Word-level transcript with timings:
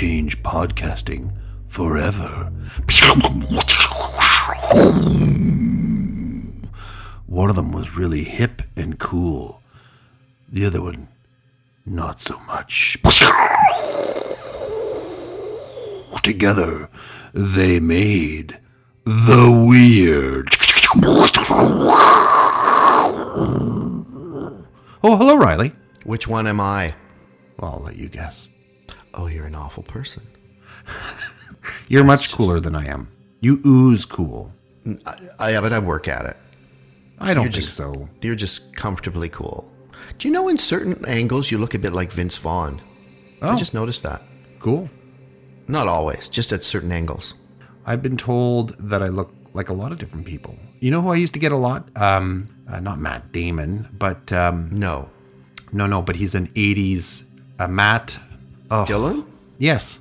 change 0.00 0.42
podcasting 0.42 1.30
forever. 1.68 2.50
One 7.26 7.50
of 7.50 7.56
them 7.56 7.70
was 7.70 7.94
really 7.98 8.24
hip 8.24 8.62
and 8.76 8.98
cool. 8.98 9.60
The 10.48 10.64
other 10.64 10.80
one, 10.80 11.08
not 11.84 12.18
so 12.18 12.38
much. 12.46 12.96
Together, 16.22 16.88
they 17.34 17.78
made 17.78 18.58
the 19.04 19.66
weird. 19.68 20.48
Oh, 25.02 25.16
hello, 25.18 25.36
Riley. 25.36 25.72
Which 26.04 26.26
one 26.26 26.46
am 26.46 26.58
I? 26.58 26.94
Well, 27.58 27.74
I'll 27.74 27.80
let 27.80 27.96
you 27.96 28.08
guess. 28.08 28.49
Oh, 29.14 29.26
you're 29.26 29.46
an 29.46 29.56
awful 29.56 29.82
person. 29.82 30.22
You're 31.88 32.04
much 32.04 32.32
cooler 32.32 32.60
than 32.60 32.74
I 32.74 32.86
am. 32.86 33.08
You 33.40 33.60
ooze 33.66 34.04
cool. 34.04 34.52
I, 35.38 35.50
yeah, 35.50 35.60
but 35.60 35.72
I 35.72 35.78
work 35.78 36.08
at 36.08 36.24
it. 36.24 36.36
I 37.18 37.34
don't 37.34 37.44
You're 37.44 37.52
think 37.52 37.64
just- 37.64 37.76
so. 37.76 38.08
You're 38.22 38.34
just 38.34 38.74
comfortably 38.76 39.28
cool. 39.28 39.70
Do 40.18 40.26
you 40.28 40.32
know 40.32 40.48
in 40.48 40.56
certain 40.58 41.04
angles 41.06 41.50
you 41.50 41.58
look 41.58 41.74
a 41.74 41.78
bit 41.78 41.92
like 41.92 42.12
Vince 42.12 42.36
Vaughn? 42.38 42.80
I 43.42 43.52
Oh. 43.52 43.56
just 43.56 43.74
noticed 43.74 44.02
that. 44.04 44.22
Cool. 44.58 44.88
Not 45.68 45.86
always, 45.86 46.28
just 46.28 46.52
at 46.52 46.62
certain 46.64 46.92
angles. 46.92 47.34
I've 47.84 48.02
been 48.02 48.16
told 48.16 48.70
that 48.90 49.02
I 49.02 49.08
look 49.08 49.34
like 49.52 49.68
a 49.68 49.74
lot 49.74 49.92
of 49.92 49.98
different 49.98 50.26
people. 50.26 50.56
You 50.80 50.90
know 50.90 51.02
who 51.02 51.10
I 51.10 51.16
used 51.16 51.32
to 51.34 51.38
get 51.38 51.52
a 51.52 51.56
lot? 51.56 51.88
Um, 51.96 52.48
uh, 52.68 52.80
not 52.80 52.98
Matt 52.98 53.32
Damon, 53.32 53.88
but 53.92 54.32
um, 54.32 54.70
No. 54.72 55.10
no, 55.72 55.86
no, 55.86 56.00
but 56.02 56.16
he's 56.16 56.34
an 56.34 56.46
'80s 56.48 57.24
uh, 57.58 57.68
Matt. 57.68 58.18
Oh, 58.70 58.86
Dillon? 58.86 59.24
yes. 59.58 60.00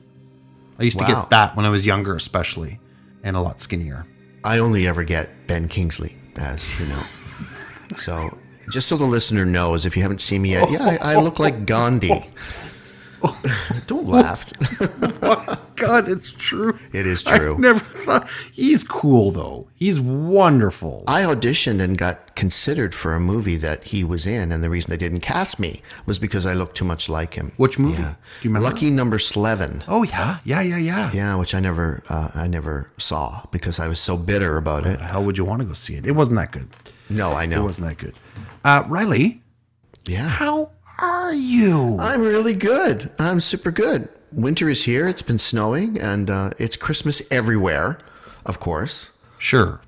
I 0.77 0.83
used 0.83 0.99
to 0.99 1.05
get 1.05 1.29
that 1.31 1.57
when 1.57 1.65
I 1.65 1.69
was 1.69 1.85
younger, 1.85 2.15
especially, 2.15 2.79
and 3.21 3.35
a 3.35 3.41
lot 3.41 3.59
skinnier. 3.59 4.05
I 4.45 4.59
only 4.59 4.87
ever 4.87 5.03
get 5.03 5.47
Ben 5.47 5.67
Kingsley, 5.67 6.15
as 6.37 6.79
you 6.79 6.85
know. 6.85 7.01
so, 7.97 8.37
just 8.71 8.87
so 8.87 8.95
the 8.95 9.05
listener 9.05 9.45
knows, 9.45 9.85
if 9.85 9.97
you 9.97 10.03
haven't 10.03 10.21
seen 10.21 10.41
me 10.43 10.51
yet, 10.51 10.71
yeah, 10.71 10.97
I, 11.01 11.15
I 11.15 11.15
look 11.17 11.37
like 11.37 11.65
Gandhi. 11.65 12.29
Don't 13.87 14.07
laugh. 14.07 14.53
God, 15.79 16.07
it's 16.09 16.31
true. 16.31 16.77
It 16.93 17.05
is 17.07 17.23
true. 17.23 17.55
I 17.55 17.57
never 17.59 17.79
thought 17.79 18.29
he's 18.51 18.83
cool 18.83 19.31
though. 19.31 19.67
He's 19.75 19.99
wonderful. 19.99 21.03
I 21.07 21.21
auditioned 21.23 21.81
and 21.81 21.97
got 21.97 22.35
considered 22.35 22.93
for 22.93 23.13
a 23.13 23.19
movie 23.19 23.57
that 23.57 23.83
he 23.85 24.03
was 24.03 24.27
in, 24.27 24.51
and 24.51 24.63
the 24.63 24.69
reason 24.69 24.89
they 24.91 24.97
didn't 24.97 25.21
cast 25.21 25.59
me 25.59 25.81
was 26.05 26.19
because 26.19 26.45
I 26.45 26.53
looked 26.53 26.75
too 26.77 26.85
much 26.85 27.09
like 27.09 27.33
him. 27.33 27.51
Which 27.57 27.79
movie? 27.79 28.01
Yeah. 28.01 28.15
Do 28.41 28.47
you 28.47 28.49
remember? 28.53 28.69
Lucky 28.69 28.89
Number 28.89 29.19
Slevin. 29.19 29.83
oh 29.87 30.03
yeah, 30.03 30.39
yeah, 30.43 30.61
yeah, 30.61 30.77
yeah. 30.77 31.11
Yeah, 31.13 31.35
which 31.35 31.53
I 31.55 31.59
never, 31.59 32.03
uh, 32.09 32.29
I 32.35 32.47
never 32.47 32.89
saw 32.97 33.43
because 33.51 33.79
I 33.79 33.87
was 33.87 33.99
so 33.99 34.17
bitter 34.17 34.57
about 34.57 34.85
it. 34.85 34.99
How 34.99 35.21
would 35.21 35.37
you 35.37 35.45
want 35.45 35.61
to 35.61 35.67
go 35.67 35.73
see 35.73 35.95
it? 35.95 36.05
It 36.05 36.11
wasn't 36.11 36.37
that 36.37 36.51
good. 36.51 36.67
No, 37.09 37.31
I 37.33 37.45
know 37.45 37.61
It 37.61 37.65
wasn't 37.65 37.87
that 37.87 37.97
good. 37.97 38.13
Uh, 38.63 38.83
Riley, 38.87 39.41
Yeah, 40.05 40.27
how 40.29 40.71
are 41.01 41.33
you? 41.33 41.97
I'm 41.99 42.21
really 42.21 42.53
good. 42.53 43.09
I'm 43.19 43.39
super 43.39 43.71
good. 43.71 44.09
Winter 44.31 44.69
is 44.69 44.83
here. 44.83 45.07
It's 45.07 45.21
been 45.21 45.39
snowing, 45.39 45.99
and 45.99 46.29
uh, 46.29 46.51
it's 46.57 46.75
Christmas 46.75 47.21
everywhere. 47.31 47.97
Of 48.45 48.59
course. 48.59 49.13
Sure. 49.37 49.81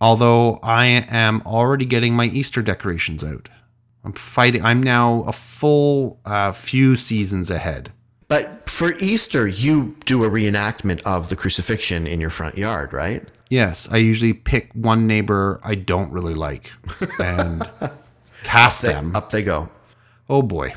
Although 0.00 0.56
I 0.62 0.86
am 0.86 1.42
already 1.46 1.86
getting 1.86 2.14
my 2.14 2.26
Easter 2.26 2.62
decorations 2.62 3.24
out. 3.24 3.48
I'm 4.04 4.12
fighting. 4.12 4.64
I'm 4.64 4.82
now 4.82 5.24
a 5.26 5.32
full 5.32 6.20
uh, 6.24 6.52
few 6.52 6.96
seasons 6.96 7.50
ahead. 7.50 7.92
But 8.28 8.68
for 8.68 8.92
Easter, 8.98 9.48
you 9.48 9.96
do 10.04 10.24
a 10.24 10.30
reenactment 10.30 11.00
of 11.02 11.28
the 11.28 11.36
crucifixion 11.36 12.06
in 12.06 12.20
your 12.20 12.30
front 12.30 12.58
yard, 12.58 12.92
right? 12.92 13.24
Yes, 13.48 13.88
I 13.90 13.98
usually 13.98 14.32
pick 14.32 14.72
one 14.74 15.06
neighbor 15.06 15.60
I 15.62 15.76
don't 15.76 16.12
really 16.12 16.34
like 16.34 16.72
and 17.20 17.68
cast 18.42 18.82
them. 18.82 19.14
Up 19.14 19.30
they 19.30 19.42
go. 19.42 19.68
Oh 20.28 20.42
boy. 20.42 20.74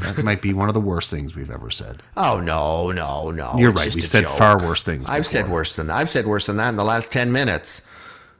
That 0.00 0.22
might 0.22 0.42
be 0.42 0.52
one 0.52 0.68
of 0.68 0.74
the 0.74 0.80
worst 0.80 1.10
things 1.10 1.34
we've 1.34 1.50
ever 1.50 1.70
said. 1.70 2.02
Oh 2.16 2.40
no, 2.40 2.90
no, 2.92 3.30
no! 3.30 3.54
You're 3.56 3.70
it's 3.70 3.78
right. 3.78 3.94
We've 3.94 4.06
said 4.06 4.24
joke. 4.24 4.38
far 4.38 4.58
worse 4.58 4.82
things. 4.82 5.06
I've 5.08 5.26
said 5.26 5.48
worse 5.48 5.76
than 5.76 5.86
that. 5.88 5.96
I've 5.96 6.10
said 6.10 6.26
worse 6.26 6.46
than 6.46 6.56
that 6.58 6.68
in 6.68 6.76
the 6.76 6.84
last 6.84 7.12
ten 7.12 7.32
minutes. 7.32 7.82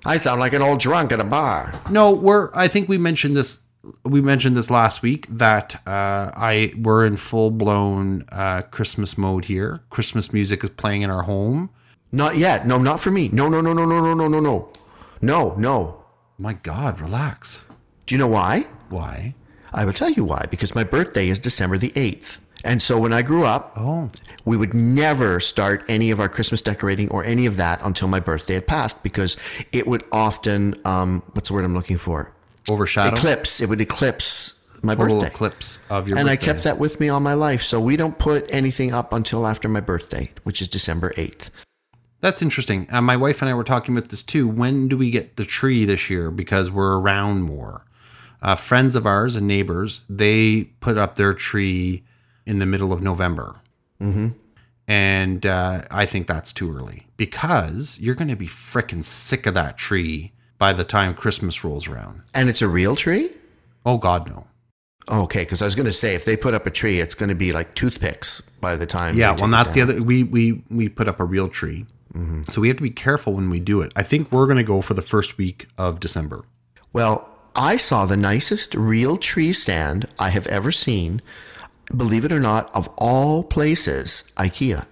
I 0.05 0.19
sound 0.19 0.41
like 0.41 0.53
an 0.53 0.63
old 0.63 0.79
drunk 0.81 1.13
at 1.13 1.21
a 1.21 1.25
bar. 1.25 1.75
No, 1.91 2.13
we're. 2.13 2.51
I 2.55 2.69
think 2.69 2.89
we 2.89 2.99
mentioned 2.99 3.37
this. 3.37 3.61
We 4.05 4.21
mentioned 4.21 4.57
this 4.57 4.71
last 4.71 5.03
week 5.03 5.27
that 5.31 5.77
uh, 5.87 6.31
I 6.35 6.73
we're 6.77 7.07
in 7.07 7.17
full 7.17 7.51
blown 7.51 8.25
uh, 8.31 8.63
Christmas 8.63 9.17
mode 9.17 9.47
here. 9.47 9.83
Christmas 9.91 10.33
music 10.33 10.63
is 10.65 10.71
playing 10.71 11.03
in 11.03 11.11
our 11.11 11.23
home. 11.23 11.71
Not 12.13 12.37
yet. 12.37 12.67
No, 12.67 12.79
not 12.79 13.01
for 13.01 13.11
me. 13.11 13.29
No, 13.29 13.49
no, 13.49 13.61
no, 13.61 13.73
no, 13.73 13.85
no, 13.85 14.01
no, 14.01 14.15
no, 14.15 14.29
no, 14.29 14.41
no, 14.41 14.73
no, 15.21 15.55
no. 15.57 16.05
My 16.39 16.53
God, 16.53 17.01
relax. 17.01 17.65
Do 18.07 18.15
you 18.15 18.19
know 18.19 18.29
why? 18.29 18.67
Why? 18.89 19.35
I 19.73 19.85
will 19.85 19.93
tell 19.93 20.11
you 20.11 20.25
why. 20.25 20.47
Because 20.51 20.75
my 20.75 20.85
birthday 20.85 21.29
is 21.29 21.39
December 21.39 21.79
the 21.79 21.93
eighth, 21.97 22.41
and 22.65 22.81
so 22.83 22.99
when 22.99 23.13
I 23.13 23.23
grew 23.23 23.45
up, 23.45 23.73
Oh, 23.77 24.11
we 24.45 24.57
would 24.57 24.75
never 24.75 25.41
start 25.41 25.85
any 25.89 26.11
of 26.11 26.19
our 26.21 26.29
Christmas 26.29 26.61
decorating 26.63 27.09
or 27.11 27.25
any 27.25 27.47
of 27.47 27.57
that 27.59 27.81
until 27.83 28.09
my 28.09 28.19
birthday 28.21 28.55
had 28.55 28.67
passed 28.67 29.03
because 29.03 29.37
it 29.73 29.87
would 29.87 30.05
often, 30.11 30.75
um, 30.85 31.23
what's 31.33 31.49
the 31.49 31.55
word 31.55 31.65
I'm 31.65 31.75
looking 31.75 31.99
for? 31.99 32.33
overshadow. 32.69 33.15
Eclipse. 33.15 33.61
It 33.61 33.69
would 33.69 33.81
eclipse 33.81 34.81
my 34.83 34.95
little 34.95 35.21
birthday. 35.21 35.29
eclipse 35.29 35.79
of 35.89 36.09
your. 36.09 36.19
and 36.19 36.29
I 36.29 36.35
kept 36.35 36.65
that 36.65 36.79
with 36.81 36.99
me 36.99 37.09
all 37.09 37.21
my 37.21 37.35
life. 37.35 37.63
So 37.63 37.81
we 37.81 37.97
don't 37.97 38.19
put 38.19 38.53
anything 38.53 38.93
up 38.93 39.13
until 39.13 39.47
after 39.47 39.69
my 39.69 39.81
birthday, 39.81 40.31
which 40.43 40.61
is 40.61 40.67
December 40.67 41.13
8th. 41.17 41.51
That's 42.23 42.43
interesting. 42.43 42.89
Uh, 42.91 43.01
my 43.03 43.17
wife 43.17 43.41
and 43.41 43.49
I 43.49 43.55
were 43.55 43.63
talking 43.63 43.97
about 43.97 44.09
this 44.11 44.23
too. 44.25 44.49
When 44.49 44.89
do 44.89 44.97
we 44.97 45.11
get 45.13 45.37
the 45.37 45.45
tree 45.45 45.85
this 45.85 46.11
year? 46.11 46.33
Because 46.33 46.71
we're 46.73 46.99
around 46.99 47.43
more. 47.43 47.86
Uh, 48.47 48.55
friends 48.55 48.95
of 48.95 49.07
ours 49.07 49.35
and 49.35 49.47
neighbors, 49.49 50.03
they 50.09 50.63
put 50.79 50.97
up 50.97 51.17
their 51.17 51.35
tree 51.35 52.05
in 52.47 52.61
the 52.61 52.67
middle 52.67 52.93
of 52.93 53.03
November. 53.03 53.57
Mm-hmm. 54.01 54.29
And 54.87 55.45
uh, 55.45 55.83
I 55.91 56.07
think 56.07 56.29
that's 56.29 56.53
too 56.53 56.73
early 56.73 57.09
because 57.17 57.99
you're 58.01 58.15
going 58.15 58.29
to 58.29 58.37
be 58.37 58.47
freaking 58.47 59.03
sick 59.03 59.47
of 59.47 59.55
that 59.55 59.77
tree 59.77 60.33
by 60.59 60.73
the 60.73 60.85
time 60.85 61.13
Christmas 61.15 61.65
rolls 61.65 61.89
around. 61.89 62.23
And 62.35 62.49
it's 62.49 62.63
a 62.63 62.69
real 62.69 62.95
tree? 62.95 63.31
Oh, 63.85 63.99
God, 63.99 64.29
no. 64.29 64.47
Okay, 65.09 65.43
because 65.43 65.61
I 65.61 65.65
was 65.65 65.75
going 65.75 65.87
to 65.87 65.93
say 65.93 66.15
if 66.15 66.25
they 66.25 66.37
put 66.37 66.55
up 66.55 66.67
a 66.67 66.71
tree, 66.71 67.01
it's 67.01 67.17
going 67.17 67.31
to 67.31 67.35
be 67.35 67.53
like 67.53 67.75
toothpicks 67.75 68.43
by 68.61 68.77
the 68.77 68.87
time. 68.87 69.17
Yeah, 69.17 69.37
well, 69.39 69.51
that's 69.51 69.75
the 69.75 69.81
other. 69.81 70.03
We 70.03 70.25
we 70.25 70.65
we 70.69 70.89
put 70.89 71.07
up 71.07 71.21
a 71.21 71.25
real 71.25 71.49
tree, 71.49 71.87
so 72.51 72.61
we 72.61 72.67
have 72.67 72.77
to 72.79 72.83
be 72.83 72.91
careful 72.91 73.35
when 73.35 73.49
we 73.49 73.61
do 73.61 73.81
it. 73.83 73.93
I 73.95 74.03
think 74.03 74.33
we're 74.33 74.47
going 74.47 74.57
to 74.57 74.65
go 74.65 74.83
for 74.83 74.95
the 74.95 75.03
first 75.03 75.39
week 75.39 75.69
of 75.79 76.01
December. 76.01 76.45
Well, 76.93 77.29
I 77.57 77.77
saw 77.77 78.05
the 78.07 78.17
nicest 78.17 78.75
real 78.75 79.17
tree 79.17 79.53
stand 79.53 80.07
I 80.19 80.29
have 80.31 80.47
ever 80.49 80.71
seen. 80.73 81.23
Believe 81.97 82.25
it 82.25 82.33
or 82.33 82.41
not, 82.41 82.75
of 82.75 82.89
all 82.99 83.43
places, 83.45 84.25
IKEA. 84.37 84.87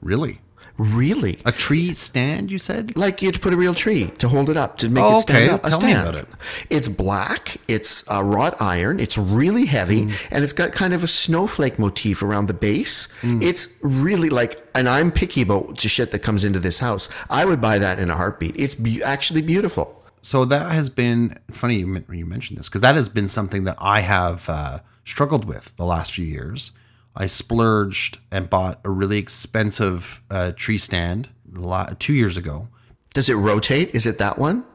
Really, 0.00 0.40
Really? 0.76 1.40
a 1.44 1.50
tree 1.50 1.92
stand? 1.92 2.52
You 2.52 2.58
said? 2.58 2.96
Like 2.96 3.20
you 3.20 3.26
had 3.26 3.34
to 3.34 3.40
put 3.40 3.52
a 3.52 3.56
real 3.56 3.74
tree 3.74 4.12
to 4.18 4.28
hold 4.28 4.48
it 4.48 4.56
up 4.56 4.76
to 4.78 4.88
make 4.88 5.02
Oh, 5.02 5.16
it 5.16 5.22
stand 5.22 5.44
okay. 5.44 5.52
up. 5.52 5.64
A 5.66 5.70
Tell 5.70 5.80
me 5.80 5.90
stand. 5.92 6.08
about 6.08 6.14
it. 6.22 6.28
It's 6.70 6.88
black. 6.88 7.56
It's 7.66 8.08
uh, 8.08 8.22
wrought 8.22 8.56
iron. 8.62 9.00
It's 9.00 9.18
really 9.18 9.66
heavy, 9.66 10.04
Hmm. 10.04 10.12
and 10.30 10.44
it's 10.44 10.52
got 10.52 10.70
kind 10.70 10.94
of 10.94 11.02
a 11.02 11.08
snowflake 11.08 11.80
motif 11.80 12.22
around 12.22 12.46
the 12.46 12.54
base. 12.54 13.08
Hmm. 13.22 13.42
It's 13.42 13.66
really 13.82 14.30
like, 14.30 14.64
and 14.76 14.88
I'm 14.88 15.10
picky 15.10 15.42
about 15.42 15.80
the 15.82 15.88
shit 15.88 16.12
that 16.12 16.20
comes 16.20 16.44
into 16.44 16.60
this 16.60 16.78
house. 16.78 17.08
I 17.28 17.44
would 17.44 17.60
buy 17.60 17.80
that 17.80 17.98
in 17.98 18.08
a 18.08 18.14
heartbeat. 18.14 18.54
It's 18.56 18.76
be- 18.76 19.02
actually 19.02 19.42
beautiful. 19.42 19.97
So 20.28 20.44
that 20.44 20.72
has 20.72 20.90
been. 20.90 21.38
It's 21.48 21.56
funny 21.56 21.76
you 21.76 22.04
you 22.12 22.26
mentioned 22.26 22.58
this 22.58 22.68
because 22.68 22.82
that 22.82 22.96
has 22.96 23.08
been 23.08 23.28
something 23.28 23.64
that 23.64 23.76
I 23.78 24.00
have 24.00 24.46
uh, 24.50 24.80
struggled 25.06 25.46
with 25.46 25.74
the 25.76 25.86
last 25.86 26.12
few 26.12 26.26
years. 26.26 26.72
I 27.16 27.24
splurged 27.24 28.18
and 28.30 28.50
bought 28.50 28.78
a 28.84 28.90
really 28.90 29.16
expensive 29.16 30.22
uh, 30.30 30.52
tree 30.54 30.76
stand 30.76 31.30
a 31.56 31.60
lot, 31.60 31.98
two 31.98 32.12
years 32.12 32.36
ago. 32.36 32.68
Does 33.14 33.30
it 33.30 33.36
rotate? 33.36 33.94
Is 33.94 34.04
it 34.04 34.18
that 34.18 34.38
one? 34.38 34.66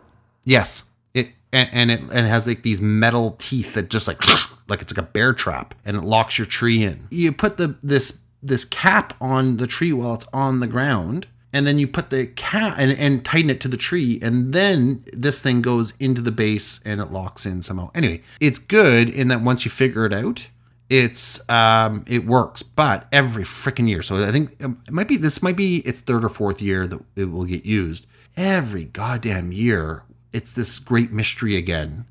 Yes. 0.43 0.85
It 1.13 1.29
and, 1.51 1.69
and 1.71 1.91
it 1.91 1.99
and 1.99 2.25
it 2.25 2.29
has 2.29 2.47
like 2.47 2.63
these 2.63 2.81
metal 2.81 3.35
teeth 3.37 3.75
that 3.75 3.91
just 3.91 4.07
like 4.07 4.17
like 4.67 4.81
it's 4.81 4.91
like 4.91 5.05
a 5.05 5.07
bear 5.07 5.33
trap 5.33 5.75
and 5.85 5.95
it 5.95 6.03
locks 6.03 6.39
your 6.39 6.47
tree 6.47 6.83
in. 6.83 7.07
You 7.11 7.31
put 7.31 7.57
the 7.57 7.75
this 7.83 8.21
this 8.41 8.65
cap 8.65 9.13
on 9.21 9.57
the 9.57 9.67
tree 9.67 9.93
while 9.93 10.15
it's 10.15 10.25
on 10.33 10.61
the 10.61 10.67
ground 10.67 11.27
and 11.53 11.65
then 11.67 11.77
you 11.77 11.87
put 11.87 12.09
the 12.09 12.25
cat 12.25 12.75
and, 12.77 12.91
and 12.91 13.23
tighten 13.23 13.49
it 13.49 13.61
to 13.61 13.67
the 13.67 13.77
tree 13.77 14.19
and 14.21 14.51
then 14.51 15.05
this 15.13 15.41
thing 15.41 15.61
goes 15.61 15.93
into 15.99 16.21
the 16.21 16.31
base 16.31 16.79
and 16.83 16.99
it 16.99 17.11
locks 17.11 17.45
in 17.45 17.61
somehow. 17.61 17.91
Anyway, 17.95 18.21
it's 18.39 18.59
good 18.59 19.07
in 19.07 19.27
that 19.29 19.41
once 19.41 19.63
you 19.63 19.71
figure 19.71 20.05
it 20.05 20.13
out, 20.13 20.49
it's 20.89 21.49
um 21.49 22.03
it 22.05 22.25
works 22.25 22.61
but 22.61 23.07
every 23.09 23.45
freaking 23.45 23.87
year 23.87 24.01
so 24.01 24.21
i 24.21 24.31
think 24.31 24.61
um, 24.61 24.77
it 24.85 24.93
might 24.93 25.07
be 25.07 25.15
this 25.15 25.41
might 25.41 25.55
be 25.55 25.77
its 25.77 26.01
third 26.01 26.25
or 26.25 26.29
fourth 26.29 26.61
year 26.61 26.85
that 26.85 26.99
it 27.15 27.31
will 27.31 27.45
get 27.45 27.65
used 27.65 28.05
every 28.35 28.83
goddamn 28.83 29.53
year 29.53 30.03
it's 30.33 30.51
this 30.51 30.79
great 30.79 31.11
mystery 31.13 31.55
again 31.55 32.05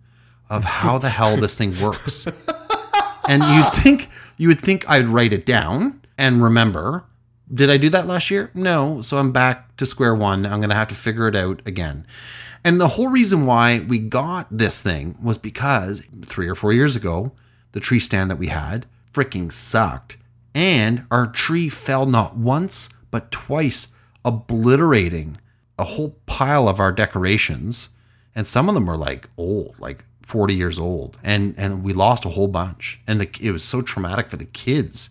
of 0.53 0.65
how 0.65 0.99
the 0.99 1.09
hell 1.09 1.35
this 1.37 1.57
thing 1.57 1.79
works. 1.81 2.27
and 3.29 3.43
you 3.43 3.65
think 3.81 4.11
you 4.37 4.49
would 4.49 4.61
think 4.61 4.89
I'd 4.89 5.09
write 5.09 5.33
it 5.33 5.47
down 5.47 6.01
and 6.19 6.43
remember. 6.43 7.05
Did 7.53 7.69
I 7.69 7.77
do 7.77 7.91
that 7.91 8.07
last 8.07 8.31
year? 8.31 8.51
No. 8.55 9.03
So 9.03 9.19
I'm 9.19 9.33
back 9.33 9.77
to 9.77 9.87
square 9.87 10.15
one. 10.15 10.47
I'm 10.47 10.61
going 10.61 10.71
to 10.71 10.75
have 10.77 10.89
to 10.89 10.95
figure 10.95 11.29
it 11.29 11.37
out 11.37 11.61
again. 11.67 12.07
And 12.65 12.81
the 12.81 12.89
whole 12.89 13.09
reason 13.09 13.45
why 13.45 13.81
we 13.81 13.99
got 13.99 14.47
this 14.51 14.81
thing 14.81 15.19
was 15.23 15.37
because 15.37 16.03
three 16.25 16.49
or 16.49 16.55
four 16.55 16.73
years 16.73 16.97
ago, 16.97 17.33
the 17.73 17.81
tree 17.81 18.01
stand 18.01 18.31
that 18.31 18.39
we 18.39 18.49
had 18.49 18.87
freaking 19.13 19.53
sucked. 19.53 20.17
And 20.55 21.05
our 21.11 21.27
tree 21.27 21.69
fell 21.69 22.07
not 22.07 22.37
once, 22.37 22.89
but 23.11 23.31
twice, 23.31 23.89
obliterating 24.25 25.37
a 25.79 25.85
whole 25.85 26.17
pile 26.27 26.69
of 26.69 26.81
our 26.81 26.93
decorations. 26.93 27.91
And 28.35 28.47
some 28.47 28.69
of 28.69 28.75
them 28.75 28.87
were 28.87 28.97
like 28.97 29.29
old, 29.37 29.75
like 29.79 30.05
40 30.23 30.55
years 30.55 30.79
old. 30.79 31.19
And 31.23 31.55
and 31.59 31.83
we 31.83 31.93
lost 31.93 32.25
a 32.25 32.31
whole 32.31 32.49
bunch. 32.49 33.01
And 33.07 33.21
the, 33.21 33.29
it 33.41 33.51
was 33.51 33.65
so 33.65 33.83
traumatic 33.83 34.31
for 34.31 34.37
the 34.37 34.45
kids 34.47 35.11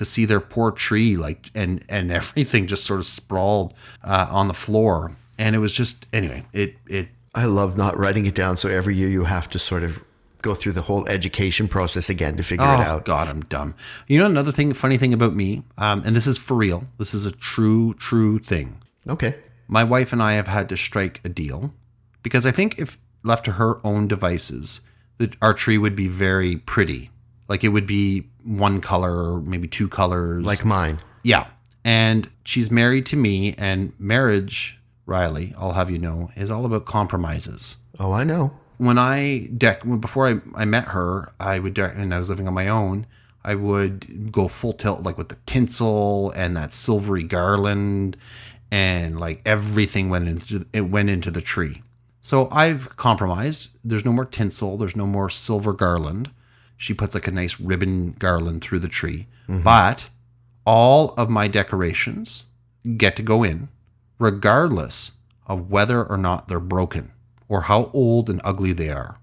to 0.00 0.04
see 0.06 0.24
their 0.24 0.40
poor 0.40 0.70
tree 0.70 1.14
like 1.14 1.50
and 1.54 1.84
and 1.86 2.10
everything 2.20 2.66
just 2.66 2.84
sort 2.84 3.00
of 3.00 3.04
sprawled 3.04 3.74
uh, 4.02 4.26
on 4.30 4.48
the 4.48 4.54
floor. 4.54 5.14
And 5.38 5.54
it 5.54 5.58
was 5.58 5.74
just 5.74 6.06
anyway, 6.10 6.46
it 6.54 6.76
it 6.86 7.08
I 7.34 7.44
love 7.44 7.76
not 7.76 7.98
writing 7.98 8.24
it 8.24 8.34
down. 8.34 8.56
So 8.56 8.70
every 8.70 8.96
year 8.96 9.10
you 9.10 9.24
have 9.24 9.50
to 9.50 9.58
sort 9.58 9.84
of 9.84 10.02
go 10.40 10.54
through 10.54 10.72
the 10.72 10.80
whole 10.80 11.06
education 11.06 11.68
process 11.68 12.08
again 12.08 12.38
to 12.38 12.42
figure 12.42 12.64
oh 12.64 12.80
it 12.80 12.80
out. 12.80 13.04
God, 13.04 13.28
I'm 13.28 13.42
dumb. 13.42 13.74
You 14.08 14.18
know 14.18 14.24
another 14.24 14.52
thing, 14.52 14.72
funny 14.72 14.96
thing 14.96 15.12
about 15.12 15.36
me, 15.36 15.64
um, 15.76 16.02
and 16.06 16.16
this 16.16 16.26
is 16.26 16.38
for 16.38 16.56
real. 16.56 16.86
This 16.96 17.12
is 17.12 17.26
a 17.26 17.30
true, 17.30 17.92
true 17.94 18.38
thing. 18.38 18.80
Okay. 19.06 19.34
my 19.68 19.84
wife 19.84 20.14
and 20.14 20.22
I 20.22 20.32
have 20.34 20.48
had 20.48 20.70
to 20.70 20.78
strike 20.78 21.20
a 21.24 21.28
deal 21.28 21.74
because 22.22 22.46
I 22.46 22.52
think 22.52 22.78
if 22.78 22.98
left 23.22 23.44
to 23.44 23.52
her 23.52 23.86
own 23.86 24.08
devices, 24.08 24.80
that 25.18 25.36
our 25.42 25.52
tree 25.52 25.76
would 25.76 25.94
be 25.94 26.08
very 26.08 26.56
pretty. 26.56 27.10
Like 27.50 27.64
it 27.64 27.68
would 27.68 27.86
be 27.86 28.28
one 28.44 28.80
color 28.80 29.34
or 29.34 29.40
maybe 29.40 29.66
two 29.66 29.88
colors. 29.88 30.44
Like 30.44 30.64
mine. 30.64 31.00
yeah. 31.24 31.48
And 31.84 32.30
she's 32.44 32.70
married 32.70 33.06
to 33.06 33.16
me, 33.16 33.54
and 33.56 33.92
marriage, 33.98 34.78
Riley, 35.06 35.54
I'll 35.58 35.72
have 35.72 35.90
you 35.90 35.98
know, 35.98 36.30
is 36.36 36.50
all 36.50 36.64
about 36.66 36.84
compromises. 36.84 37.78
Oh, 37.98 38.12
I 38.12 38.22
know. 38.22 38.52
When 38.76 38.98
I 38.98 39.48
deck 39.56 39.82
before 39.98 40.28
I, 40.28 40.40
I 40.54 40.64
met 40.64 40.84
her, 40.88 41.32
I 41.40 41.58
would 41.58 41.74
deck, 41.74 41.92
and 41.96 42.14
I 42.14 42.18
was 42.18 42.28
living 42.28 42.46
on 42.46 42.54
my 42.54 42.68
own. 42.68 43.06
I 43.44 43.54
would 43.54 44.30
go 44.30 44.46
full 44.46 44.74
tilt 44.74 45.02
like 45.02 45.18
with 45.18 45.30
the 45.30 45.38
tinsel 45.46 46.30
and 46.36 46.56
that 46.56 46.72
silvery 46.74 47.22
garland 47.22 48.16
and 48.70 49.18
like 49.18 49.40
everything 49.44 50.10
went 50.10 50.28
into 50.28 50.66
it 50.72 50.82
went 50.82 51.10
into 51.10 51.30
the 51.30 51.40
tree. 51.40 51.82
So 52.20 52.48
I've 52.50 52.96
compromised. 52.96 53.70
There's 53.82 54.04
no 54.04 54.12
more 54.12 54.26
tinsel, 54.26 54.76
there's 54.76 54.94
no 54.94 55.06
more 55.06 55.30
silver 55.30 55.72
garland. 55.72 56.30
She 56.80 56.94
puts 56.94 57.14
like 57.14 57.26
a 57.26 57.30
nice 57.30 57.60
ribbon 57.60 58.12
garland 58.18 58.64
through 58.64 58.78
the 58.78 58.88
tree. 58.88 59.26
But 59.62 60.08
all 60.64 61.12
of 61.18 61.28
my 61.28 61.46
decorations 61.46 62.46
get 62.96 63.16
to 63.16 63.22
go 63.22 63.42
in 63.42 63.68
regardless 64.18 65.12
of 65.46 65.70
whether 65.70 66.02
or 66.02 66.16
not 66.16 66.48
they're 66.48 66.58
broken 66.58 67.12
or 67.48 67.62
how 67.62 67.90
old 67.92 68.30
and 68.30 68.40
ugly 68.44 68.72
they 68.72 68.88
are. 68.88 69.20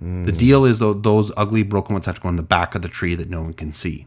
The 0.00 0.06
hmm. 0.06 0.36
deal 0.36 0.64
is 0.66 0.80
though 0.80 0.92
those 0.92 1.32
ugly 1.34 1.62
broken 1.62 1.94
ones 1.94 2.04
have 2.04 2.16
to 2.16 2.20
go 2.20 2.28
in 2.28 2.36
the 2.36 2.42
back 2.42 2.74
of 2.74 2.82
the 2.82 2.88
tree 2.88 3.14
that 3.14 3.30
no 3.30 3.40
one 3.40 3.54
can 3.54 3.72
see. 3.72 4.06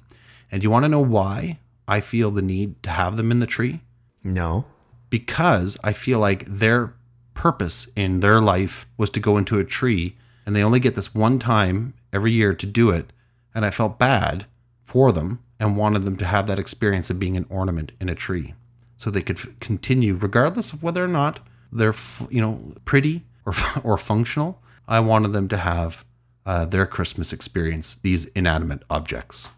And 0.51 0.61
do 0.61 0.65
you 0.65 0.69
want 0.69 0.85
to 0.85 0.89
know 0.89 1.01
why 1.01 1.57
I 1.87 2.01
feel 2.01 2.29
the 2.29 2.43
need 2.43 2.83
to 2.83 2.91
have 2.91 3.17
them 3.17 3.31
in 3.31 3.39
the 3.39 3.47
tree? 3.47 3.81
No. 4.23 4.65
Because 5.09 5.75
I 5.83 5.91
feel 5.91 6.19
like 6.19 6.45
their 6.45 6.93
purpose 7.33 7.87
in 7.95 8.19
their 8.19 8.39
life 8.39 8.85
was 8.95 9.09
to 9.09 9.19
go 9.19 9.39
into 9.39 9.57
a 9.57 9.63
tree 9.63 10.17
and 10.45 10.55
they 10.55 10.63
only 10.63 10.79
get 10.79 10.93
this 10.93 11.15
one 11.15 11.39
time 11.39 11.95
every 12.13 12.31
year 12.31 12.53
to 12.53 12.65
do 12.65 12.89
it. 12.89 13.11
And 13.53 13.65
I 13.65 13.71
felt 13.71 13.99
bad 13.99 14.45
for 14.83 15.11
them 15.11 15.39
and 15.59 15.77
wanted 15.77 16.03
them 16.03 16.17
to 16.17 16.25
have 16.25 16.47
that 16.47 16.59
experience 16.59 17.09
of 17.09 17.19
being 17.19 17.37
an 17.37 17.45
ornament 17.49 17.91
in 17.99 18.09
a 18.09 18.15
tree 18.15 18.53
so 18.97 19.09
they 19.09 19.21
could 19.21 19.39
f- 19.39 19.47
continue 19.59 20.15
regardless 20.15 20.73
of 20.73 20.83
whether 20.83 21.03
or 21.03 21.07
not 21.07 21.39
they're 21.71 21.89
f- 21.89 22.27
you 22.29 22.41
know 22.41 22.73
pretty 22.85 23.23
or 23.45 23.53
fu- 23.53 23.79
or 23.81 23.97
functional. 23.97 24.61
I 24.87 24.99
wanted 24.99 25.33
them 25.33 25.47
to 25.49 25.57
have 25.57 26.05
uh, 26.45 26.65
their 26.65 26.85
Christmas 26.85 27.31
experience, 27.31 27.95
these 28.01 28.25
inanimate 28.25 28.83
objects. 28.89 29.49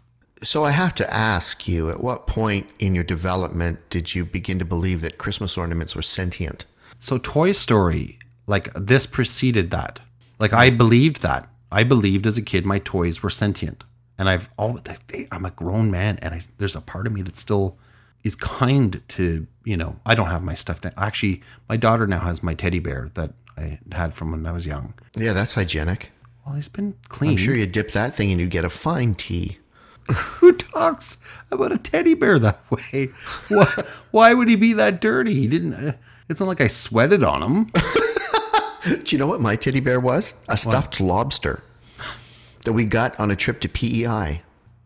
So 0.42 0.64
I 0.64 0.72
have 0.72 0.94
to 0.96 1.12
ask 1.12 1.66
you, 1.66 1.90
at 1.90 2.02
what 2.02 2.26
point 2.26 2.70
in 2.78 2.94
your 2.94 3.04
development 3.04 3.80
did 3.88 4.14
you 4.14 4.24
begin 4.24 4.58
to 4.58 4.64
believe 4.64 5.00
that 5.00 5.18
Christmas 5.18 5.56
ornaments 5.56 5.96
were 5.96 6.02
sentient? 6.02 6.66
So 6.98 7.18
Toy 7.18 7.52
Story, 7.52 8.18
like 8.46 8.72
this 8.74 9.06
preceded 9.06 9.70
that. 9.70 10.00
Like 10.38 10.52
I 10.52 10.70
believed 10.70 11.22
that. 11.22 11.48
I 11.74 11.82
believed 11.82 12.24
as 12.26 12.38
a 12.38 12.42
kid 12.42 12.64
my 12.64 12.78
toys 12.78 13.20
were 13.20 13.30
sentient, 13.30 13.82
and 14.16 14.28
I've 14.28 14.48
always 14.56 14.84
I'm 15.32 15.44
a 15.44 15.50
grown 15.50 15.90
man, 15.90 16.18
and 16.22 16.32
I, 16.32 16.40
there's 16.58 16.76
a 16.76 16.80
part 16.80 17.08
of 17.08 17.12
me 17.12 17.20
that 17.22 17.36
still 17.36 17.76
is 18.22 18.36
kind 18.36 19.02
to 19.08 19.46
you 19.64 19.76
know. 19.76 19.98
I 20.06 20.14
don't 20.14 20.28
have 20.28 20.42
my 20.42 20.54
stuff 20.54 20.84
now. 20.84 20.92
Actually, 20.96 21.42
my 21.68 21.76
daughter 21.76 22.06
now 22.06 22.20
has 22.20 22.44
my 22.44 22.54
teddy 22.54 22.78
bear 22.78 23.10
that 23.14 23.32
I 23.56 23.80
had 23.90 24.14
from 24.14 24.30
when 24.30 24.46
I 24.46 24.52
was 24.52 24.66
young. 24.66 24.94
Yeah, 25.16 25.32
that's 25.32 25.54
hygienic. 25.54 26.12
Well, 26.46 26.54
he's 26.54 26.68
been 26.68 26.94
cleaned. 27.08 27.32
I'm 27.32 27.44
sure 27.44 27.56
you 27.56 27.66
dip 27.66 27.90
that 27.92 28.14
thing 28.14 28.30
and 28.30 28.40
you'd 28.40 28.50
get 28.50 28.64
a 28.64 28.70
fine 28.70 29.16
tea. 29.16 29.58
Who 30.14 30.52
talks 30.52 31.18
about 31.50 31.72
a 31.72 31.78
teddy 31.78 32.14
bear 32.14 32.38
that 32.38 32.60
way? 32.70 33.08
Why, 33.48 33.66
why 34.10 34.34
would 34.34 34.48
he 34.48 34.56
be 34.56 34.74
that 34.74 35.00
dirty? 35.00 35.34
He 35.34 35.48
didn't. 35.48 35.74
Uh, 35.74 35.92
it's 36.28 36.40
not 36.40 36.46
like 36.46 36.60
I 36.60 36.68
sweated 36.68 37.24
on 37.24 37.42
him. 37.42 37.72
Do 38.84 39.16
you 39.16 39.18
know 39.18 39.26
what 39.26 39.40
my 39.40 39.56
teddy 39.56 39.80
bear 39.80 39.98
was? 39.98 40.34
A 40.48 40.58
stuffed 40.58 41.00
lobster 41.00 41.62
that 42.64 42.72
we 42.72 42.84
got 42.84 43.18
on 43.20 43.30
a 43.30 43.36
trip 43.36 43.60
to 43.60 43.68
PEI. 43.68 44.42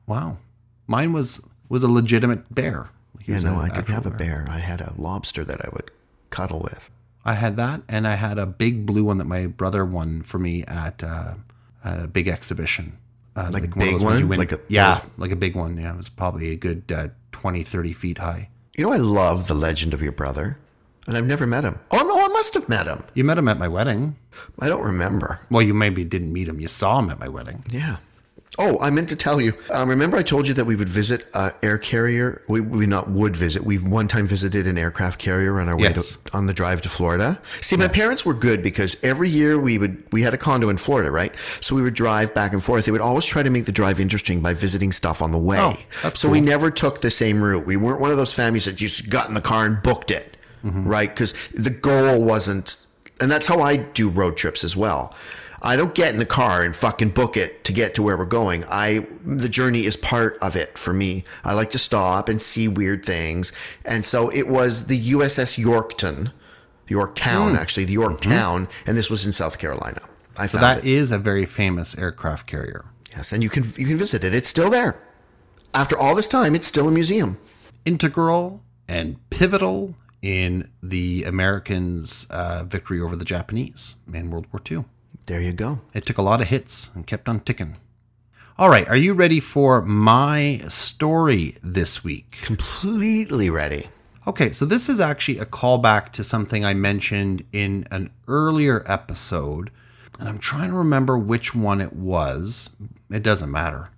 Wow, 0.07 0.39
mine 0.87 1.13
was 1.13 1.41
was 1.69 1.83
a 1.83 1.89
legitimate 1.89 2.53
bear. 2.55 2.89
He 3.21 3.33
Yeah, 3.33 3.41
no, 3.41 3.57
I 3.57 3.69
didn't 3.69 3.89
have 3.89 4.07
a 4.07 4.11
bear. 4.11 4.47
I 4.49 4.59
had 4.59 4.81
a 4.81 4.95
lobster 4.97 5.45
that 5.45 5.61
I 5.65 5.69
would 5.73 5.91
cuddle 6.31 6.61
with. 6.61 6.91
I 7.25 7.35
had 7.35 7.57
that, 7.57 7.83
and 7.89 8.07
I 8.09 8.15
had 8.15 8.39
a 8.39 8.47
big 8.47 8.87
blue 8.87 9.05
one 9.05 9.19
that 9.19 9.27
my 9.27 9.47
brother 9.47 9.85
won 9.85 10.23
for 10.23 10.39
me 10.39 10.65
at, 10.65 11.03
uh, 11.03 11.35
at 11.85 12.05
a 12.05 12.09
big 12.09 12.27
exhibition. 12.29 12.97
Uh, 13.37 13.51
Like 13.53 13.65
a 13.65 13.67
of 13.67 13.75
big 13.75 14.01
one? 14.01 14.29
win- 14.29 14.39
Like 14.39 14.53
a- 14.53 14.61
yeah, 14.69 15.01
like 15.19 15.31
a 15.31 15.37
big 15.37 15.55
one. 15.55 15.77
Yeah, 15.77 15.93
it 15.93 15.97
was 15.97 16.09
probably 16.09 16.51
a 16.53 16.57
good 16.57 16.91
uh, 16.91 17.09
20, 17.33 17.63
30 17.65 17.93
feet 17.93 18.19
high. 18.19 18.49
You 18.77 18.85
know, 18.85 18.93
I 18.93 18.97
love 18.97 19.47
the 19.47 19.55
legend 19.55 19.93
of 19.93 20.01
your 20.01 20.13
brother, 20.13 20.57
and 21.07 21.17
I've 21.19 21.27
never 21.27 21.47
met 21.47 21.65
him. 21.65 21.79
Oh, 21.91 21.99
no, 21.99 22.18
must 22.39 22.55
have 22.55 22.69
met 22.69 22.87
him. 22.87 23.03
You 23.15 23.25
met 23.25 23.37
him 23.37 23.49
at 23.49 23.59
my 23.59 23.67
wedding. 23.69 24.15
I 24.61 24.69
don't 24.69 24.85
remember. 24.85 25.41
Well, 25.51 25.63
you 25.63 25.75
maybe 25.75 26.05
didn't 26.05 26.33
meet 26.33 26.47
him. 26.49 26.61
You 26.61 26.69
saw 26.69 27.01
him 27.01 27.11
at 27.11 27.19
my 27.19 27.29
wedding. 27.29 27.65
Yeah. 27.71 27.97
Oh, 28.61 28.79
I 28.81 28.91
meant 28.91 29.09
to 29.11 29.17
tell 29.17 29.41
you. 29.41 29.53
Um, 29.73 29.89
remember, 29.89 30.17
I 30.17 30.23
told 30.23 30.47
you 30.49 30.55
that 30.55 30.65
we 30.65 30.75
would 30.77 30.89
visit 30.89 31.27
uh, 31.35 31.51
air 31.63 31.79
carrier. 31.79 32.43
We, 32.49 32.61
we 32.61 32.87
not 32.87 33.09
would 33.11 33.37
visit. 33.37 33.63
We've 33.65 33.85
one 33.87 34.09
time 34.09 34.27
visited 34.27 34.67
an 34.67 34.79
aircraft 34.79 35.19
carrier 35.21 35.61
on 35.61 35.69
our 35.69 35.77
way 35.77 35.91
Yes. 35.95 36.17
to, 36.25 36.37
on 36.37 36.47
the 36.47 36.53
drive 36.55 36.81
to 36.83 36.89
Florida. 36.89 37.41
See, 37.61 37.77
my 37.77 37.87
parents 37.89 38.25
were 38.25 38.35
good 38.35 38.63
because 38.63 38.97
every 39.05 39.29
year 39.29 39.59
we 39.61 39.79
would 39.79 40.03
we 40.13 40.23
had 40.23 40.35
a 40.35 40.39
condo 40.39 40.69
in 40.71 40.77
Florida, 40.77 41.11
right? 41.11 41.33
So 41.61 41.75
we 41.77 41.83
would 41.83 41.95
drive 41.95 42.35
back 42.35 42.53
and 42.53 42.63
forth. 42.63 42.85
They 42.85 42.93
would 42.93 43.01
always 43.01 43.25
try 43.25 43.43
to 43.45 43.51
make 43.51 43.65
the 43.67 43.73
drive 43.73 44.01
interesting 44.01 44.41
by 44.41 44.55
visiting 44.55 44.91
stuff 44.93 45.23
on 45.23 45.31
the 45.33 45.39
way. 45.39 45.59
Oh, 46.03 46.11
so 46.11 46.29
we 46.29 46.41
never 46.41 46.71
took 46.71 47.01
the 47.01 47.11
same 47.11 47.43
route. 47.43 47.67
We 47.67 47.77
weren't 47.77 48.01
one 48.01 48.11
of 48.13 48.17
those 48.17 48.33
families 48.33 48.65
that 48.67 48.75
just 48.77 49.09
got 49.11 49.29
in 49.29 49.35
the 49.35 49.41
car 49.41 49.67
and 49.67 49.81
booked 49.83 50.11
it, 50.11 50.37
Mm-hmm. 50.65 50.89
right? 50.89 51.09
Because 51.09 51.35
the 51.55 51.71
goal 51.71 52.23
wasn't, 52.23 52.85
and 53.21 53.31
that's 53.31 53.47
how 53.47 53.61
I 53.61 53.77
do 53.77 54.09
road 54.09 54.37
trips 54.37 54.65
as 54.65 54.77
well. 54.77 55.15
I 55.61 55.75
don't 55.75 55.93
get 55.95 56.13
in 56.13 56.19
the 56.19 56.25
car 56.27 56.63
and 56.63 56.75
fucking 56.77 57.11
book 57.11 57.37
it 57.37 57.65
to 57.65 57.73
get 57.73 57.97
to 57.97 58.03
where 58.03 58.17
we're 58.17 58.27
going. 58.27 58.65
I 58.71 59.07
the 59.25 59.49
journey 59.49 59.87
is 59.87 59.97
part 59.97 60.39
of 60.41 60.55
it 60.55 60.79
for 60.79 60.93
me. 60.93 61.25
I 61.45 61.53
like 61.55 61.71
to 61.71 61.81
stop 61.81 62.29
and 62.29 62.41
see 62.41 62.69
weird 62.69 63.05
things. 63.05 63.53
And 63.85 64.05
so 64.05 64.29
it 64.29 64.47
was 64.47 64.87
the 64.87 65.11
USS 65.13 65.59
Yorkton, 65.59 66.31
Yorktown 66.87 67.57
actually, 67.57 67.87
the 67.87 67.93
Yorktown, 67.95 68.69
and 68.87 68.97
this 68.97 69.11
was 69.11 69.27
in 69.27 69.33
South 69.33 69.59
Carolina. 69.59 70.01
I 70.37 70.47
found 70.47 70.63
That 70.63 70.79
it. 70.79 70.85
is 70.85 71.11
a 71.11 71.19
very 71.19 71.45
famous 71.45 71.99
aircraft 71.99 72.47
carrier. 72.47 72.85
Yes, 73.17 73.33
and 73.33 73.43
you 73.43 73.51
can 73.51 73.65
you 73.77 73.87
can 73.87 73.97
visit 73.97 74.23
it. 74.23 74.33
It's 74.35 74.49
still 74.49 74.71
there. 74.71 75.01
After 75.75 75.99
all 75.99 76.15
this 76.15 76.29
time, 76.29 76.55
it's 76.55 76.69
still 76.69 76.87
a 76.87 76.93
museum. 76.93 77.37
Integral 77.85 78.63
and 78.87 79.17
pivotal 79.31 79.97
in 80.23 80.71
the 80.83 81.25
Americans' 81.25 82.27
uh, 82.31 82.65
victory 82.67 83.01
over 83.01 83.17
the 83.17 83.25
Japanese 83.25 83.97
in 84.13 84.31
World 84.31 84.47
War 84.53 84.61
II. 84.71 84.85
There 85.27 85.41
you 85.41 85.53
go. 85.53 85.81
It 85.95 86.07
took 86.07 86.19
a 86.19 86.23
lot 86.23 86.41
of 86.41 86.49
hits 86.49 86.91
and 86.95 87.07
kept 87.07 87.29
on 87.29 87.41
ticking. 87.41 87.77
All 88.59 88.71
right, 88.71 88.89
are 88.89 88.97
you 88.97 89.15
ready 89.15 89.39
for 89.39 89.83
my 89.83 90.63
story 90.67 91.57
this 91.63 92.03
week? 92.03 92.39
Completely 92.43 93.51
ready. 93.51 93.87
Okay, 94.27 94.51
so 94.51 94.65
this 94.65 94.89
is 94.89 95.01
actually 95.01 95.39
a 95.39 95.47
callback 95.47 96.11
to 96.11 96.25
something 96.25 96.65
I 96.65 96.75
mentioned 96.75 97.45
in 97.53 97.87
an 97.91 98.11
earlier 98.27 98.83
episode, 98.91 99.71
and 100.19 100.29
I'm 100.29 100.39
trying 100.39 100.71
to 100.71 100.77
remember 100.77 101.17
which 101.17 101.55
one 101.55 101.81
it 101.81 101.93
was. 101.93 102.71
It 103.11 103.23
doesn't 103.23 103.51
matter, 103.51 103.91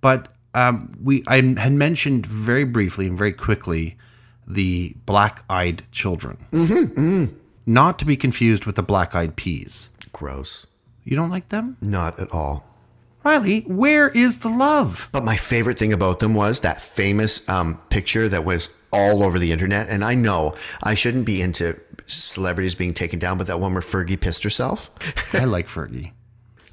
but 0.00 0.32
um, 0.54 0.96
we 1.02 1.24
I 1.26 1.36
had 1.58 1.72
mentioned 1.72 2.24
very 2.24 2.64
briefly 2.64 3.08
and 3.08 3.18
very 3.18 3.32
quickly 3.32 3.98
the 4.46 4.94
black-eyed 5.06 5.82
children, 5.92 7.36
not 7.66 7.98
to 7.98 8.04
be 8.04 8.16
confused 8.16 8.64
with 8.64 8.76
the 8.76 8.82
black-eyed 8.82 9.36
peas. 9.36 9.90
Gross. 10.12 10.66
You 11.04 11.16
don't 11.16 11.30
like 11.30 11.48
them? 11.50 11.76
Not 11.80 12.18
at 12.18 12.32
all. 12.32 12.64
Riley, 13.24 13.62
where 13.62 14.08
is 14.08 14.38
the 14.38 14.48
love? 14.48 15.08
But 15.10 15.24
my 15.24 15.36
favorite 15.36 15.78
thing 15.78 15.92
about 15.92 16.20
them 16.20 16.34
was 16.34 16.60
that 16.60 16.80
famous 16.80 17.46
um, 17.48 17.80
picture 17.90 18.28
that 18.28 18.44
was 18.44 18.68
all 18.92 19.24
over 19.24 19.38
the 19.40 19.50
internet. 19.50 19.88
And 19.88 20.04
I 20.04 20.14
know 20.14 20.54
I 20.82 20.94
shouldn't 20.94 21.26
be 21.26 21.42
into 21.42 21.78
celebrities 22.06 22.76
being 22.76 22.94
taken 22.94 23.18
down, 23.18 23.36
but 23.36 23.48
that 23.48 23.58
one 23.58 23.72
where 23.72 23.82
Fergie 23.82 24.20
pissed 24.20 24.44
herself. 24.44 24.90
I 25.32 25.44
like 25.44 25.66
Fergie. 25.66 26.12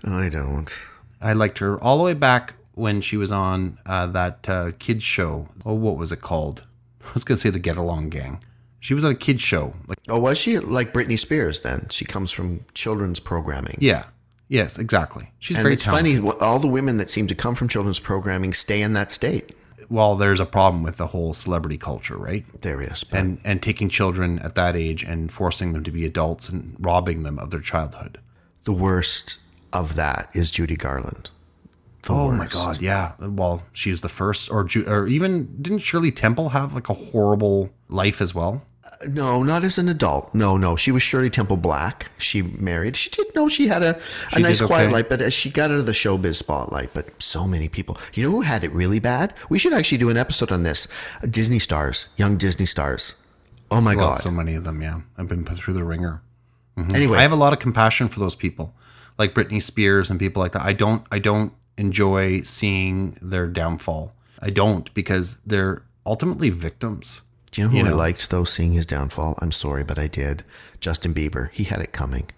I 0.04 0.30
don't. 0.30 0.72
I 1.20 1.34
liked 1.34 1.58
her 1.58 1.82
all 1.82 1.98
the 1.98 2.04
way 2.04 2.14
back 2.14 2.54
when 2.76 3.02
she 3.02 3.18
was 3.18 3.32
on 3.32 3.80
uh, 3.86 4.08
that 4.08 4.48
uh, 4.48 4.72
kids 4.78 5.04
show. 5.04 5.48
Oh, 5.66 5.74
what 5.74 5.98
was 5.98 6.12
it 6.12 6.22
called? 6.22 6.64
I 7.06 7.12
was 7.14 7.24
gonna 7.24 7.38
say 7.38 7.50
the 7.50 7.60
Get 7.60 7.78
Along 7.78 8.10
Gang. 8.10 8.44
She 8.80 8.94
was 8.94 9.06
on 9.06 9.12
a 9.12 9.16
kids 9.16 9.42
show. 9.42 9.74
Like, 9.88 9.98
Oh, 10.10 10.20
was 10.20 10.38
she 10.38 10.60
like 10.60 10.92
Britney 10.94 11.18
Spears 11.18 11.62
then? 11.62 11.88
She 11.90 12.04
comes 12.06 12.32
from 12.32 12.66
children's 12.74 13.20
programming. 13.20 13.78
yeah, 13.80 14.06
yes, 14.50 14.78
exactly. 14.78 15.32
She's 15.40 15.56
And 15.58 15.64
very 15.64 15.74
it's 15.76 15.84
talented. 15.86 16.18
funny, 16.24 16.38
all 16.42 16.60
the 16.60 16.68
women 16.68 16.98
that 16.98 17.10
seem 17.10 17.28
to 17.28 17.36
come 17.36 17.56
from 17.56 17.68
children's 17.70 18.00
programming 18.00 18.54
stay 18.54 18.82
in 18.82 18.94
that 18.94 19.12
state. 19.12 19.56
Well, 19.90 20.16
there's 20.16 20.40
a 20.40 20.46
problem 20.46 20.82
with 20.84 20.98
the 20.98 21.08
whole 21.08 21.34
celebrity 21.34 21.78
culture, 21.78 22.18
right? 22.18 22.46
There 22.62 22.82
is. 22.82 23.06
And 23.12 23.40
and 23.44 23.62
taking 23.62 23.90
children 23.90 24.40
at 24.40 24.56
that 24.56 24.76
age 24.76 25.04
and 25.04 25.32
forcing 25.32 25.74
them 25.74 25.84
to 25.84 25.92
be 25.92 26.06
adults 26.06 26.50
and 26.50 26.76
robbing 26.80 27.24
them 27.24 27.38
of 27.40 27.52
their 27.52 27.60
childhood. 27.62 28.20
the 28.66 28.74
worst 28.74 29.40
of 29.74 29.96
that 29.96 30.30
is 30.34 30.50
Judy 30.52 30.76
Garland. 30.78 31.32
The 32.04 32.14
Oh 32.14 32.32
my 32.32 32.48
god, 32.48 32.82
yeah. 32.82 33.14
Well, 33.20 33.64
she 33.74 33.90
was 33.92 34.02
the 34.02 34.10
first, 34.10 34.52
or 34.52 34.64
Ju- 34.66 34.86
or 34.88 35.08
even 35.08 35.62
didn't 35.62 35.80
Shirley 35.80 36.12
Temple 36.12 36.50
have 36.50 36.74
like 36.74 36.90
a 36.90 36.94
horrible 36.94 37.70
life 37.90 38.22
as 38.22 38.36
well? 38.36 38.62
Uh, 38.86 39.06
no, 39.08 39.42
not 39.44 39.64
as 39.64 39.78
an 39.78 39.88
adult. 39.88 40.36
No, 40.36 40.58
no. 40.58 40.76
She 40.76 40.92
was 40.92 41.02
Shirley 41.02 41.30
Temple 41.30 41.56
Black. 41.56 42.12
She 42.18 42.42
married. 42.42 42.98
She 42.98 43.10
did 43.10 43.34
know 43.34 43.48
she 43.48 43.68
had 43.68 43.82
a, 43.82 43.96
a 43.96 44.36
She 44.36 44.42
nice 44.42 44.60
did 44.60 44.68
quiet 44.68 44.92
life, 44.92 45.08
but 45.08 45.22
as 45.22 45.34
she 45.34 45.50
got 45.50 45.72
out 45.72 45.78
of 45.78 45.86
the 45.86 45.94
showbiz 45.94 46.36
spotlight. 46.36 46.94
But 46.94 47.22
so 47.24 47.48
many 47.48 47.70
people. 47.70 47.98
You 48.14 48.24
know 48.24 48.32
who 48.32 48.42
had 48.42 48.66
it 48.66 48.74
really 48.74 49.00
bad? 49.00 49.34
We 49.50 49.58
should 49.58 49.72
actually 49.74 50.00
do 50.00 50.10
an 50.10 50.18
episode 50.18 50.52
on 50.52 50.64
this. 50.64 50.90
Disney 51.30 51.60
stars, 51.60 52.10
young 52.18 52.36
Disney 52.36 52.66
stars. 52.66 53.16
Oh 53.72 53.80
my 53.80 53.96
Well, 53.96 54.10
god. 54.10 54.20
so 54.20 54.30
many 54.30 54.56
of 54.56 54.66
them, 54.66 54.82
yeah. 54.82 55.00
I've 55.18 55.30
been 55.30 55.46
put 55.46 55.58
through 55.58 55.76
the 55.76 55.84
wringer. 55.86 56.22
Mm-hmm. 56.78 56.96
anyway, 56.96 57.18
I 57.20 57.22
have 57.22 57.32
a 57.32 57.36
lot 57.38 57.54
of 57.54 57.60
compassion 57.60 58.10
for 58.10 58.20
those 58.20 58.36
people, 58.36 58.74
like 59.18 59.34
Britney 59.34 59.62
Spears 59.62 60.10
and 60.10 60.20
people 60.20 60.42
like 60.44 60.52
that. 60.52 60.64
I 60.64 60.74
don't, 60.74 61.06
I 61.12 61.20
don't 61.20 61.54
enjoy 61.78 62.42
seeing 62.42 63.18
their 63.22 63.48
downfall. 63.48 64.14
I 64.40 64.50
don't 64.50 64.94
because 64.94 65.38
they're 65.46 65.84
ultimately 66.06 66.50
victims. 66.50 67.22
do 67.52 67.62
you 67.62 67.68
know 67.68 67.72
who 67.72 67.78
you 67.78 67.86
I 67.86 67.90
know. 67.90 67.96
liked 67.98 68.30
though? 68.30 68.44
Seeing 68.44 68.74
his 68.74 68.86
downfall. 68.86 69.36
I'm 69.40 69.52
sorry, 69.52 69.84
but 69.84 69.98
I 69.98 70.08
did. 70.08 70.44
Justin 70.82 71.14
Bieber. 71.14 71.50
He 71.52 71.64
had 71.66 71.80
it 71.80 71.94
coming. 71.94 72.30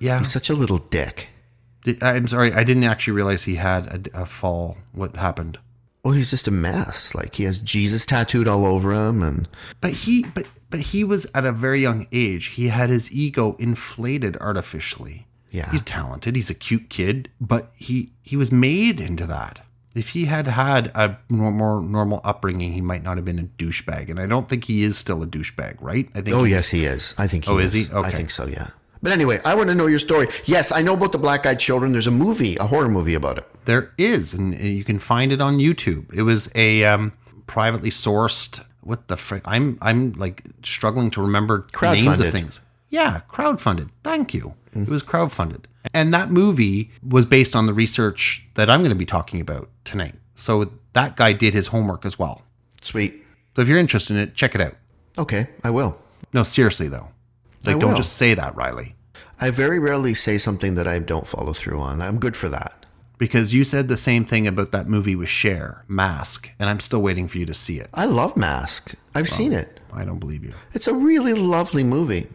Yeah, 0.00 0.18
He's 0.18 0.32
such 0.32 0.50
a 0.50 0.54
little 0.54 0.78
dick. 0.78 1.28
I'm 2.00 2.26
sorry, 2.28 2.52
I 2.52 2.62
didn't 2.64 2.84
actually 2.84 3.14
realize 3.14 3.42
he 3.44 3.56
had 3.56 4.08
a, 4.14 4.22
a 4.22 4.26
fall. 4.26 4.76
What 4.92 5.16
happened? 5.16 5.58
Well, 6.04 6.14
he's 6.14 6.30
just 6.30 6.48
a 6.48 6.52
mess. 6.52 7.14
Like 7.14 7.36
he 7.36 7.44
has 7.44 7.60
Jesus 7.60 8.04
tattooed 8.06 8.48
all 8.48 8.66
over 8.66 8.92
him, 8.92 9.22
and 9.22 9.48
But 9.80 9.92
he, 9.92 10.24
but 10.34 10.46
but 10.70 10.80
he 10.80 11.04
was 11.04 11.26
at 11.34 11.44
a 11.44 11.52
very 11.52 11.80
young 11.80 12.06
age. 12.12 12.46
He 12.46 12.68
had 12.68 12.90
his 12.90 13.12
ego 13.12 13.54
inflated 13.60 14.36
artificially. 14.38 15.26
Yeah. 15.52 15.70
he's 15.70 15.82
talented. 15.82 16.34
He's 16.34 16.50
a 16.50 16.54
cute 16.54 16.88
kid, 16.88 17.30
but 17.40 17.70
he 17.74 18.10
he 18.22 18.36
was 18.36 18.50
made 18.50 19.00
into 19.00 19.26
that. 19.26 19.60
If 19.94 20.10
he 20.10 20.24
had 20.24 20.46
had 20.46 20.86
a 20.94 21.18
more 21.28 21.82
normal 21.82 22.22
upbringing, 22.24 22.72
he 22.72 22.80
might 22.80 23.02
not 23.02 23.18
have 23.18 23.26
been 23.26 23.38
a 23.38 23.42
douchebag. 23.42 24.08
And 24.08 24.18
I 24.18 24.24
don't 24.26 24.48
think 24.48 24.64
he 24.64 24.82
is 24.82 24.96
still 24.96 25.22
a 25.22 25.26
douchebag, 25.26 25.76
right? 25.80 26.08
I 26.14 26.22
think. 26.22 26.34
oh 26.34 26.44
yes, 26.44 26.70
he 26.70 26.86
is. 26.86 27.14
I 27.18 27.26
think. 27.26 27.44
He 27.44 27.50
Oh, 27.50 27.58
is 27.58 27.72
he? 27.74 27.86
I 27.92 28.10
think 28.10 28.30
so. 28.30 28.46
Yeah. 28.46 28.68
But 29.02 29.12
anyway, 29.12 29.40
I 29.44 29.54
want 29.54 29.68
to 29.68 29.74
know 29.74 29.86
your 29.86 29.98
story. 29.98 30.28
Yes, 30.44 30.70
I 30.70 30.80
know 30.80 30.94
about 30.94 31.10
the 31.10 31.18
black-eyed 31.18 31.58
children. 31.58 31.90
There's 31.90 32.06
a 32.06 32.12
movie, 32.12 32.56
a 32.56 32.66
horror 32.66 32.88
movie 32.88 33.14
about 33.14 33.36
it. 33.36 33.46
There 33.64 33.92
is, 33.98 34.32
and 34.32 34.56
you 34.56 34.84
can 34.84 35.00
find 35.00 35.32
it 35.32 35.40
on 35.40 35.56
YouTube. 35.56 36.14
It 36.14 36.22
was 36.22 36.50
a 36.54 36.84
um, 36.84 37.12
privately 37.46 37.90
sourced. 37.90 38.64
What 38.80 39.08
the 39.08 39.16
frick? 39.16 39.42
I'm 39.44 39.76
I'm 39.82 40.12
like 40.12 40.44
struggling 40.62 41.10
to 41.10 41.22
remember 41.22 41.66
names 41.82 42.20
of 42.20 42.30
things. 42.30 42.60
Yeah, 42.92 43.22
crowdfunded. 43.28 43.88
Thank 44.04 44.32
you. 44.34 44.54
It 44.74 44.88
was 44.88 45.02
crowdfunded, 45.02 45.64
and 45.92 46.14
that 46.14 46.30
movie 46.30 46.90
was 47.06 47.26
based 47.26 47.56
on 47.56 47.66
the 47.66 47.74
research 47.74 48.46
that 48.54 48.70
I'm 48.70 48.80
going 48.80 48.90
to 48.90 48.96
be 48.96 49.04
talking 49.06 49.40
about 49.40 49.68
tonight. 49.84 50.14
So 50.36 50.70
that 50.92 51.16
guy 51.16 51.32
did 51.32 51.54
his 51.54 51.66
homework 51.68 52.06
as 52.06 52.18
well. 52.18 52.42
Sweet. 52.80 53.24
So 53.56 53.62
if 53.62 53.68
you're 53.68 53.78
interested 53.78 54.14
in 54.16 54.22
it, 54.22 54.34
check 54.34 54.54
it 54.54 54.60
out. 54.60 54.74
Okay, 55.18 55.48
I 55.64 55.70
will. 55.70 55.98
No, 56.32 56.42
seriously 56.42 56.88
though, 56.88 57.08
like 57.66 57.78
don't 57.80 57.96
just 57.96 58.14
say 58.16 58.34
that, 58.34 58.54
Riley, 58.56 58.94
I 59.40 59.50
very 59.50 59.78
rarely 59.78 60.14
say 60.14 60.38
something 60.38 60.74
that 60.76 60.86
I 60.86 60.98
don't 60.98 61.26
follow 61.26 61.52
through 61.52 61.80
on. 61.80 62.00
I'm 62.00 62.18
good 62.18 62.36
for 62.36 62.48
that. 62.50 62.86
because 63.18 63.52
you 63.54 63.62
said 63.64 63.88
the 63.88 63.96
same 63.96 64.24
thing 64.24 64.46
about 64.46 64.72
that 64.72 64.88
movie 64.88 65.14
with 65.16 65.28
Cher, 65.28 65.84
Mask, 65.88 66.50
and 66.58 66.68
I'm 66.70 66.80
still 66.80 67.02
waiting 67.02 67.28
for 67.28 67.38
you 67.38 67.46
to 67.46 67.54
see 67.54 67.78
it. 67.78 67.88
I 67.94 68.06
love 68.06 68.36
Mask. 68.36 68.94
I've 69.14 69.28
seen 69.28 69.52
it. 69.52 69.80
I 69.92 70.04
don't 70.04 70.18
believe 70.18 70.42
you. 70.44 70.54
It's 70.72 70.88
a 70.88 70.94
really 70.94 71.34
lovely 71.34 71.84
movie. 71.84 72.26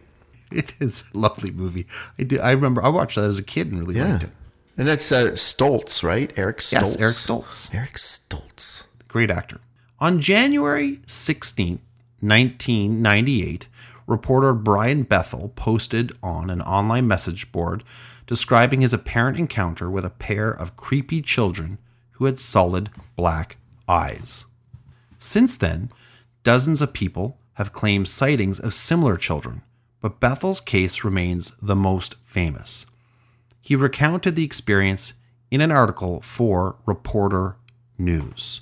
It 0.52 0.74
is 0.80 1.04
a 1.14 1.18
lovely 1.18 1.50
movie. 1.50 1.86
I 2.18 2.22
do. 2.24 2.40
I 2.40 2.52
remember 2.52 2.82
I 2.84 2.88
watched 2.88 3.16
that 3.16 3.28
as 3.28 3.38
a 3.38 3.42
kid 3.42 3.70
and 3.70 3.80
really 3.80 3.96
Yeah. 3.98 4.12
liked 4.12 4.24
it. 4.24 4.30
And 4.76 4.86
that's 4.86 5.10
uh, 5.10 5.32
Stoltz, 5.32 6.02
right? 6.02 6.32
Eric 6.36 6.58
Stoltz. 6.58 6.72
Yes, 6.72 6.96
Eric 6.96 7.14
Stoltz, 7.14 7.74
Eric 7.74 7.94
Stoltz. 7.94 8.84
great 9.08 9.30
actor. 9.30 9.60
On 9.98 10.20
January 10.20 10.98
16th, 11.06 11.80
1998, 12.20 13.68
reporter 14.06 14.52
Brian 14.54 15.02
Bethel 15.02 15.48
posted 15.56 16.12
on 16.22 16.48
an 16.50 16.60
online 16.62 17.06
message 17.08 17.50
board 17.52 17.82
describing 18.26 18.80
his 18.82 18.92
apparent 18.92 19.38
encounter 19.38 19.90
with 19.90 20.04
a 20.04 20.10
pair 20.10 20.50
of 20.50 20.76
creepy 20.76 21.20
children 21.22 21.78
who 22.12 22.24
had 22.26 22.38
solid 22.38 22.90
black 23.16 23.56
eyes. 23.88 24.44
Since 25.18 25.56
then, 25.56 25.90
dozens 26.44 26.80
of 26.82 26.92
people 26.92 27.38
have 27.54 27.72
claimed 27.72 28.08
sightings 28.08 28.60
of 28.60 28.74
similar 28.74 29.16
children, 29.16 29.62
but 30.00 30.20
Bethel's 30.20 30.60
case 30.60 31.04
remains 31.04 31.52
the 31.60 31.76
most 31.76 32.16
famous. 32.24 32.86
He 33.60 33.76
recounted 33.76 34.36
the 34.36 34.44
experience 34.44 35.12
in 35.50 35.60
an 35.60 35.70
article 35.70 36.20
for 36.20 36.76
Reporter 36.86 37.56
News. 37.98 38.60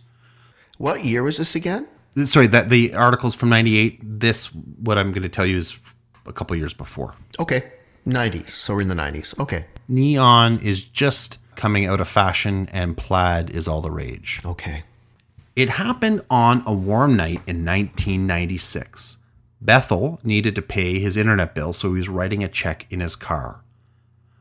What 0.79 1.05
year 1.05 1.23
was 1.23 1.39
this 1.39 1.55
again? 1.55 1.89
Sorry, 2.25 2.47
that 2.49 2.71
the 2.71 2.95
article's 2.95 3.35
from 3.35 3.51
98. 3.51 4.01
This, 4.03 4.47
what 4.47 4.97
I'm 4.99 5.13
going 5.13 5.23
to 5.23 5.29
tell 5.29 5.47
you, 5.47 5.59
is 5.59 5.77
a 6.27 6.33
couple 6.33 6.57
years 6.57 6.73
before. 6.75 7.15
Okay. 7.39 7.73
90s. 8.07 8.51
So 8.51 8.75
we're 8.75 8.83
in 8.83 8.89
the 8.89 8.95
90s. 8.95 9.39
Okay. 9.39 9.67
Neon 9.89 10.59
is 10.61 10.83
just 10.83 11.39
coming 11.57 11.87
out 11.87 12.01
of 12.01 12.09
fashion, 12.09 12.69
and 12.73 12.97
plaid 12.97 13.51
is 13.51 13.69
all 13.69 13.81
the 13.81 13.91
rage. 13.91 14.41
Okay. 14.45 14.85
It 15.55 15.71
happened 15.71 16.23
on 16.31 16.63
a 16.67 16.73
warm 16.73 17.17
night 17.17 17.41
in 17.47 17.65
1996. 17.65 19.19
Bethel 19.61 20.21
needed 20.23 20.55
to 20.55 20.63
pay 20.63 20.99
his 20.99 21.17
internet 21.17 21.55
bill, 21.55 21.73
so 21.73 21.89
he 21.89 21.99
was 21.99 22.09
writing 22.09 22.45
a 22.45 22.49
check 22.49 22.87
in 22.91 23.01
his 23.01 23.17
car. 23.17 23.63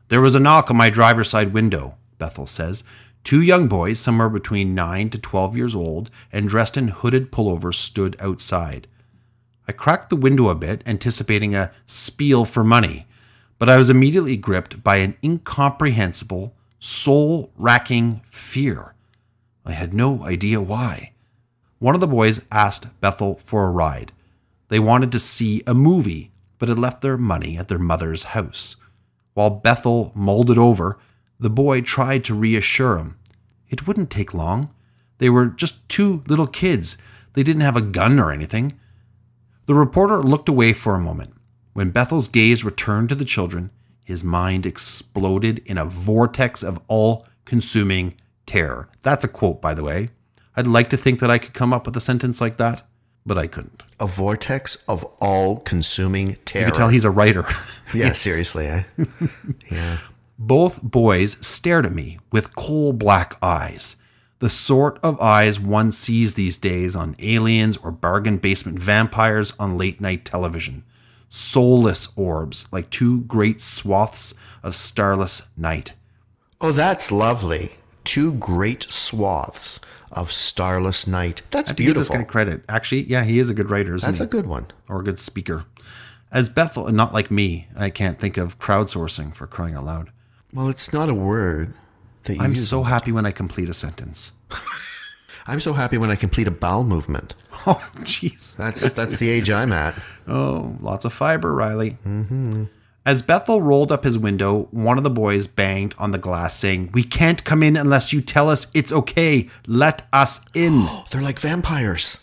There 0.08 0.20
was 0.20 0.34
a 0.34 0.40
knock 0.40 0.70
on 0.70 0.76
my 0.76 0.90
driver's 0.90 1.30
side 1.30 1.52
window, 1.52 1.96
Bethel 2.18 2.46
says. 2.46 2.84
Two 3.24 3.40
young 3.40 3.66
boys, 3.66 3.98
somewhere 3.98 4.28
between 4.28 4.74
9 4.74 5.10
to 5.10 5.18
12 5.18 5.56
years 5.56 5.74
old 5.74 6.10
and 6.30 6.48
dressed 6.48 6.76
in 6.76 6.88
hooded 6.88 7.32
pullovers, 7.32 7.74
stood 7.74 8.16
outside. 8.20 8.86
I 9.66 9.72
cracked 9.72 10.10
the 10.10 10.16
window 10.16 10.48
a 10.48 10.54
bit, 10.54 10.82
anticipating 10.86 11.54
a 11.54 11.72
spiel 11.86 12.44
for 12.44 12.62
money, 12.62 13.06
but 13.58 13.68
I 13.68 13.78
was 13.78 13.90
immediately 13.90 14.36
gripped 14.36 14.84
by 14.84 14.98
an 14.98 15.16
incomprehensible, 15.24 16.54
soul 16.78 17.50
racking 17.56 18.20
fear. 18.30 18.94
I 19.64 19.72
had 19.72 19.92
no 19.92 20.22
idea 20.22 20.60
why. 20.60 21.12
One 21.80 21.96
of 21.96 22.00
the 22.00 22.06
boys 22.06 22.40
asked 22.52 22.86
Bethel 23.00 23.34
for 23.36 23.66
a 23.66 23.72
ride. 23.72 24.12
They 24.68 24.78
wanted 24.78 25.12
to 25.12 25.18
see 25.18 25.62
a 25.66 25.74
movie, 25.74 26.32
but 26.58 26.68
had 26.68 26.78
left 26.78 27.02
their 27.02 27.16
money 27.16 27.56
at 27.56 27.68
their 27.68 27.78
mother's 27.78 28.24
house. 28.24 28.76
While 29.34 29.50
Bethel 29.50 30.12
mulled 30.14 30.50
it 30.50 30.58
over, 30.58 30.98
the 31.38 31.50
boy 31.50 31.82
tried 31.82 32.24
to 32.24 32.34
reassure 32.34 32.96
him. 32.98 33.18
It 33.68 33.86
wouldn't 33.86 34.10
take 34.10 34.32
long. 34.32 34.70
They 35.18 35.28
were 35.28 35.46
just 35.46 35.88
two 35.88 36.22
little 36.26 36.46
kids. 36.46 36.96
They 37.34 37.42
didn't 37.42 37.62
have 37.62 37.76
a 37.76 37.82
gun 37.82 38.18
or 38.18 38.30
anything. 38.32 38.72
The 39.66 39.74
reporter 39.74 40.22
looked 40.22 40.48
away 40.48 40.72
for 40.72 40.94
a 40.94 41.00
moment. 41.00 41.34
When 41.72 41.90
Bethel's 41.90 42.28
gaze 42.28 42.64
returned 42.64 43.10
to 43.10 43.14
the 43.14 43.24
children, 43.24 43.70
his 44.04 44.24
mind 44.24 44.64
exploded 44.64 45.60
in 45.66 45.76
a 45.76 45.84
vortex 45.84 46.62
of 46.62 46.80
all 46.88 47.26
consuming 47.44 48.14
terror. 48.46 48.88
That's 49.02 49.24
a 49.24 49.28
quote, 49.28 49.60
by 49.60 49.74
the 49.74 49.84
way. 49.84 50.10
I'd 50.56 50.66
like 50.66 50.88
to 50.90 50.96
think 50.96 51.20
that 51.20 51.30
I 51.30 51.38
could 51.38 51.52
come 51.52 51.74
up 51.74 51.84
with 51.84 51.96
a 51.96 52.00
sentence 52.00 52.40
like 52.40 52.56
that, 52.56 52.82
but 53.26 53.36
I 53.36 53.48
couldn't. 53.48 53.82
A 53.98 54.06
vortex 54.06 54.76
of 54.88 55.04
all 55.20 55.58
consuming 55.58 56.36
terror. 56.44 56.66
You 56.66 56.72
can 56.72 56.78
tell 56.78 56.88
he's 56.88 57.04
a 57.04 57.10
writer. 57.10 57.44
yeah, 57.94 58.12
seriously. 58.12 58.66
Eh? 58.66 58.84
yeah. 59.70 59.98
Both 60.38 60.82
boys 60.82 61.36
stared 61.44 61.86
at 61.86 61.92
me 61.92 62.18
with 62.30 62.54
coal 62.54 62.92
black 62.92 63.36
eyes, 63.42 63.96
the 64.38 64.50
sort 64.50 64.98
of 65.02 65.20
eyes 65.20 65.58
one 65.58 65.90
sees 65.90 66.34
these 66.34 66.58
days 66.58 66.94
on 66.94 67.16
aliens 67.18 67.78
or 67.78 67.90
bargain 67.90 68.36
basement 68.36 68.78
vampires 68.78 69.52
on 69.58 69.78
late 69.78 70.00
night 70.00 70.24
television. 70.24 70.84
Soulless 71.28 72.08
orbs 72.16 72.68
like 72.70 72.90
two 72.90 73.22
great 73.22 73.60
swaths 73.60 74.34
of 74.62 74.74
starless 74.74 75.42
night. 75.56 75.94
Oh, 76.60 76.72
that's 76.72 77.10
lovely. 77.10 77.76
Two 78.04 78.34
great 78.34 78.84
swaths 78.84 79.80
of 80.12 80.32
starless 80.32 81.06
night. 81.06 81.42
That's 81.50 81.70
To 81.70 81.76
give 81.82 81.94
this 81.94 82.08
guy 82.08 82.24
credit. 82.24 82.62
Actually, 82.68 83.02
yeah, 83.04 83.24
he 83.24 83.38
is 83.38 83.50
a 83.50 83.54
good 83.54 83.70
writer, 83.70 83.94
isn't 83.94 84.06
That's 84.06 84.18
he? 84.18 84.24
a 84.24 84.28
good 84.28 84.46
one. 84.46 84.66
or 84.88 85.00
a 85.00 85.04
good 85.04 85.18
speaker. 85.18 85.64
As 86.32 86.48
Bethel, 86.48 86.86
and 86.86 86.96
not 86.96 87.12
like 87.12 87.30
me, 87.30 87.68
I 87.76 87.88
can't 87.90 88.18
think 88.18 88.36
of 88.36 88.58
crowdsourcing 88.58 89.34
for 89.34 89.46
crying 89.46 89.74
out 89.74 89.84
loud. 89.84 90.10
Well, 90.52 90.68
it's 90.68 90.92
not 90.92 91.08
a 91.08 91.14
word 91.14 91.74
that 92.24 92.36
you 92.36 92.42
I'm 92.42 92.56
so 92.56 92.82
happy 92.82 93.12
when 93.12 93.26
I 93.26 93.30
complete 93.30 93.68
a 93.68 93.74
sentence. 93.74 94.32
I'm 95.48 95.60
so 95.60 95.72
happy 95.74 95.96
when 95.96 96.10
I 96.10 96.16
complete 96.16 96.48
a 96.48 96.50
bowel 96.52 96.84
movement. 96.84 97.34
Oh, 97.68 97.82
jeez. 98.00 98.54
That's 98.56 98.90
that's 98.90 99.16
the 99.16 99.28
age 99.30 99.50
I'm 99.50 99.72
at. 99.72 99.94
Oh, 100.28 100.76
lots 100.80 101.04
of 101.04 101.12
fiber, 101.12 101.54
Riley. 101.54 101.92
Mm-hmm. 102.04 102.64
As 103.06 103.22
Bethel 103.22 103.62
rolled 103.62 103.92
up 103.92 104.02
his 104.02 104.18
window, 104.18 104.66
one 104.72 104.98
of 104.98 105.04
the 105.04 105.10
boys 105.10 105.46
banged 105.46 105.94
on 105.96 106.10
the 106.10 106.18
glass, 106.18 106.56
saying, 106.56 106.90
We 106.92 107.04
can't 107.04 107.44
come 107.44 107.62
in 107.62 107.76
unless 107.76 108.12
you 108.12 108.20
tell 108.20 108.50
us 108.50 108.66
it's 108.74 108.92
okay. 108.92 109.48
Let 109.68 110.02
us 110.12 110.40
in. 110.54 110.86
They're 111.10 111.22
like 111.22 111.38
vampires. 111.38 112.18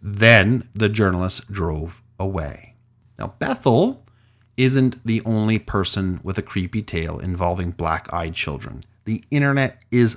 Then 0.00 0.68
the 0.76 0.88
journalist 0.88 1.50
drove 1.50 2.00
away. 2.20 2.76
Now, 3.18 3.34
Bethel 3.40 4.04
isn't 4.56 5.04
the 5.04 5.22
only 5.24 5.58
person 5.58 6.20
with 6.22 6.38
a 6.38 6.42
creepy 6.42 6.82
tale 6.82 7.18
involving 7.18 7.72
black 7.72 8.12
eyed 8.12 8.34
children. 8.34 8.84
The 9.06 9.24
internet 9.32 9.82
is 9.90 10.16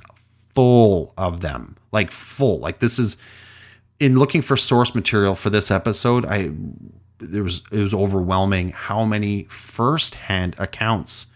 full 0.53 1.15
of 1.17 1.41
them. 1.41 1.77
Like, 1.91 2.11
full. 2.11 2.59
Like, 2.59 2.77
this 2.77 2.99
is. 2.99 3.17
In 3.99 4.17
looking 4.17 4.41
for 4.41 4.57
source 4.57 4.95
material 4.95 5.35
for 5.35 5.51
this 5.51 5.69
episode, 5.69 6.25
I 6.25 6.51
there 7.21 7.43
was 7.43 7.61
it 7.71 7.79
was 7.79 7.93
overwhelming 7.93 8.69
how 8.69 9.05
many 9.05 9.43
first-hand 9.49 10.55
accounts 10.57 11.27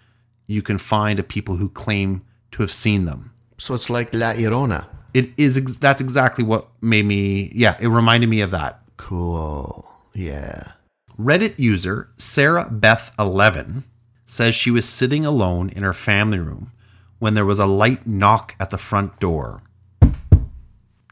you 0.48 0.62
can 0.62 0.77
find 0.77 1.20
of 1.20 1.27
people 1.27 1.56
who 1.58 1.70
claim 1.70 2.22
to 2.51 2.62
have 2.63 2.72
seen 2.72 3.06
them 3.06 3.32
So 3.58 3.74
it's 3.75 3.89
like 3.89 4.13
La 4.13 4.34
Llorona. 4.34 4.86
it 5.13 5.30
is 5.38 5.58
ex- 5.58 5.77
that's 5.77 6.01
exactly 6.01 6.44
what 6.44 6.68
made 6.82 7.06
me 7.06 7.51
yeah 7.56 7.77
it 7.80 7.88
reminded 7.88 8.30
me 8.30 8.42
of 8.42 8.51
that 8.51 8.82
Cool. 8.98 9.86
Yeah. 10.13 10.72
reddit 11.20 11.58
user 11.60 12.10
sarah 12.18 12.68
beth 12.70 13.13
11 13.20 13.84
says 14.25 14.56
she 14.56 14.72
was 14.72 14.88
sitting 14.88 15.24
alone 15.25 15.70
in 15.70 15.84
her 15.84 15.94
family 15.94 16.39
room 16.39 16.72
when 17.20 17.34
there 17.36 17.46
was 17.46 17.60
a 17.60 17.65
light 17.65 18.06
knock 18.08 18.56
at 18.60 18.70
the 18.72 18.77
front 18.77 19.20
door 19.20 19.62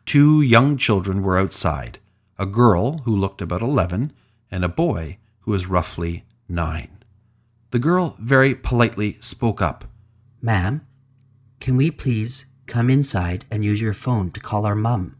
two 0.05 0.41
young 0.41 0.77
children 0.77 1.21
were 1.23 1.37
outside 1.37 1.99
a 2.37 2.45
girl 2.45 2.99
who 3.05 3.15
looked 3.15 3.41
about 3.41 3.61
11 3.61 4.11
and 4.53 4.63
a 4.63 4.69
boy 4.69 5.17
who 5.41 5.51
was 5.51 5.67
roughly 5.67 6.23
9 6.47 6.93
the 7.71 7.79
girl 7.79 8.15
very 8.19 8.53
politely 8.53 9.17
spoke 9.19 9.59
up 9.59 9.85
Ma'am, 10.43 10.85
can 11.59 11.75
we 11.75 11.89
please 11.89 12.45
come 12.67 12.89
inside 12.89 13.45
and 13.49 13.63
use 13.63 13.81
your 13.81 13.93
phone 13.93 14.29
to 14.31 14.39
call 14.39 14.65
our 14.65 14.75
mum? 14.75 15.15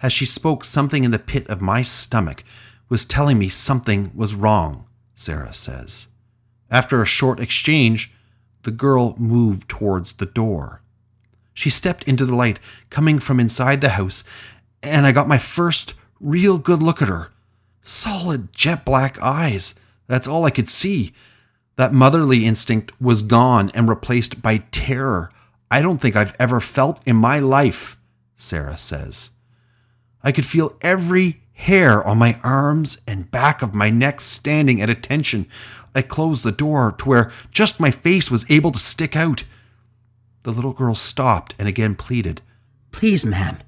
As 0.00 0.12
she 0.12 0.24
spoke, 0.24 0.64
something 0.64 1.04
in 1.04 1.10
the 1.10 1.18
pit 1.18 1.46
of 1.48 1.60
my 1.60 1.82
stomach 1.82 2.42
was 2.88 3.04
telling 3.04 3.38
me 3.38 3.50
something 3.50 4.12
was 4.14 4.34
wrong, 4.34 4.86
Sarah 5.14 5.52
says. 5.52 6.06
After 6.70 7.02
a 7.02 7.06
short 7.06 7.38
exchange, 7.38 8.12
the 8.62 8.70
girl 8.70 9.14
moved 9.18 9.68
towards 9.68 10.14
the 10.14 10.26
door. 10.26 10.82
She 11.52 11.68
stepped 11.68 12.04
into 12.04 12.24
the 12.24 12.34
light 12.34 12.60
coming 12.88 13.18
from 13.18 13.40
inside 13.40 13.80
the 13.82 13.90
house, 13.90 14.24
and 14.82 15.04
I 15.04 15.12
got 15.12 15.28
my 15.28 15.38
first 15.38 15.92
real 16.18 16.58
good 16.58 16.82
look 16.82 17.02
at 17.02 17.08
her. 17.08 17.30
Solid 17.88 18.52
jet 18.52 18.84
black 18.84 19.16
eyes. 19.22 19.76
That's 20.08 20.26
all 20.26 20.44
I 20.44 20.50
could 20.50 20.68
see. 20.68 21.12
That 21.76 21.92
motherly 21.92 22.44
instinct 22.44 23.00
was 23.00 23.22
gone 23.22 23.70
and 23.74 23.88
replaced 23.88 24.42
by 24.42 24.64
terror 24.72 25.30
I 25.70 25.82
don't 25.82 25.98
think 25.98 26.16
I've 26.16 26.34
ever 26.40 26.60
felt 26.60 27.00
in 27.06 27.14
my 27.14 27.38
life, 27.38 27.96
Sarah 28.34 28.76
says. 28.76 29.30
I 30.20 30.32
could 30.32 30.46
feel 30.46 30.76
every 30.80 31.42
hair 31.52 32.04
on 32.04 32.18
my 32.18 32.40
arms 32.42 32.98
and 33.06 33.30
back 33.30 33.62
of 33.62 33.72
my 33.72 33.88
neck 33.88 34.20
standing 34.20 34.80
at 34.80 34.90
attention. 34.90 35.46
I 35.94 36.02
closed 36.02 36.42
the 36.42 36.50
door 36.50 36.92
to 36.98 37.08
where 37.08 37.32
just 37.52 37.78
my 37.78 37.92
face 37.92 38.32
was 38.32 38.48
able 38.48 38.72
to 38.72 38.80
stick 38.80 39.14
out. 39.14 39.44
The 40.42 40.52
little 40.52 40.72
girl 40.72 40.96
stopped 40.96 41.54
and 41.56 41.68
again 41.68 41.94
pleaded. 41.94 42.42
Please, 42.90 43.24
ma'am, 43.24 43.58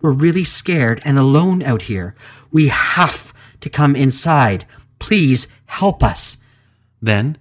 we're 0.00 0.12
really 0.12 0.44
scared 0.44 1.00
and 1.04 1.18
alone 1.18 1.62
out 1.62 1.82
here. 1.82 2.16
We 2.50 2.66
have 2.68 3.32
to 3.60 3.70
come 3.70 3.96
inside. 3.96 4.66
Please 4.98 5.48
help 5.66 6.02
us. 6.02 6.38
Then, 7.00 7.38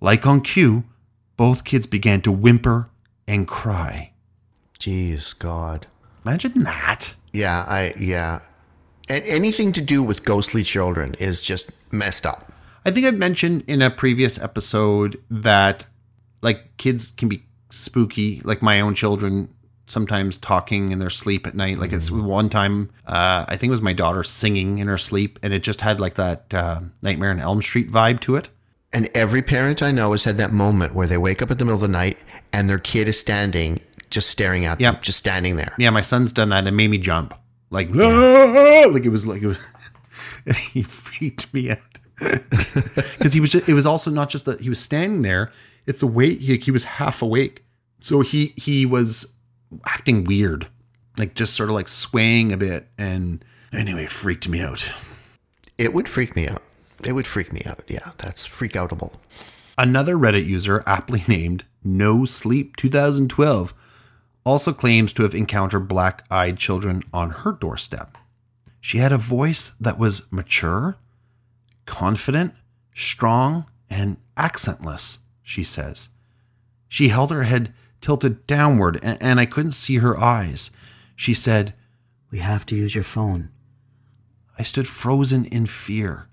like 0.00 0.26
on 0.26 0.40
cue, 0.40 0.84
both 1.36 1.64
kids 1.64 1.86
began 1.86 2.20
to 2.22 2.32
whimper 2.32 2.90
and 3.26 3.46
cry. 3.46 4.12
Jeez, 4.78 5.36
God. 5.38 5.86
Imagine 6.24 6.64
that. 6.64 7.14
Yeah, 7.32 7.64
I 7.68 7.94
yeah. 7.98 8.40
And 9.08 9.24
anything 9.24 9.72
to 9.72 9.80
do 9.80 10.02
with 10.02 10.24
ghostly 10.24 10.64
children 10.64 11.14
is 11.18 11.40
just 11.40 11.70
messed 11.92 12.26
up. 12.26 12.52
I 12.84 12.90
think 12.90 13.06
I've 13.06 13.18
mentioned 13.18 13.64
in 13.66 13.82
a 13.82 13.90
previous 13.90 14.38
episode 14.38 15.22
that 15.30 15.86
like 16.42 16.76
kids 16.76 17.10
can 17.12 17.28
be 17.28 17.44
spooky, 17.70 18.40
like 18.44 18.62
my 18.62 18.80
own 18.80 18.94
children 18.94 19.48
sometimes 19.86 20.38
talking 20.38 20.90
in 20.90 20.98
their 20.98 21.10
sleep 21.10 21.46
at 21.46 21.54
night. 21.54 21.78
Like 21.78 21.92
it's 21.92 22.10
one 22.10 22.48
time, 22.48 22.90
uh, 23.06 23.44
I 23.48 23.56
think 23.56 23.70
it 23.70 23.72
was 23.72 23.82
my 23.82 23.92
daughter 23.92 24.22
singing 24.22 24.78
in 24.78 24.88
her 24.88 24.98
sleep, 24.98 25.38
and 25.42 25.52
it 25.52 25.62
just 25.62 25.80
had 25.80 26.00
like 26.00 26.14
that 26.14 26.52
uh, 26.52 26.80
Nightmare 27.02 27.30
on 27.30 27.40
Elm 27.40 27.62
Street 27.62 27.90
vibe 27.90 28.20
to 28.20 28.36
it. 28.36 28.48
And 28.92 29.08
every 29.14 29.42
parent 29.42 29.82
I 29.82 29.90
know 29.90 30.12
has 30.12 30.24
had 30.24 30.36
that 30.38 30.52
moment 30.52 30.94
where 30.94 31.06
they 31.06 31.18
wake 31.18 31.42
up 31.42 31.50
at 31.50 31.58
the 31.58 31.64
middle 31.64 31.76
of 31.76 31.82
the 31.82 31.88
night 31.88 32.18
and 32.52 32.68
their 32.68 32.78
kid 32.78 33.08
is 33.08 33.18
standing, 33.18 33.80
just 34.10 34.30
staring 34.30 34.64
at 34.64 34.78
them, 34.78 34.98
just 35.02 35.18
standing 35.18 35.56
there. 35.56 35.74
Yeah, 35.78 35.90
my 35.90 36.00
son's 36.00 36.32
done 36.32 36.48
that 36.50 36.60
and 36.60 36.68
it 36.68 36.72
made 36.72 36.88
me 36.88 36.98
jump. 36.98 37.34
Like, 37.70 37.88
"Ah!" 37.94 38.86
like 38.90 39.04
it 39.04 39.10
was 39.10 39.26
like 39.26 39.42
it 39.42 39.48
was. 39.48 39.72
he 40.72 40.82
freaked 40.82 41.52
me 41.52 41.70
out 41.70 41.78
because 42.18 43.32
he 43.32 43.40
was. 43.40 43.50
Just, 43.50 43.68
it 43.68 43.74
was 43.74 43.86
also 43.86 44.10
not 44.10 44.30
just 44.30 44.44
that 44.44 44.60
he 44.60 44.68
was 44.68 44.78
standing 44.78 45.22
there. 45.22 45.52
It's 45.86 46.00
the 46.00 46.06
way 46.06 46.34
he, 46.34 46.56
he 46.56 46.70
was 46.70 46.84
half 46.84 47.22
awake, 47.22 47.64
so 48.00 48.20
he 48.20 48.54
he 48.56 48.86
was 48.86 49.35
acting 49.84 50.24
weird, 50.24 50.68
like 51.18 51.34
just 51.34 51.54
sort 51.54 51.68
of 51.68 51.74
like 51.74 51.88
swaying 51.88 52.52
a 52.52 52.56
bit. 52.56 52.88
And 52.96 53.44
anyway, 53.72 54.06
freaked 54.06 54.48
me 54.48 54.60
out. 54.60 54.92
It 55.78 55.92
would 55.92 56.08
freak 56.08 56.34
me 56.34 56.48
out. 56.48 56.62
It 57.04 57.12
would 57.12 57.26
freak 57.26 57.52
me 57.52 57.62
out. 57.66 57.82
Yeah, 57.88 58.12
that's 58.18 58.46
freak 58.46 58.72
outable. 58.72 59.12
Another 59.78 60.16
Reddit 60.16 60.46
user, 60.46 60.82
aptly 60.86 61.24
named 61.28 61.64
No 61.84 62.24
Sleep 62.24 62.76
2012, 62.76 63.74
also 64.44 64.72
claims 64.72 65.12
to 65.12 65.22
have 65.22 65.34
encountered 65.34 65.88
black 65.88 66.24
eyed 66.30 66.56
children 66.56 67.02
on 67.12 67.30
her 67.30 67.52
doorstep. 67.52 68.16
She 68.80 68.98
had 68.98 69.12
a 69.12 69.18
voice 69.18 69.72
that 69.80 69.98
was 69.98 70.22
mature, 70.30 70.96
confident, 71.86 72.54
strong, 72.94 73.66
and 73.90 74.16
accentless, 74.36 75.18
she 75.42 75.64
says. 75.64 76.08
She 76.88 77.08
held 77.08 77.30
her 77.32 77.42
head 77.42 77.74
tilted 78.00 78.46
downward, 78.46 78.98
and, 79.02 79.20
and 79.22 79.40
I 79.40 79.46
couldn't 79.46 79.72
see 79.72 79.96
her 79.96 80.18
eyes. 80.18 80.70
She 81.14 81.34
said, 81.34 81.74
We 82.30 82.38
have 82.38 82.66
to 82.66 82.76
use 82.76 82.94
your 82.94 83.04
phone. 83.04 83.50
I 84.58 84.62
stood 84.62 84.88
frozen 84.88 85.44
in 85.44 85.66
fear. 85.66 86.28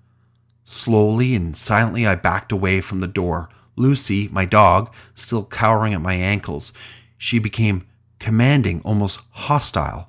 Slowly 0.64 1.34
and 1.34 1.56
silently, 1.56 2.06
I 2.06 2.14
backed 2.14 2.52
away 2.52 2.80
from 2.80 3.00
the 3.00 3.06
door. 3.06 3.50
Lucy, 3.76 4.28
my 4.28 4.44
dog, 4.44 4.92
still 5.14 5.44
cowering 5.44 5.92
at 5.94 6.00
my 6.00 6.14
ankles. 6.14 6.72
She 7.18 7.38
became 7.38 7.86
commanding, 8.18 8.80
almost 8.84 9.20
hostile. 9.30 10.08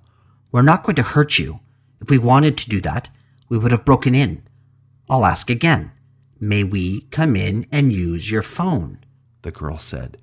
We're 0.51 0.61
not 0.61 0.83
going 0.83 0.95
to 0.95 1.03
hurt 1.03 1.37
you. 1.37 1.59
If 1.99 2.09
we 2.09 2.17
wanted 2.17 2.57
to 2.59 2.69
do 2.69 2.79
that, 2.81 3.09
we 3.49 3.57
would 3.57 3.71
have 3.71 3.85
broken 3.85 4.15
in. 4.15 4.43
I'll 5.09 5.25
ask 5.25 5.49
again. 5.49 5.91
May 6.39 6.63
we 6.63 7.01
come 7.11 7.35
in 7.35 7.67
and 7.71 7.91
use 7.91 8.29
your 8.29 8.43
phone? 8.43 8.99
the 9.41 9.51
girl 9.51 9.77
said. 9.77 10.17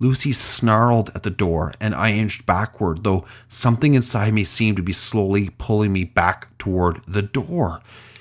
Lucy 0.00 0.32
snarled 0.32 1.10
at 1.14 1.24
the 1.24 1.30
door, 1.30 1.74
and 1.80 1.94
I 1.94 2.12
inched 2.12 2.46
backward, 2.46 3.02
though 3.02 3.24
something 3.48 3.94
inside 3.94 4.32
me 4.32 4.44
seemed 4.44 4.76
to 4.76 4.82
be 4.82 4.92
slowly 4.92 5.50
pulling 5.58 5.92
me 5.92 6.04
back 6.04 6.56
toward 6.58 7.00
the 7.08 7.22
door. 7.22 7.80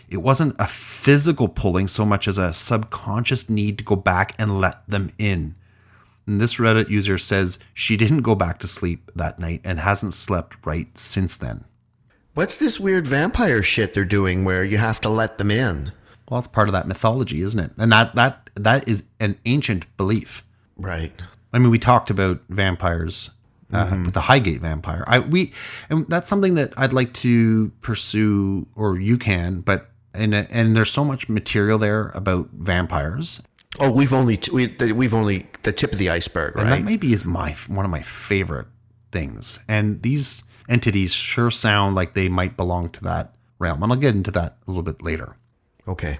It 0.10 0.18
wasn't 0.18 0.56
a 0.58 0.68
physical 0.68 1.48
pulling 1.48 1.88
so 1.88 2.06
much 2.06 2.28
as 2.28 2.38
a 2.38 2.54
subconscious 2.54 3.50
need 3.50 3.78
to 3.78 3.84
go 3.84 3.96
back 3.96 4.34
and 4.40 4.60
let 4.60 4.88
them 4.88 5.12
in. 5.18 5.56
And 6.26 6.42
this 6.42 6.56
Reddit 6.56 6.90
user 6.90 7.18
says 7.18 7.60
she 7.74 7.96
didn't 7.96 8.22
go 8.22 8.36
back 8.36 8.60
to 8.60 8.68
sleep 8.68 9.12
that 9.16 9.40
night 9.40 9.62
and 9.63 9.80
hasn't 9.80 10.13
slept 10.13 10.58
right 10.66 10.98
since 10.98 11.38
then. 11.38 11.66
What's 12.34 12.60
this 12.60 12.80
weird 12.80 13.08
vampire 13.08 13.63
shit 13.63 13.94
they're 13.94 14.06
doing 14.06 14.46
where 14.46 14.63
you 14.63 14.78
have 14.78 15.02
to 15.02 15.10
let 15.10 15.38
them 15.38 15.52
in? 15.52 15.92
Well, 16.30 16.40
it's 16.40 16.48
part 16.48 16.70
of 16.70 16.74
that 16.74 16.88
mythology, 16.88 17.42
isn't 17.42 17.60
it? 17.60 17.72
And 17.78 17.92
that 17.92 18.13
that 18.16 18.50
that 18.56 18.88
is 18.88 19.06
an 19.20 19.40
ancient 19.46 19.86
belief. 19.98 20.44
Right. 20.76 21.13
I 21.54 21.60
mean, 21.60 21.70
we 21.70 21.80
talked 21.80 22.10
about 22.10 22.42
vampires 22.50 23.32
uh, 23.74 24.02
with 24.06 24.14
the 24.14 24.22
Highgate 24.22 24.62
vampire. 24.62 25.04
I 25.08 25.20
we 25.20 25.54
and 25.90 26.08
that's 26.10 26.30
something 26.30 26.56
that 26.56 26.74
I'd 26.78 26.94
like 26.94 27.14
to 27.16 27.70
pursue, 27.82 28.68
or 28.76 29.00
you 29.00 29.18
can. 29.18 29.62
But 29.62 29.90
and 30.14 30.34
and 30.34 30.76
there's 30.76 30.92
so 30.92 31.04
much 31.04 31.30
material 31.30 31.78
there 31.78 32.10
about 32.10 32.50
vampires. 32.54 33.42
Oh, 33.80 33.92
we've 33.92 34.14
only 34.14 34.38
t- 34.38 34.52
we 34.52 34.92
we've 34.94 35.14
only 35.14 35.48
the 35.64 35.72
tip 35.72 35.92
of 35.92 36.00
the 36.00 36.10
iceberg, 36.10 36.56
And 36.56 36.70
right? 36.70 36.78
that 36.78 36.86
maybe 36.86 37.12
is 37.14 37.26
my 37.26 37.54
one 37.68 37.86
of 37.86 37.92
my 37.92 38.02
favorite 38.02 38.68
things. 39.12 39.60
And 39.68 40.02
these 40.02 40.44
entities 40.70 41.14
sure 41.14 41.52
sound 41.52 41.96
like 41.96 42.14
they 42.14 42.30
might 42.30 42.58
belong 42.58 42.90
to 42.92 43.04
that 43.04 43.34
realm. 43.60 43.84
And 43.84 43.92
I'll 43.92 43.98
get 44.00 44.16
into 44.16 44.32
that 44.32 44.58
a 44.66 44.72
little 44.72 44.84
bit 44.84 45.02
later. 45.02 45.36
okay. 45.88 46.18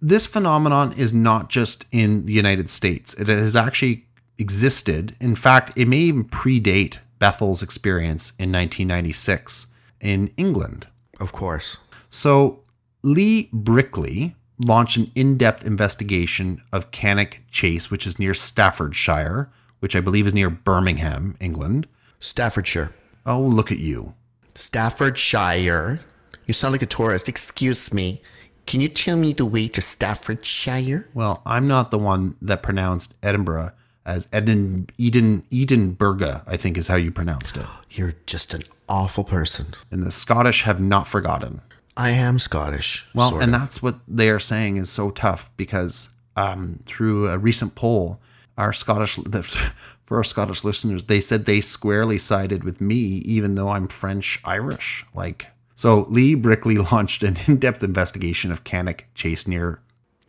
This 0.00 0.28
phenomenon 0.28 0.92
is 0.92 1.12
not 1.12 1.48
just 1.50 1.84
in 1.90 2.24
the 2.26 2.32
United 2.32 2.70
States. 2.70 3.14
It 3.14 3.26
has 3.26 3.56
actually 3.56 4.06
existed. 4.38 5.16
In 5.20 5.34
fact, 5.34 5.72
it 5.76 5.88
may 5.88 5.98
even 5.98 6.24
predate 6.24 6.98
Bethel's 7.18 7.62
experience 7.62 8.30
in 8.38 8.52
1996 8.52 9.66
in 10.00 10.30
England. 10.36 10.86
Of 11.20 11.32
course. 11.32 11.78
So 12.08 12.60
Lee 13.02 13.48
Brickley 13.52 14.34
launched 14.64 14.96
an 14.96 15.10
in-depth 15.14 15.66
investigation 15.66 16.62
of 16.72 16.90
Cannock 16.90 17.40
Chase, 17.50 17.90
which 17.90 18.06
is 18.06 18.18
near 18.18 18.34
Staffordshire, 18.34 19.50
which 19.80 19.94
I 19.94 20.00
believe 20.00 20.26
is 20.26 20.34
near 20.34 20.50
Birmingham, 20.50 21.36
England. 21.40 21.86
Staffordshire. 22.20 22.92
Oh, 23.26 23.40
look 23.40 23.70
at 23.70 23.78
you. 23.78 24.14
Staffordshire. 24.54 26.00
You 26.46 26.54
sound 26.54 26.72
like 26.72 26.82
a 26.82 26.86
tourist. 26.86 27.28
Excuse 27.28 27.92
me. 27.92 28.22
Can 28.66 28.80
you 28.80 28.88
tell 28.88 29.16
me 29.16 29.32
the 29.32 29.44
way 29.44 29.68
to 29.68 29.80
Staffordshire? 29.80 31.08
Well, 31.14 31.42
I'm 31.46 31.68
not 31.68 31.90
the 31.90 31.98
one 31.98 32.36
that 32.42 32.62
pronounced 32.62 33.14
Edinburgh 33.22 33.70
as 34.08 34.26
Eden 34.32 34.88
Eden 34.96 35.44
Edinburgh, 35.52 36.42
I 36.46 36.56
think 36.56 36.78
is 36.78 36.88
how 36.88 36.96
you 36.96 37.12
pronounced 37.12 37.56
it. 37.58 37.66
You're 37.90 38.14
just 38.26 38.54
an 38.54 38.64
awful 38.88 39.22
person. 39.22 39.66
And 39.92 40.02
the 40.02 40.10
Scottish 40.10 40.62
have 40.62 40.80
not 40.80 41.06
forgotten. 41.06 41.60
I 41.96 42.10
am 42.10 42.38
Scottish. 42.38 43.06
Well, 43.14 43.38
and 43.38 43.54
of. 43.54 43.60
that's 43.60 43.82
what 43.82 43.96
they 44.08 44.30
are 44.30 44.38
saying 44.38 44.78
is 44.78 44.88
so 44.88 45.10
tough 45.10 45.54
because 45.56 46.08
um, 46.36 46.80
through 46.86 47.28
a 47.28 47.36
recent 47.36 47.74
poll, 47.74 48.18
our 48.56 48.72
Scottish 48.72 49.16
the, 49.26 49.42
for 49.42 50.16
our 50.16 50.24
Scottish 50.24 50.64
listeners, 50.64 51.04
they 51.04 51.20
said 51.20 51.44
they 51.44 51.60
squarely 51.60 52.16
sided 52.16 52.64
with 52.64 52.80
me, 52.80 52.96
even 52.96 53.56
though 53.56 53.68
I'm 53.68 53.88
French 53.88 54.40
Irish. 54.42 55.04
Like 55.14 55.48
so, 55.74 56.06
Lee 56.08 56.34
Brickley 56.34 56.78
launched 56.92 57.22
an 57.22 57.36
in-depth 57.46 57.82
investigation 57.82 58.50
of 58.50 58.64
Cannock 58.64 59.04
Chase 59.14 59.46
near 59.46 59.82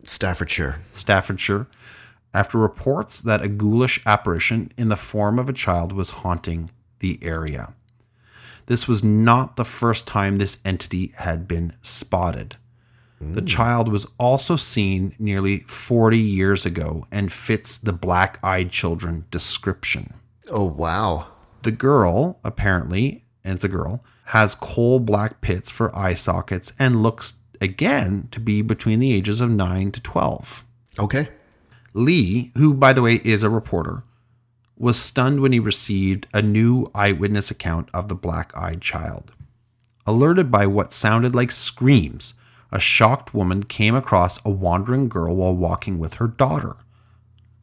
Staffordshire. 0.04 0.80
Staffordshire 0.92 1.66
after 2.32 2.58
reports 2.58 3.20
that 3.20 3.42
a 3.42 3.48
ghoulish 3.48 4.00
apparition 4.06 4.70
in 4.76 4.88
the 4.88 4.96
form 4.96 5.38
of 5.38 5.48
a 5.48 5.54
child 5.54 5.92
was 5.92 6.10
haunting 6.10 6.70
the 7.00 7.18
area. 7.22 7.74
This 8.66 8.86
was 8.86 9.02
not 9.02 9.56
the 9.56 9.64
first 9.64 10.06
time 10.06 10.36
this 10.36 10.58
entity 10.64 11.12
had 11.16 11.48
been 11.48 11.72
spotted. 11.82 12.56
The 13.20 13.40
hmm. 13.40 13.46
child 13.46 13.88
was 13.88 14.06
also 14.18 14.56
seen 14.56 15.14
nearly 15.18 15.58
40 15.60 16.16
years 16.16 16.64
ago 16.64 17.06
and 17.10 17.30
fits 17.30 17.76
the 17.76 17.92
black 17.92 18.38
eyed 18.42 18.70
children 18.70 19.26
description. 19.30 20.14
Oh 20.48 20.64
wow. 20.64 21.26
The 21.62 21.72
girl, 21.72 22.40
apparently, 22.44 23.24
and 23.44 23.54
it's 23.54 23.64
a 23.64 23.68
girl, 23.68 24.02
has 24.26 24.54
coal 24.54 25.00
black 25.00 25.40
pits 25.42 25.70
for 25.70 25.94
eye 25.94 26.14
sockets 26.14 26.72
and 26.78 27.02
looks 27.02 27.34
again 27.60 28.28
to 28.30 28.40
be 28.40 28.62
between 28.62 29.00
the 29.00 29.12
ages 29.12 29.40
of 29.40 29.50
9 29.50 29.90
to 29.92 30.00
12. 30.00 30.64
Okay. 30.98 31.28
Lee, 31.92 32.52
who, 32.56 32.72
by 32.72 32.92
the 32.92 33.02
way, 33.02 33.14
is 33.24 33.42
a 33.42 33.50
reporter, 33.50 34.04
was 34.76 34.98
stunned 34.98 35.40
when 35.40 35.52
he 35.52 35.58
received 35.58 36.26
a 36.32 36.40
new 36.40 36.90
eyewitness 36.94 37.50
account 37.50 37.88
of 37.92 38.08
the 38.08 38.14
black 38.14 38.56
eyed 38.56 38.80
child. 38.80 39.32
Alerted 40.06 40.50
by 40.50 40.66
what 40.66 40.92
sounded 40.92 41.34
like 41.34 41.52
screams, 41.52 42.34
a 42.72 42.80
shocked 42.80 43.34
woman 43.34 43.64
came 43.64 43.94
across 43.94 44.44
a 44.44 44.50
wandering 44.50 45.08
girl 45.08 45.36
while 45.36 45.54
walking 45.54 45.98
with 45.98 46.14
her 46.14 46.28
daughter. 46.28 46.76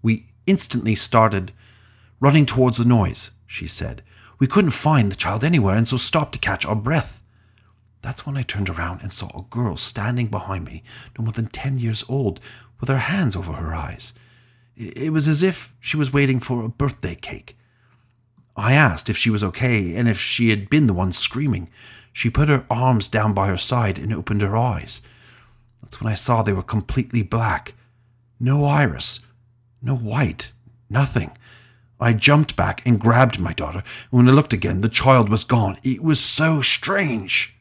We 0.02 0.28
instantly 0.46 0.96
started 0.96 1.54
running 2.20 2.46
towards 2.46 2.78
the 2.78 2.86
noise, 2.86 3.32
she 3.46 3.68
said. 3.68 4.04
We 4.40 4.48
couldn't 4.48 4.72
find 4.72 5.12
the 5.12 5.16
child 5.16 5.44
anywhere 5.44 5.76
and 5.76 5.88
so 5.88 5.98
stopped 5.98 6.34
to 6.34 6.40
catch 6.40 6.66
our 6.66 6.76
breath. 6.76 7.24
That's 8.02 8.26
when 8.26 8.38
I 8.38 8.44
turned 8.44 8.70
around 8.70 9.02
and 9.02 9.12
saw 9.12 9.28
a 9.28 9.46
girl 9.50 9.76
standing 9.78 10.28
behind 10.28 10.66
me, 10.66 10.84
no 11.18 11.24
more 11.26 11.34
than 11.34 11.48
10 11.48 11.80
years 11.80 12.04
old, 12.08 12.40
with 12.80 12.90
her 12.90 12.98
hands 12.98 13.36
over 13.36 13.54
her 13.54 13.74
eyes. 13.74 14.14
It 14.76 15.12
was 15.12 15.28
as 15.28 15.42
if 15.42 15.74
she 15.80 15.98
was 15.98 16.14
waiting 16.14 16.40
for 16.40 16.64
a 16.64 16.70
birthday 16.70 17.16
cake. 17.16 17.58
I 18.56 18.74
asked 18.74 19.10
if 19.10 19.18
she 19.18 19.30
was 19.30 19.44
okay 19.44 19.96
and 19.96 20.08
if 20.08 20.20
she 20.20 20.50
had 20.50 20.70
been 20.70 20.88
the 20.88 20.94
one 20.94 21.14
screaming. 21.14 21.70
She 22.14 22.30
put 22.30 22.50
her 22.50 22.66
arms 22.70 23.08
down 23.08 23.34
by 23.34 23.48
her 23.48 23.58
side 23.58 24.00
and 24.00 24.14
opened 24.14 24.42
her 24.42 24.58
eyes. 24.58 25.02
That's 25.82 26.02
when 26.02 26.12
I 26.12 26.16
saw 26.16 26.42
they 26.42 26.54
were 26.54 26.64
completely 26.64 27.22
black. 27.22 27.76
No 28.40 28.66
iris, 28.66 29.20
no 29.82 29.96
white, 29.96 30.52
nothing. 30.90 31.32
I 32.00 32.14
jumped 32.14 32.56
back 32.56 32.86
and 32.86 33.00
grabbed 33.00 33.40
my 33.40 33.54
daughter. 33.54 33.84
When 34.12 34.28
I 34.28 34.32
looked 34.32 34.54
again, 34.54 34.82
the 34.82 34.90
child 34.90 35.30
was 35.30 35.44
gone. 35.44 35.78
It 35.84 36.04
was 36.04 36.20
so 36.20 36.62
strange. 36.62 37.56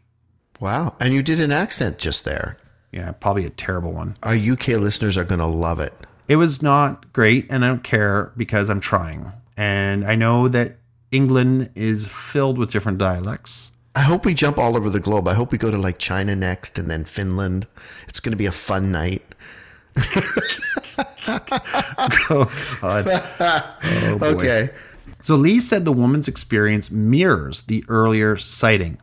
Wow. 0.60 0.96
And 1.00 1.14
you 1.14 1.22
did 1.22 1.40
an 1.40 1.52
accent 1.52 1.98
just 1.98 2.24
there. 2.24 2.56
Yeah, 2.92 3.12
probably 3.12 3.44
a 3.44 3.50
terrible 3.50 3.92
one. 3.92 4.16
Our 4.22 4.34
UK 4.34 4.68
listeners 4.68 5.16
are 5.18 5.24
going 5.24 5.40
to 5.40 5.46
love 5.46 5.80
it. 5.80 5.92
It 6.28 6.36
was 6.36 6.62
not 6.62 7.12
great, 7.12 7.46
and 7.50 7.64
I 7.64 7.68
don't 7.68 7.84
care 7.84 8.32
because 8.36 8.68
I'm 8.68 8.80
trying. 8.80 9.32
And 9.56 10.04
I 10.04 10.16
know 10.16 10.48
that 10.48 10.76
England 11.10 11.70
is 11.74 12.06
filled 12.06 12.58
with 12.58 12.72
different 12.72 12.98
dialects. 12.98 13.72
I 13.94 14.00
hope 14.00 14.26
we 14.26 14.34
jump 14.34 14.58
all 14.58 14.76
over 14.76 14.90
the 14.90 15.00
globe. 15.00 15.26
I 15.28 15.34
hope 15.34 15.52
we 15.52 15.58
go 15.58 15.70
to 15.70 15.78
like 15.78 15.98
China 15.98 16.36
next 16.36 16.78
and 16.78 16.90
then 16.90 17.04
Finland. 17.04 17.66
It's 18.08 18.20
going 18.20 18.32
to 18.32 18.36
be 18.36 18.46
a 18.46 18.52
fun 18.52 18.92
night. 18.92 19.22
oh, 22.28 22.50
God. 22.82 23.22
Oh, 24.04 24.18
boy. 24.18 24.26
Okay. 24.26 24.70
So 25.20 25.34
Lee 25.34 25.60
said 25.60 25.84
the 25.84 25.92
woman's 25.92 26.28
experience 26.28 26.90
mirrors 26.90 27.62
the 27.62 27.84
earlier 27.88 28.36
sighting. 28.36 28.98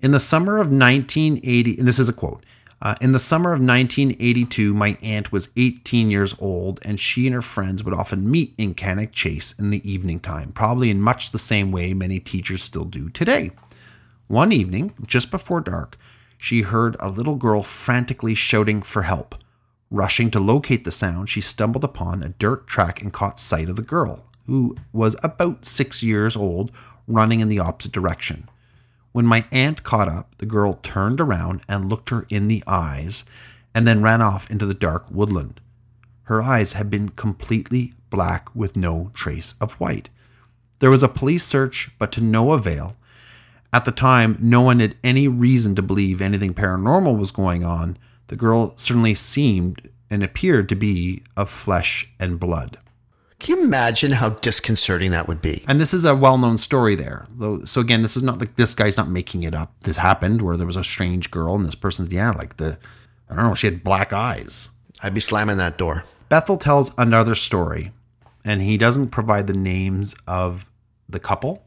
In 0.00 0.10
the 0.10 0.20
summer 0.20 0.56
of 0.56 0.70
1980, 0.70 1.78
and 1.78 1.86
this 1.86 1.98
is 1.98 2.08
a 2.08 2.12
quote. 2.12 2.44
Uh, 2.82 2.94
in 3.00 3.12
the 3.12 3.18
summer 3.18 3.50
of 3.52 3.60
1982, 3.60 4.74
my 4.74 4.98
aunt 5.00 5.32
was 5.32 5.48
18 5.56 6.10
years 6.10 6.34
old, 6.38 6.78
and 6.82 7.00
she 7.00 7.26
and 7.26 7.34
her 7.34 7.42
friends 7.42 7.82
would 7.82 7.94
often 7.94 8.30
meet 8.30 8.52
in 8.58 8.74
Cannock 8.74 9.12
Chase 9.12 9.54
in 9.58 9.70
the 9.70 9.90
evening 9.90 10.20
time, 10.20 10.52
probably 10.52 10.90
in 10.90 11.00
much 11.00 11.30
the 11.30 11.38
same 11.38 11.72
way 11.72 11.94
many 11.94 12.20
teachers 12.20 12.62
still 12.62 12.84
do 12.84 13.08
today. 13.08 13.50
One 14.28 14.52
evening, 14.52 14.92
just 15.06 15.30
before 15.30 15.62
dark, 15.62 15.96
she 16.36 16.62
heard 16.62 16.96
a 17.00 17.08
little 17.08 17.36
girl 17.36 17.62
frantically 17.62 18.34
shouting 18.34 18.82
for 18.82 19.02
help. 19.02 19.34
Rushing 19.90 20.30
to 20.32 20.40
locate 20.40 20.84
the 20.84 20.90
sound, 20.90 21.30
she 21.30 21.40
stumbled 21.40 21.84
upon 21.84 22.22
a 22.22 22.30
dirt 22.30 22.66
track 22.66 23.00
and 23.00 23.12
caught 23.12 23.38
sight 23.38 23.70
of 23.70 23.76
the 23.76 23.82
girl, 23.82 24.26
who 24.46 24.76
was 24.92 25.16
about 25.22 25.64
six 25.64 26.02
years 26.02 26.36
old, 26.36 26.72
running 27.08 27.40
in 27.40 27.48
the 27.48 27.60
opposite 27.60 27.92
direction. 27.92 28.48
When 29.16 29.24
my 29.24 29.46
aunt 29.50 29.82
caught 29.82 30.08
up, 30.08 30.34
the 30.36 30.44
girl 30.44 30.74
turned 30.82 31.22
around 31.22 31.62
and 31.70 31.88
looked 31.88 32.10
her 32.10 32.26
in 32.28 32.48
the 32.48 32.62
eyes 32.66 33.24
and 33.74 33.86
then 33.86 34.02
ran 34.02 34.20
off 34.20 34.50
into 34.50 34.66
the 34.66 34.74
dark 34.74 35.06
woodland. 35.10 35.58
Her 36.24 36.42
eyes 36.42 36.74
had 36.74 36.90
been 36.90 37.08
completely 37.08 37.94
black 38.10 38.54
with 38.54 38.76
no 38.76 39.10
trace 39.14 39.54
of 39.58 39.72
white. 39.80 40.10
There 40.80 40.90
was 40.90 41.02
a 41.02 41.08
police 41.08 41.44
search, 41.44 41.88
but 41.98 42.12
to 42.12 42.20
no 42.20 42.52
avail. 42.52 42.94
At 43.72 43.86
the 43.86 43.90
time, 43.90 44.36
no 44.38 44.60
one 44.60 44.80
had 44.80 44.98
any 45.02 45.28
reason 45.28 45.74
to 45.76 45.82
believe 45.82 46.20
anything 46.20 46.52
paranormal 46.52 47.16
was 47.16 47.30
going 47.30 47.64
on. 47.64 47.96
The 48.26 48.36
girl 48.36 48.74
certainly 48.76 49.14
seemed 49.14 49.88
and 50.10 50.22
appeared 50.22 50.68
to 50.68 50.76
be 50.76 51.22
of 51.38 51.48
flesh 51.48 52.06
and 52.20 52.38
blood. 52.38 52.76
Can 53.38 53.58
you 53.58 53.64
imagine 53.64 54.12
how 54.12 54.30
disconcerting 54.30 55.10
that 55.10 55.28
would 55.28 55.42
be? 55.42 55.64
And 55.68 55.78
this 55.78 55.92
is 55.92 56.04
a 56.04 56.16
well-known 56.16 56.56
story 56.56 56.94
there. 56.94 57.26
So 57.66 57.80
again, 57.80 58.02
this 58.02 58.16
is 58.16 58.22
not 58.22 58.40
like 58.40 58.56
this 58.56 58.74
guy's 58.74 58.96
not 58.96 59.10
making 59.10 59.42
it 59.42 59.54
up. 59.54 59.74
This 59.82 59.98
happened 59.98 60.40
where 60.40 60.56
there 60.56 60.66
was 60.66 60.76
a 60.76 60.84
strange 60.84 61.30
girl, 61.30 61.54
and 61.54 61.64
this 61.64 61.74
person's 61.74 62.10
yeah, 62.10 62.30
like 62.30 62.56
the 62.56 62.78
I 63.28 63.34
don't 63.34 63.44
know, 63.44 63.54
she 63.54 63.66
had 63.66 63.84
black 63.84 64.12
eyes. 64.12 64.70
I'd 65.02 65.14
be 65.14 65.20
slamming 65.20 65.58
that 65.58 65.76
door. 65.76 66.04
Bethel 66.28 66.56
tells 66.56 66.92
another 66.96 67.34
story, 67.34 67.92
and 68.44 68.62
he 68.62 68.78
doesn't 68.78 69.08
provide 69.08 69.46
the 69.46 69.52
names 69.52 70.14
of 70.26 70.68
the 71.08 71.20
couple, 71.20 71.62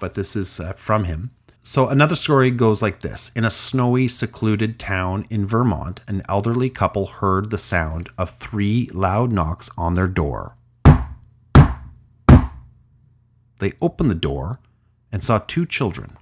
but 0.00 0.14
this 0.14 0.34
is 0.34 0.58
uh, 0.60 0.72
from 0.72 1.04
him. 1.04 1.30
So 1.62 1.88
another 1.88 2.16
story 2.16 2.50
goes 2.50 2.82
like 2.82 3.00
this 3.00 3.30
In 3.36 3.44
a 3.44 3.50
snowy, 3.50 4.08
secluded 4.08 4.78
town 4.78 5.26
in 5.30 5.46
Vermont, 5.46 6.00
an 6.08 6.22
elderly 6.28 6.70
couple 6.70 7.06
heard 7.06 7.50
the 7.50 7.58
sound 7.58 8.08
of 8.18 8.30
three 8.30 8.88
loud 8.92 9.30
knocks 9.30 9.70
on 9.76 9.94
their 9.94 10.08
door. 10.08 10.56
They 13.60 13.72
opened 13.80 14.10
the 14.10 14.14
door 14.16 14.58
and 15.12 15.22
saw 15.22 15.38
two 15.38 15.66
children, 15.66 16.16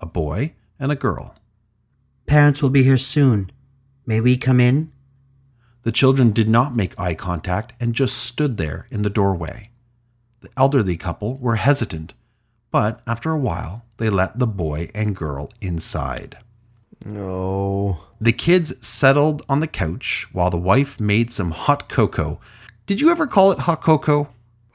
a 0.00 0.06
boy 0.06 0.54
and 0.78 0.90
a 0.90 0.96
girl. 0.96 1.34
Parents 2.26 2.62
will 2.62 2.70
be 2.70 2.84
here 2.84 2.96
soon. 2.98 3.50
May 4.06 4.20
we 4.20 4.36
come 4.36 4.60
in? 4.60 4.92
The 5.82 5.92
children 5.92 6.30
did 6.30 6.48
not 6.48 6.76
make 6.76 6.98
eye 6.98 7.14
contact 7.14 7.72
and 7.80 7.94
just 7.94 8.16
stood 8.16 8.56
there 8.56 8.86
in 8.90 9.02
the 9.02 9.10
doorway. 9.10 9.70
The 10.40 10.50
elderly 10.56 10.96
couple 10.96 11.36
were 11.38 11.56
hesitant, 11.56 12.14
but 12.70 13.00
after 13.06 13.32
a 13.32 13.38
while, 13.38 13.84
they 13.96 14.08
let 14.08 14.38
the 14.38 14.46
boy 14.46 14.90
and 14.94 15.16
girl 15.16 15.50
inside. 15.60 16.38
No. 17.04 17.98
The 18.20 18.32
kids 18.32 18.86
settled 18.86 19.44
on 19.48 19.58
the 19.60 19.66
couch 19.66 20.28
while 20.32 20.50
the 20.50 20.58
wife 20.58 21.00
made 21.00 21.32
some 21.32 21.50
hot 21.50 21.88
cocoa. 21.88 22.40
Did 22.86 23.00
you 23.00 23.10
ever 23.10 23.26
call 23.26 23.50
it 23.50 23.60
hot 23.60 23.80
cocoa? 23.82 24.28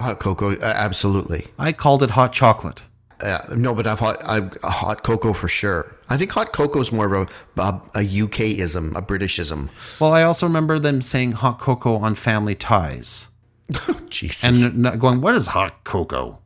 Hot 0.03 0.19
cocoa, 0.19 0.51
uh, 0.57 0.63
absolutely. 0.75 1.47
I 1.57 1.71
called 1.71 2.03
it 2.03 2.11
hot 2.11 2.33
chocolate. 2.33 2.83
Uh, 3.21 3.39
no, 3.55 3.73
but 3.73 3.87
I've 3.87 3.99
hot, 3.99 4.21
I've 4.25 4.57
hot 4.63 5.03
cocoa 5.03 5.31
for 5.33 5.47
sure. 5.47 5.95
I 6.09 6.17
think 6.17 6.31
hot 6.31 6.51
cocoa 6.51 6.81
is 6.81 6.91
more 6.91 7.13
of 7.13 7.29
a, 7.57 7.61
a, 7.61 7.81
a 7.95 7.99
UKism, 7.99 8.97
a 8.97 9.01
Britishism. 9.01 9.69
Well, 10.01 10.11
I 10.11 10.23
also 10.23 10.45
remember 10.45 10.77
them 10.77 11.01
saying 11.01 11.31
hot 11.33 11.59
cocoa 11.59 11.95
on 11.97 12.15
family 12.15 12.53
ties 12.55 13.29
Jesus. 14.09 14.43
and 14.65 14.99
going, 14.99 15.21
What 15.21 15.35
is 15.35 15.47
hot 15.47 15.83
cocoa? 15.85 16.39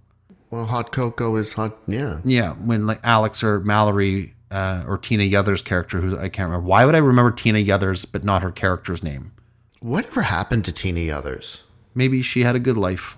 well, 0.52 0.66
hot 0.66 0.92
cocoa 0.92 1.36
is 1.36 1.54
hot. 1.54 1.76
Yeah. 1.88 2.20
Yeah, 2.24 2.54
when 2.54 2.86
like 2.86 3.00
Alex 3.04 3.44
or 3.44 3.60
Mallory 3.62 4.36
uh, 4.52 4.84
or 4.88 4.98
Tina 5.00 5.24
Yothers' 5.24 5.62
character, 5.64 6.00
who 6.00 6.16
I 6.18 6.30
can't 6.30 6.50
remember. 6.50 6.68
Why 6.68 6.86
would 6.86 6.96
I 6.96 7.00
remember 7.00 7.32
Tina 7.32 7.60
Yothers 7.60 8.06
but 8.06 8.24
not 8.24 8.44
her 8.44 8.52
character's 8.52 9.02
name? 9.02 9.32
Whatever 9.80 10.22
happened 10.22 10.64
to 10.66 10.72
Tina 10.72 11.00
Yothers? 11.02 11.64
Maybe 11.96 12.22
she 12.22 12.42
had 12.44 12.56
a 12.56 12.60
good 12.60 12.78
life. 12.78 13.17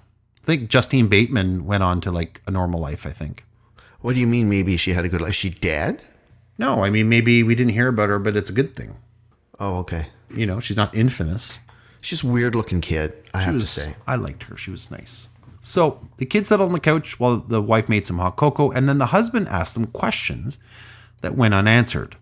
I 0.49 0.53
think 0.55 0.71
Justine 0.71 1.07
Bateman 1.07 1.65
went 1.65 1.83
on 1.83 2.01
to 2.01 2.11
like 2.11 2.41
a 2.47 2.51
normal 2.51 2.79
life, 2.79 3.05
I 3.05 3.11
think. 3.11 3.45
What 4.01 4.15
do 4.15 4.19
you 4.19 4.25
mean? 4.25 4.49
Maybe 4.49 4.77
she 4.77 4.93
had 4.93 5.05
a 5.05 5.09
good 5.09 5.21
life. 5.21 5.29
Is 5.29 5.35
she 5.35 5.51
dead? 5.51 6.03
No, 6.57 6.83
I 6.83 6.89
mean, 6.89 7.07
maybe 7.07 7.43
we 7.43 7.53
didn't 7.53 7.73
hear 7.73 7.87
about 7.87 8.09
her, 8.09 8.17
but 8.17 8.35
it's 8.35 8.49
a 8.49 8.53
good 8.53 8.75
thing. 8.75 8.95
Oh, 9.59 9.77
okay. 9.77 10.07
You 10.33 10.47
know, 10.47 10.59
she's 10.59 10.75
not 10.75 10.95
infamous. 10.95 11.59
She's 12.01 12.23
a 12.23 12.27
weird 12.27 12.55
looking 12.55 12.81
kid. 12.81 13.13
I 13.31 13.41
have 13.41 13.53
She 13.53 13.59
to 13.59 13.65
say. 13.67 13.95
I 14.07 14.15
liked 14.15 14.41
her. 14.43 14.57
She 14.57 14.71
was 14.71 14.89
nice. 14.89 15.29
So 15.61 16.01
the 16.17 16.25
kids 16.25 16.49
settled 16.49 16.69
on 16.69 16.73
the 16.73 16.79
couch 16.79 17.19
while 17.19 17.37
the 17.37 17.61
wife 17.61 17.87
made 17.87 18.07
some 18.07 18.17
hot 18.17 18.35
cocoa, 18.35 18.71
and 18.71 18.89
then 18.89 18.97
the 18.97 19.07
husband 19.07 19.47
asked 19.49 19.75
them 19.75 19.85
questions 19.85 20.57
that 21.21 21.35
went 21.35 21.53
unanswered. 21.53 22.17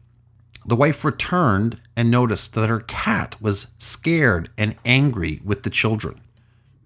The 0.65 0.75
wife 0.75 1.05
returned 1.05 1.79
and 1.95 2.11
noticed 2.11 2.55
that 2.55 2.67
her 2.67 2.81
cat 2.81 3.41
was 3.41 3.67
scared 3.77 4.49
and 4.57 4.75
angry 4.83 5.39
with 5.45 5.63
the 5.63 5.69
children. 5.69 6.19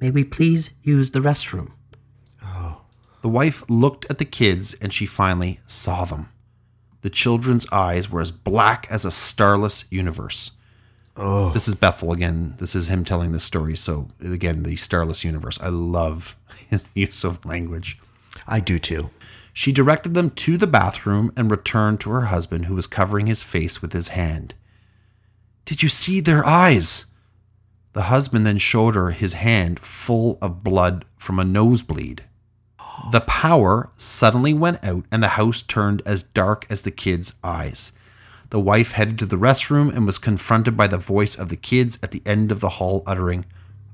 May 0.01 0.09
we 0.09 0.23
please 0.23 0.71
use 0.81 1.11
the 1.11 1.19
restroom? 1.19 1.73
Oh. 2.43 2.81
The 3.21 3.29
wife 3.29 3.63
looked 3.69 4.07
at 4.09 4.17
the 4.17 4.25
kids 4.25 4.73
and 4.81 4.91
she 4.91 5.05
finally 5.05 5.59
saw 5.67 6.05
them. 6.05 6.29
The 7.01 7.11
children's 7.11 7.67
eyes 7.71 8.09
were 8.09 8.21
as 8.21 8.31
black 8.31 8.87
as 8.89 9.05
a 9.05 9.11
starless 9.11 9.85
universe. 9.91 10.51
Oh. 11.15 11.51
This 11.51 11.67
is 11.67 11.75
Bethel 11.75 12.11
again. 12.11 12.55
This 12.57 12.73
is 12.73 12.87
him 12.87 13.05
telling 13.05 13.31
this 13.31 13.43
story. 13.43 13.75
So, 13.75 14.07
again, 14.19 14.63
the 14.63 14.75
starless 14.75 15.23
universe. 15.23 15.59
I 15.61 15.69
love 15.69 16.35
his 16.69 16.85
use 16.95 17.23
of 17.23 17.45
language. 17.45 17.99
I 18.47 18.59
do 18.59 18.79
too. 18.79 19.11
She 19.53 19.71
directed 19.71 20.13
them 20.13 20.31
to 20.31 20.57
the 20.57 20.67
bathroom 20.67 21.31
and 21.35 21.51
returned 21.51 21.99
to 22.01 22.09
her 22.11 22.25
husband, 22.25 22.65
who 22.65 22.75
was 22.75 22.87
covering 22.87 23.27
his 23.27 23.43
face 23.43 23.81
with 23.81 23.93
his 23.93 24.09
hand. 24.09 24.55
Did 25.65 25.83
you 25.83 25.89
see 25.89 26.21
their 26.21 26.45
eyes? 26.45 27.05
The 27.93 28.03
husband 28.03 28.45
then 28.45 28.57
showed 28.57 28.95
her 28.95 29.11
his 29.11 29.33
hand 29.33 29.79
full 29.79 30.37
of 30.41 30.63
blood 30.63 31.05
from 31.17 31.39
a 31.39 31.43
nosebleed. 31.43 32.23
The 33.11 33.21
power 33.21 33.89
suddenly 33.97 34.53
went 34.53 34.83
out 34.83 35.05
and 35.11 35.21
the 35.21 35.29
house 35.29 35.61
turned 35.61 36.01
as 36.05 36.23
dark 36.23 36.65
as 36.69 36.83
the 36.83 36.91
kids' 36.91 37.33
eyes. 37.43 37.91
The 38.49 38.59
wife 38.59 38.93
headed 38.93 39.17
to 39.19 39.25
the 39.25 39.37
restroom 39.37 39.93
and 39.95 40.05
was 40.05 40.17
confronted 40.17 40.75
by 40.75 40.87
the 40.87 40.97
voice 40.97 41.35
of 41.35 41.49
the 41.49 41.55
kids 41.55 41.97
at 42.03 42.11
the 42.11 42.21
end 42.25 42.51
of 42.51 42.59
the 42.59 42.69
hall 42.69 43.03
uttering, 43.05 43.45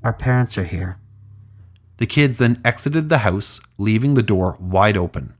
Our 0.02 0.12
parents 0.12 0.58
are 0.58 0.64
here. 0.64 0.98
The 1.98 2.06
kids 2.06 2.38
then 2.38 2.60
exited 2.64 3.08
the 3.08 3.18
house, 3.18 3.60
leaving 3.78 4.14
the 4.14 4.22
door 4.22 4.56
wide 4.60 4.96
open. 4.96 5.34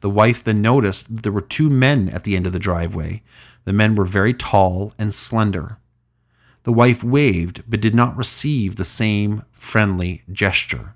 The 0.00 0.10
wife 0.10 0.42
then 0.42 0.60
noticed 0.60 1.14
that 1.14 1.22
there 1.22 1.32
were 1.32 1.40
two 1.40 1.70
men 1.70 2.08
at 2.08 2.24
the 2.24 2.36
end 2.36 2.46
of 2.46 2.52
the 2.52 2.58
driveway. 2.58 3.22
The 3.64 3.72
men 3.72 3.94
were 3.94 4.04
very 4.04 4.34
tall 4.34 4.92
and 4.98 5.14
slender. 5.14 5.78
The 6.64 6.72
wife 6.72 7.04
waved, 7.04 7.62
but 7.68 7.80
did 7.80 7.94
not 7.94 8.16
receive 8.16 8.76
the 8.76 8.84
same 8.84 9.44
friendly 9.52 10.22
gesture. 10.32 10.94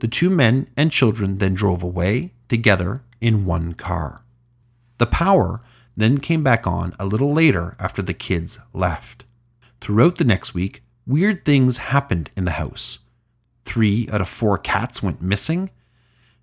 The 0.00 0.08
two 0.08 0.30
men 0.30 0.68
and 0.76 0.92
children 0.92 1.38
then 1.38 1.54
drove 1.54 1.82
away 1.82 2.32
together 2.48 3.02
in 3.20 3.46
one 3.46 3.72
car. 3.72 4.24
The 4.98 5.06
power 5.06 5.62
then 5.96 6.18
came 6.18 6.42
back 6.42 6.66
on 6.66 6.94
a 6.98 7.06
little 7.06 7.32
later 7.32 7.76
after 7.78 8.02
the 8.02 8.14
kids 8.14 8.60
left. 8.72 9.24
Throughout 9.80 10.18
the 10.18 10.24
next 10.24 10.54
week, 10.54 10.82
weird 11.06 11.44
things 11.44 11.78
happened 11.78 12.30
in 12.36 12.44
the 12.44 12.52
house. 12.52 13.00
Three 13.64 14.08
out 14.10 14.20
of 14.20 14.28
four 14.28 14.58
cats 14.58 15.02
went 15.02 15.22
missing, 15.22 15.70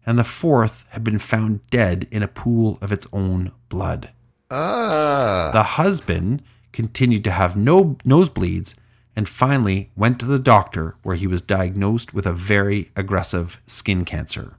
and 0.06 0.18
the 0.18 0.24
fourth 0.24 0.86
had 0.90 1.04
been 1.04 1.20
found 1.20 1.68
dead 1.70 2.08
in 2.12 2.24
a 2.24 2.28
pool 2.28 2.80
of 2.82 2.92
its 2.92 3.06
own 3.14 3.52
blood. 3.70 4.10
Ah. 4.50 5.52
The 5.54 5.64
husband 5.64 6.42
continued 6.72 7.24
to 7.26 7.32
have 7.32 7.56
no 7.56 7.96
nosebleeds 8.06 8.76
and 9.16 9.28
finally 9.28 9.92
went 9.96 10.20
to 10.20 10.26
the 10.26 10.40
doctor 10.40 10.96
where 11.04 11.16
he 11.16 11.28
was 11.28 11.42
diagnosed 11.42 12.14
with 12.14 12.26
a 12.26 12.34
very 12.34 12.92
aggressive 12.96 13.62
skin 13.68 14.06
cancer. 14.06 14.54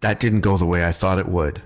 That 0.00 0.18
didn't 0.18 0.40
go 0.40 0.56
the 0.56 0.66
way 0.66 0.84
I 0.84 0.92
thought 0.92 1.18
it 1.18 1.28
would. 1.28 1.62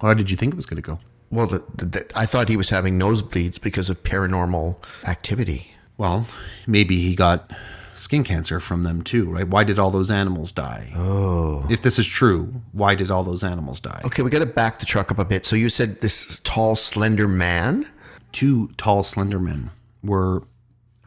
How 0.00 0.14
did 0.14 0.30
you 0.30 0.36
think 0.36 0.52
it 0.52 0.56
was 0.56 0.66
going 0.66 0.82
to 0.82 0.86
go? 0.86 1.00
Well, 1.30 1.46
the, 1.46 1.64
the, 1.74 1.86
the, 1.86 2.10
I 2.14 2.26
thought 2.26 2.48
he 2.48 2.56
was 2.56 2.70
having 2.70 2.98
nosebleeds 2.98 3.60
because 3.60 3.90
of 3.90 4.02
paranormal 4.02 4.76
activity. 5.06 5.72
Well, 5.96 6.26
maybe 6.66 7.00
he 7.00 7.14
got 7.14 7.52
skin 7.94 8.24
cancer 8.24 8.60
from 8.60 8.82
them 8.82 9.02
too, 9.02 9.30
right? 9.30 9.46
Why 9.46 9.64
did 9.64 9.78
all 9.78 9.90
those 9.90 10.10
animals 10.10 10.52
die? 10.52 10.92
Oh. 10.96 11.66
If 11.68 11.82
this 11.82 11.98
is 11.98 12.06
true, 12.06 12.62
why 12.72 12.94
did 12.94 13.10
all 13.10 13.24
those 13.24 13.42
animals 13.42 13.80
die? 13.80 14.00
Okay, 14.04 14.22
we 14.22 14.30
got 14.30 14.38
to 14.38 14.46
back 14.46 14.78
the 14.78 14.86
truck 14.86 15.10
up 15.10 15.18
a 15.18 15.24
bit. 15.24 15.44
So 15.44 15.56
you 15.56 15.68
said 15.68 16.00
this 16.00 16.40
tall, 16.40 16.76
slender 16.76 17.28
man? 17.28 17.86
Two 18.32 18.68
tall, 18.76 19.02
slender 19.02 19.38
men 19.38 19.70
were 20.02 20.42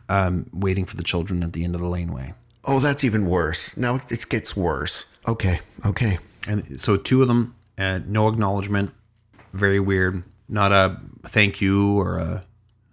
um, 0.09 0.47
waiting 0.51 0.85
for 0.85 0.95
the 0.95 1.03
children 1.03 1.43
at 1.43 1.53
the 1.53 1.63
end 1.63 1.75
of 1.75 1.81
the 1.81 1.87
laneway. 1.87 2.33
Oh, 2.65 2.79
that's 2.79 3.03
even 3.03 3.25
worse. 3.25 3.77
Now 3.77 3.95
it 3.95 4.25
gets 4.29 4.55
worse. 4.55 5.05
Okay, 5.27 5.59
okay. 5.85 6.19
And 6.47 6.79
so 6.79 6.97
two 6.97 7.21
of 7.21 7.27
them, 7.27 7.55
uh, 7.77 7.99
no 8.05 8.27
acknowledgement, 8.27 8.91
very 9.53 9.79
weird. 9.79 10.23
Not 10.47 10.71
a 10.71 10.99
thank 11.23 11.61
you 11.61 11.97
or 11.97 12.19
a 12.19 12.43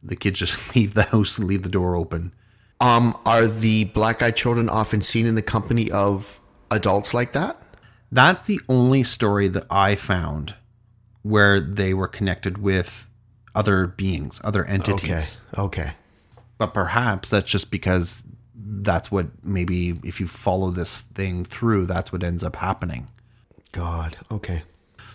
the 0.03 0.17
kids 0.17 0.39
just 0.39 0.75
leave 0.77 0.95
the 0.95 1.05
house 1.05 1.39
and 1.39 1.47
leave 1.49 1.63
the 1.63 1.69
door 1.69 1.97
open. 1.97 2.33
Um, 2.81 3.21
are 3.27 3.47
the 3.47 3.85
black-eyed 3.85 4.37
children 4.37 4.69
often 4.69 5.01
seen 5.01 5.27
in 5.27 5.35
the 5.35 5.43
company 5.43 5.91
of 5.91 6.41
adults 6.71 7.13
like 7.13 7.33
that? 7.33 7.61
That's 8.13 8.47
the 8.47 8.61
only 8.69 9.03
story 9.03 9.49
that 9.49 9.67
I 9.69 9.97
found 9.97 10.55
where 11.23 11.61
they 11.61 11.93
were 11.93 12.07
connected 12.07 12.59
with 12.59 13.08
other 13.59 13.89
beings, 13.89 14.41
other 14.45 14.65
entities. 14.65 15.41
Okay, 15.53 15.63
okay. 15.63 15.91
But 16.59 16.73
perhaps 16.73 17.31
that's 17.31 17.51
just 17.51 17.73
because 17.73 18.23
that's 18.55 19.11
what 19.11 19.27
maybe 19.45 19.99
if 20.05 20.21
you 20.21 20.29
follow 20.29 20.71
this 20.71 21.01
thing 21.01 21.45
through, 21.45 21.87
that's 21.87 22.13
what 22.13 22.23
ends 22.23 22.45
up 22.45 22.55
happening. 22.57 23.09
God, 23.73 24.17
okay. 24.31 24.63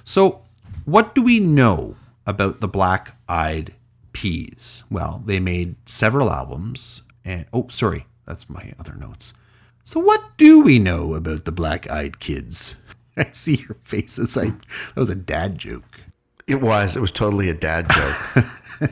So, 0.03 0.41
what 0.83 1.15
do 1.15 1.21
we 1.21 1.39
know 1.39 1.95
about 2.27 2.59
the 2.59 2.67
Black 2.67 3.15
Eyed 3.29 3.73
Peas? 4.11 4.83
Well, 4.89 5.23
they 5.25 5.39
made 5.39 5.75
several 5.85 6.29
albums, 6.29 7.03
and 7.23 7.45
oh, 7.53 7.67
sorry, 7.69 8.05
that's 8.25 8.49
my 8.49 8.73
other 8.77 8.95
notes. 8.95 9.33
So, 9.85 10.01
what 10.01 10.37
do 10.37 10.59
we 10.59 10.79
know 10.79 11.15
about 11.15 11.45
the 11.45 11.51
Black 11.53 11.89
Eyed 11.89 12.19
Kids? 12.19 12.75
I 13.17 13.29
see 13.31 13.55
your 13.55 13.77
faces. 13.83 14.37
I 14.37 14.45
that 14.45 14.95
was 14.95 15.09
a 15.09 15.15
dad 15.15 15.57
joke. 15.57 16.01
It 16.47 16.61
was. 16.61 16.95
It 16.95 16.99
was 16.99 17.11
totally 17.11 17.49
a 17.49 17.53
dad 17.53 17.89
joke. 17.89 18.89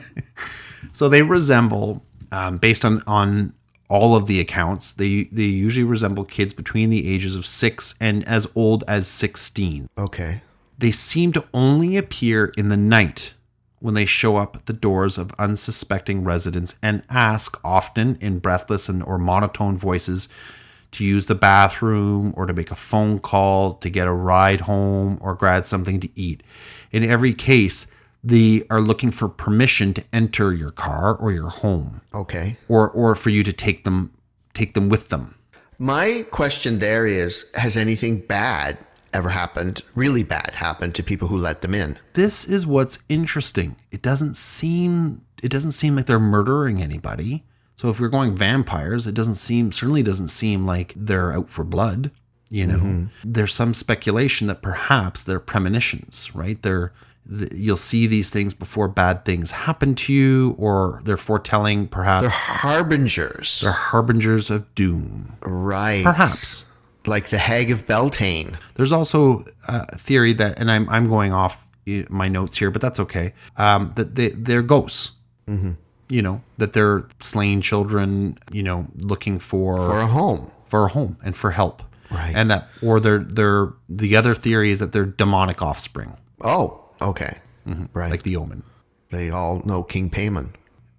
So 0.92 1.08
they 1.08 1.22
resemble, 1.22 2.04
um, 2.30 2.58
based 2.58 2.84
on 2.84 3.02
on 3.06 3.54
all 3.88 4.14
of 4.14 4.26
the 4.26 4.40
accounts, 4.40 4.92
they 4.92 5.24
they 5.32 5.44
usually 5.44 5.84
resemble 5.84 6.24
kids 6.24 6.52
between 6.52 6.90
the 6.90 7.12
ages 7.12 7.34
of 7.34 7.46
six 7.46 7.94
and 8.00 8.26
as 8.28 8.46
old 8.54 8.84
as 8.86 9.06
sixteen. 9.06 9.88
okay. 9.98 10.42
They 10.78 10.90
seem 10.90 11.32
to 11.34 11.44
only 11.54 11.96
appear 11.96 12.46
in 12.56 12.68
the 12.68 12.76
night 12.76 13.34
when 13.78 13.94
they 13.94 14.04
show 14.04 14.36
up 14.36 14.56
at 14.56 14.66
the 14.66 14.72
doors 14.72 15.16
of 15.16 15.30
unsuspecting 15.38 16.24
residents 16.24 16.74
and 16.82 17.04
ask, 17.08 17.56
often 17.64 18.16
in 18.20 18.40
breathless 18.40 18.88
and 18.88 19.00
or 19.04 19.16
monotone 19.16 19.76
voices, 19.76 20.28
to 20.92 21.04
use 21.04 21.26
the 21.26 21.36
bathroom 21.36 22.34
or 22.36 22.46
to 22.46 22.52
make 22.52 22.72
a 22.72 22.76
phone 22.76 23.20
call, 23.20 23.74
to 23.74 23.88
get 23.88 24.08
a 24.08 24.12
ride 24.12 24.62
home 24.62 25.18
or 25.20 25.34
grab 25.34 25.66
something 25.66 26.00
to 26.00 26.08
eat. 26.18 26.42
In 26.92 27.02
every 27.04 27.34
case, 27.34 27.86
they 28.22 28.62
are 28.70 28.80
looking 28.80 29.10
for 29.10 29.28
permission 29.28 29.92
to 29.94 30.04
enter 30.12 30.52
your 30.54 30.70
car 30.70 31.16
or 31.16 31.32
your 31.32 31.48
home 31.48 32.02
Okay. 32.14 32.56
or 32.68 32.88
or 32.90 33.14
for 33.16 33.30
you 33.30 33.42
to 33.42 33.52
take 33.52 33.82
them 33.84 34.12
take 34.54 34.74
them 34.74 34.88
with 34.88 35.08
them. 35.08 35.34
My 35.78 36.24
question 36.30 36.78
there 36.78 37.06
is 37.06 37.50
Has 37.56 37.76
anything 37.76 38.18
bad 38.20 38.78
ever 39.12 39.30
happened, 39.30 39.82
really 39.94 40.22
bad 40.22 40.54
happened 40.54 40.94
to 40.94 41.02
people 41.02 41.28
who 41.28 41.36
let 41.36 41.62
them 41.62 41.74
in? 41.74 41.98
this 42.14 42.44
is 42.44 42.66
what's 42.66 42.98
interesting. 43.08 43.74
It 43.90 44.02
doesn't 44.02 44.36
seem 44.36 45.22
it 45.42 45.50
doesn't 45.50 45.72
seem 45.72 45.96
like 45.96 46.06
they're 46.06 46.20
murdering 46.20 46.80
anybody. 46.80 47.44
So 47.74 47.88
if 47.88 47.98
we're 47.98 48.08
going 48.08 48.36
vampires, 48.36 49.08
it 49.08 49.14
doesn't 49.14 49.34
seem 49.34 49.72
certainly 49.72 50.04
doesn't 50.04 50.28
seem 50.28 50.64
like 50.64 50.92
they're 50.94 51.32
out 51.32 51.50
for 51.50 51.64
blood. 51.64 52.12
You 52.52 52.66
know, 52.66 53.06
there's 53.24 53.54
some 53.54 53.72
speculation 53.72 54.46
that 54.48 54.60
perhaps 54.60 55.24
they're 55.24 55.40
premonitions, 55.40 56.30
right? 56.34 56.60
They're 56.60 56.92
you'll 57.52 57.76
see 57.78 58.06
these 58.06 58.30
things 58.30 58.52
before 58.52 58.88
bad 58.88 59.24
things 59.24 59.52
happen 59.52 59.94
to 59.94 60.12
you, 60.12 60.54
or 60.58 61.00
they're 61.04 61.16
foretelling 61.16 61.88
perhaps 61.88 62.22
They're 62.24 62.30
harbingers. 62.30 63.60
they're 63.62 63.72
harbingers 63.72 64.50
of 64.50 64.72
doom. 64.74 65.36
right. 65.40 66.04
Perhaps. 66.04 66.66
Like 67.06 67.30
the 67.30 67.38
Hag 67.38 67.70
of 67.70 67.86
Beltane. 67.86 68.58
There's 68.74 68.92
also 68.92 69.44
a 69.66 69.96
theory 69.96 70.32
that, 70.34 70.58
and 70.60 70.70
I'm 70.70 70.88
I'm 70.90 71.08
going 71.08 71.32
off 71.32 71.66
eh, 71.86 72.04
my 72.10 72.28
notes 72.28 72.56
here, 72.58 72.70
but 72.70 72.80
that's 72.82 73.00
okay. 73.00 73.32
Um, 73.56 73.92
that 73.96 74.14
they 74.14 74.28
they're 74.30 74.62
ghosts. 74.62 75.12
Mm-hmm. 75.48 75.72
You 76.10 76.22
know 76.22 76.42
that 76.58 76.74
they're 76.74 77.08
slain 77.18 77.60
children. 77.62 78.36
You 78.52 78.62
know, 78.62 78.86
looking 78.98 79.38
for 79.40 79.78
For 79.78 80.00
a 80.00 80.06
home. 80.06 80.50
for 80.66 80.84
a 80.84 80.88
home 80.90 81.16
and 81.24 81.34
for 81.36 81.50
help. 81.52 81.82
Right. 82.12 82.32
And 82.34 82.50
that, 82.50 82.68
or 82.82 83.00
they're 83.00 83.20
they're 83.20 83.72
the 83.88 84.16
other 84.16 84.34
theory 84.34 84.70
is 84.70 84.80
that 84.80 84.92
they're 84.92 85.06
demonic 85.06 85.62
offspring, 85.62 86.16
Oh, 86.42 86.84
okay. 87.00 87.38
Mm-hmm. 87.66 87.86
Right. 87.92 88.10
like 88.10 88.22
the 88.24 88.36
Omen. 88.36 88.62
they 89.10 89.30
all 89.30 89.62
know 89.64 89.82
King 89.82 90.10
Payman. 90.10 90.50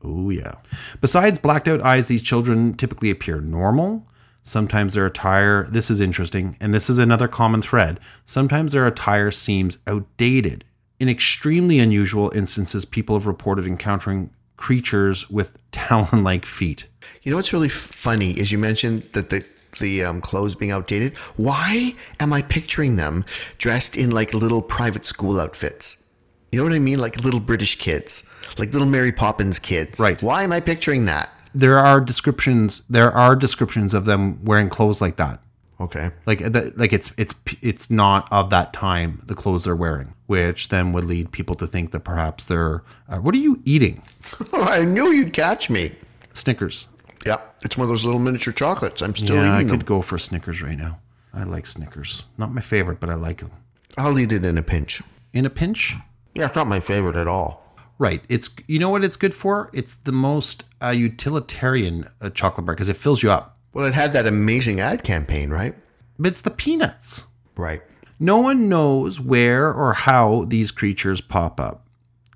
Oh, 0.03 0.29
yeah. 0.29 0.55
Besides 1.01 1.39
blacked 1.39 1.67
out 1.67 1.81
eyes, 1.81 2.07
these 2.07 2.21
children 2.21 2.73
typically 2.75 3.09
appear 3.09 3.39
normal. 3.41 4.05
Sometimes 4.41 4.93
their 4.95 5.05
attire, 5.05 5.65
this 5.71 5.89
is 5.89 6.01
interesting, 6.01 6.57
and 6.59 6.73
this 6.73 6.89
is 6.89 6.97
another 6.99 7.29
common 7.29 7.61
thread. 7.61 7.99
Sometimes 8.25 8.73
their 8.73 8.85
attire 8.85 9.31
seems 9.31 9.77
outdated. 9.87 10.65
In 10.99 11.07
extremely 11.09 11.79
unusual 11.79 12.31
instances, 12.35 12.83
people 12.83 13.15
have 13.15 13.25
reported 13.25 13.65
encountering 13.65 14.29
creatures 14.57 15.29
with 15.29 15.57
talon 15.71 16.23
like 16.23 16.45
feet. 16.45 16.87
You 17.21 17.31
know 17.31 17.37
what's 17.37 17.53
really 17.53 17.69
funny 17.69 18.31
is 18.31 18.51
you 18.51 18.57
mentioned 18.57 19.03
that 19.13 19.29
the 19.29 19.45
the 19.79 20.03
um, 20.03 20.21
clothes 20.21 20.55
being 20.55 20.71
outdated. 20.71 21.17
Why 21.37 21.95
am 22.19 22.33
I 22.33 22.41
picturing 22.41 22.95
them 22.95 23.25
dressed 23.57 23.97
in 23.97 24.11
like 24.11 24.33
little 24.33 24.61
private 24.61 25.05
school 25.05 25.39
outfits? 25.39 26.03
You 26.51 26.59
know 26.59 26.65
what 26.65 26.73
I 26.73 26.79
mean? 26.79 26.99
Like 26.99 27.23
little 27.23 27.39
British 27.39 27.77
kids, 27.77 28.23
like 28.57 28.71
little 28.73 28.87
Mary 28.87 29.11
Poppins 29.11 29.57
kids. 29.59 29.99
Right. 29.99 30.21
Why 30.21 30.43
am 30.43 30.51
I 30.51 30.59
picturing 30.59 31.05
that? 31.05 31.31
There 31.55 31.77
are 31.79 31.99
descriptions, 32.01 32.83
there 32.89 33.11
are 33.11 33.35
descriptions 33.35 33.93
of 33.93 34.05
them 34.05 34.43
wearing 34.45 34.69
clothes 34.69 35.01
like 35.01 35.17
that. 35.17 35.39
Okay. 35.81 36.11
like 36.27 36.39
that 36.39 36.77
like 36.77 36.93
it's 36.93 37.11
it's 37.17 37.33
it's 37.61 37.89
not 37.89 38.31
of 38.31 38.51
that 38.51 38.71
time 38.71 39.19
the 39.25 39.33
clothes 39.35 39.65
they're 39.65 39.75
wearing 39.75 40.13
which 40.27 40.69
then 40.69 40.93
would 40.93 41.03
lead 41.03 41.31
people 41.31 41.55
to 41.55 41.67
think 41.67 41.91
that 41.91 42.01
perhaps 42.01 42.45
they're 42.45 42.83
uh, 43.09 43.17
what 43.17 43.33
are 43.35 43.39
you 43.39 43.59
eating 43.65 44.01
I 44.53 44.85
knew 44.85 45.11
you'd 45.11 45.33
catch 45.33 45.69
me. 45.69 45.91
snickers 46.33 46.87
Yeah, 47.25 47.37
it's 47.63 47.77
one 47.77 47.85
of 47.85 47.89
those 47.89 48.05
little 48.05 48.19
miniature 48.19 48.53
chocolates. 48.53 49.01
I'm 49.01 49.15
still 49.15 49.35
yeah 49.37 49.55
i 49.57 49.63
could 49.63 49.71
them. 49.71 49.79
go 49.79 50.01
for 50.01 50.17
snickers 50.19 50.61
right 50.61 50.77
now 50.77 50.99
i 51.33 51.43
like 51.43 51.65
snickers 51.65 52.23
not 52.37 52.51
my 52.53 52.61
favorite 52.61 52.99
but 52.99 53.09
i 53.09 53.15
like 53.15 53.39
them 53.39 53.51
I'll 53.97 54.17
eat 54.17 54.31
it 54.31 54.43
in 54.43 54.57
a 54.57 54.63
pinch. 54.63 55.01
in 55.33 55.45
a 55.45 55.49
pinch 55.49 55.95
Yeah, 56.33 56.47
it's 56.47 56.55
not 56.55 56.67
my 56.67 56.79
favorite 56.79 57.15
at 57.15 57.27
all. 57.27 57.63
right 57.99 58.21
it's 58.29 58.49
you 58.67 58.79
know 58.79 58.89
what 58.89 59.03
it's 59.03 59.17
good 59.17 59.33
for 59.33 59.69
it's 59.73 59.95
the 59.97 60.11
most 60.11 60.65
uh, 60.81 60.89
utilitarian 60.89 62.07
uh, 62.21 62.29
chocolate 62.29 62.65
bar 62.65 62.75
because 62.75 62.89
it 62.89 62.97
fills 62.97 63.23
you 63.23 63.31
up 63.31 63.57
Well, 63.73 63.85
it 63.85 63.93
had 63.93 64.11
that 64.13 64.27
amazing 64.27 64.79
ad 64.79 65.03
campaign, 65.03 65.49
right? 65.49 65.75
but 66.19 66.27
it's 66.27 66.41
the 66.41 66.51
peanuts 66.51 67.27
Right. 67.55 67.81
No 68.19 68.39
one 68.39 68.67
knows 68.69 69.19
where 69.19 69.71
or 69.71 69.93
how 69.93 70.45
these 70.47 70.71
creatures 70.71 71.21
pop 71.21 71.59
up. 71.59 71.85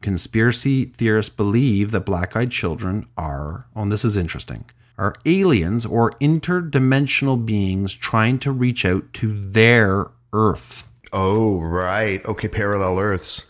Conspiracy 0.02 0.86
theorists 0.86 1.34
believe 1.34 1.90
that 1.92 2.06
black 2.06 2.36
eyed 2.36 2.52
children 2.52 3.08
are, 3.18 3.66
oh, 3.76 3.82
and 3.82 3.92
this 3.92 4.06
is 4.06 4.16
interesting, 4.16 4.66
are 4.98 5.16
aliens 5.26 5.86
or 5.86 6.12
interdimensional 6.14 7.46
beings 7.46 7.94
trying 7.94 8.40
to 8.40 8.52
reach 8.52 8.86
out 8.86 9.14
to 9.14 9.40
their 9.42 10.08
Earth. 10.34 10.84
Oh, 11.14 11.60
right. 11.60 12.24
Okay, 12.26 12.48
parallel 12.48 13.00
Earths. 13.00 13.46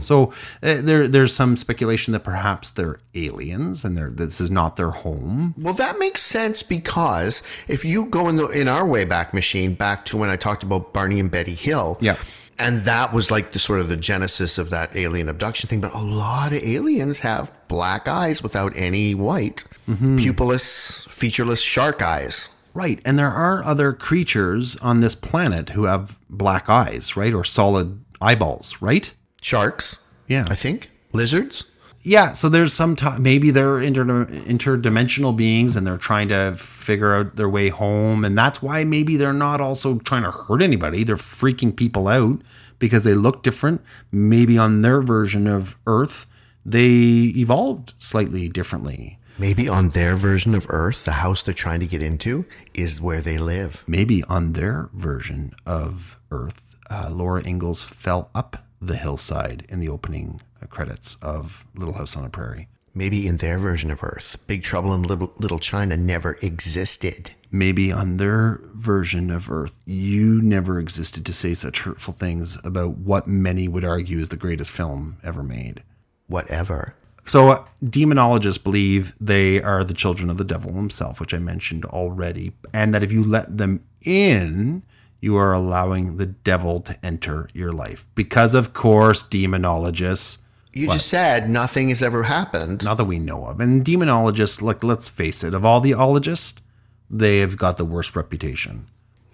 So 0.00 0.32
uh, 0.62 0.80
there, 0.82 1.06
there's 1.08 1.34
some 1.34 1.56
speculation 1.56 2.12
that 2.12 2.24
perhaps 2.24 2.70
they're 2.70 2.98
aliens 3.14 3.84
and 3.84 3.96
they're, 3.96 4.10
this 4.10 4.40
is 4.40 4.50
not 4.50 4.76
their 4.76 4.90
home. 4.90 5.54
Well, 5.58 5.74
that 5.74 5.98
makes 5.98 6.22
sense 6.22 6.62
because 6.62 7.42
if 7.68 7.84
you 7.84 8.04
go 8.06 8.28
in 8.28 8.36
the 8.36 8.46
in 8.48 8.68
our 8.68 8.84
Wayback 8.86 9.32
Machine 9.32 9.74
back 9.74 10.04
to 10.06 10.16
when 10.16 10.30
I 10.30 10.36
talked 10.36 10.62
about 10.62 10.92
Barney 10.92 11.20
and 11.20 11.30
Betty 11.30 11.54
Hill, 11.54 11.98
Yeah. 12.00 12.16
and 12.58 12.80
that 12.82 13.12
was 13.12 13.30
like 13.30 13.52
the 13.52 13.58
sort 13.58 13.80
of 13.80 13.88
the 13.88 13.96
genesis 13.96 14.58
of 14.58 14.70
that 14.70 14.94
alien 14.96 15.28
abduction 15.28 15.68
thing. 15.68 15.80
But 15.80 15.94
a 15.94 15.98
lot 16.02 16.52
of 16.52 16.62
aliens 16.62 17.20
have 17.20 17.52
black 17.68 18.08
eyes 18.08 18.42
without 18.42 18.72
any 18.76 19.14
white, 19.14 19.64
pupilless, 19.88 21.06
featureless 21.08 21.60
shark 21.60 22.02
eyes. 22.02 22.48
Right. 22.74 23.00
And 23.04 23.18
there 23.18 23.28
are 23.30 23.62
other 23.64 23.92
creatures 23.92 24.76
on 24.76 25.00
this 25.00 25.14
planet 25.14 25.70
who 25.70 25.84
have 25.84 26.18
black 26.30 26.70
eyes, 26.70 27.16
right? 27.18 27.34
Or 27.34 27.44
solid 27.44 28.02
eyeballs, 28.22 28.76
right? 28.80 29.12
Sharks, 29.42 29.98
Yeah. 30.28 30.44
I 30.48 30.54
think. 30.54 30.90
Lizards. 31.12 31.64
yeah 32.04 32.32
so 32.32 32.48
there's 32.48 32.72
some 32.72 32.96
time 32.96 33.22
maybe 33.22 33.50
they're 33.50 33.80
inter- 33.80 34.26
interdimensional 34.26 35.36
beings 35.36 35.76
and 35.76 35.86
they're 35.86 35.98
trying 36.10 36.28
to 36.28 36.54
figure 36.56 37.14
out 37.14 37.36
their 37.36 37.48
way 37.48 37.68
home 37.68 38.24
and 38.24 38.36
that's 38.36 38.60
why 38.62 38.82
maybe 38.82 39.16
they're 39.16 39.32
not 39.48 39.60
also 39.60 39.98
trying 39.98 40.22
to 40.22 40.30
hurt 40.30 40.62
anybody 40.62 41.04
they're 41.04 41.16
freaking 41.16 41.74
people 41.76 42.08
out 42.08 42.40
because 42.78 43.04
they 43.04 43.14
look 43.14 43.42
different 43.42 43.80
maybe 44.10 44.56
on 44.58 44.80
their 44.80 45.00
version 45.02 45.46
of 45.46 45.76
earth 45.86 46.26
they 46.64 47.32
evolved 47.36 47.94
slightly 47.98 48.48
differently 48.48 49.18
Maybe 49.38 49.66
on 49.68 49.88
their 49.90 50.14
version 50.14 50.54
of 50.54 50.66
Earth, 50.68 51.04
the 51.06 51.12
house 51.24 51.42
they're 51.42 51.54
trying 51.54 51.80
to 51.80 51.86
get 51.86 52.02
into 52.02 52.44
is 52.74 53.00
where 53.00 53.22
they 53.22 53.38
live. 53.38 53.82
maybe 53.86 54.22
on 54.24 54.52
their 54.52 54.90
version 54.92 55.52
of 55.66 56.20
earth 56.30 56.71
uh, 56.92 57.08
laura 57.10 57.42
ingalls 57.42 57.82
fell 57.82 58.30
up 58.34 58.64
the 58.80 58.96
hillside 58.96 59.64
in 59.68 59.80
the 59.80 59.88
opening 59.88 60.40
credits 60.68 61.16
of 61.22 61.64
little 61.74 61.94
house 61.94 62.16
on 62.16 62.22
the 62.22 62.28
prairie 62.28 62.68
Maybe 62.94 63.26
in 63.26 63.38
their 63.38 63.58
version 63.58 63.90
of 63.90 64.04
Earth, 64.04 64.36
Big 64.46 64.62
Trouble 64.62 64.92
in 64.92 65.02
Little, 65.02 65.32
Little 65.38 65.58
China 65.58 65.96
never 65.96 66.36
existed. 66.42 67.30
maybe 67.50 67.92
on 67.92 68.16
their 68.16 68.60
version 68.74 69.30
of 69.30 69.50
Earth, 69.50 69.78
you 69.84 70.40
never 70.42 70.78
existed 70.78 71.24
to 71.26 71.32
say 71.32 71.54
such 71.54 71.80
hurtful 71.80 72.14
things 72.14 72.58
about 72.64 72.96
what 72.98 73.26
many 73.26 73.68
would 73.68 73.84
argue 73.84 74.18
is 74.18 74.30
the 74.30 74.36
greatest 74.36 74.70
film 74.70 75.16
ever 75.22 75.42
made. 75.42 75.82
Whatever. 76.26 76.94
So, 77.26 77.50
uh, 77.50 77.64
demonologists 77.84 78.62
believe 78.62 79.14
they 79.20 79.62
are 79.62 79.84
the 79.84 79.94
children 79.94 80.28
of 80.28 80.38
the 80.38 80.44
devil 80.44 80.72
himself, 80.74 81.20
which 81.20 81.34
I 81.34 81.38
mentioned 81.38 81.84
already, 81.84 82.52
and 82.72 82.94
that 82.94 83.02
if 83.02 83.12
you 83.12 83.22
let 83.22 83.56
them 83.56 83.84
in, 84.02 84.82
you 85.22 85.36
are 85.36 85.52
allowing 85.52 86.16
the 86.18 86.26
devil 86.26 86.80
to 86.80 87.06
enter 87.06 87.48
your 87.54 87.70
life. 87.72 88.04
Because, 88.16 88.54
of 88.54 88.74
course, 88.74 89.22
demonologists, 89.22 90.38
You 90.72 90.88
just 90.88 91.06
said 91.06 91.48
nothing 91.48 91.88
has 91.90 92.02
ever 92.02 92.24
happened. 92.24 92.84
not 92.84 92.96
that 92.96 93.04
we 93.04 93.18
know 93.20 93.46
of, 93.46 93.60
and 93.60 93.84
demonologists, 93.84 94.60
like, 94.60 94.82
let's 94.82 95.08
face 95.08 95.44
it, 95.44 95.54
of 95.54 95.64
all 95.64 95.80
the 95.80 95.94
ologists, 95.94 96.60
they 97.08 97.38
have 97.38 97.56
got 97.56 97.76
the 97.76 97.84
worst 97.84 98.16
reputation, 98.16 98.86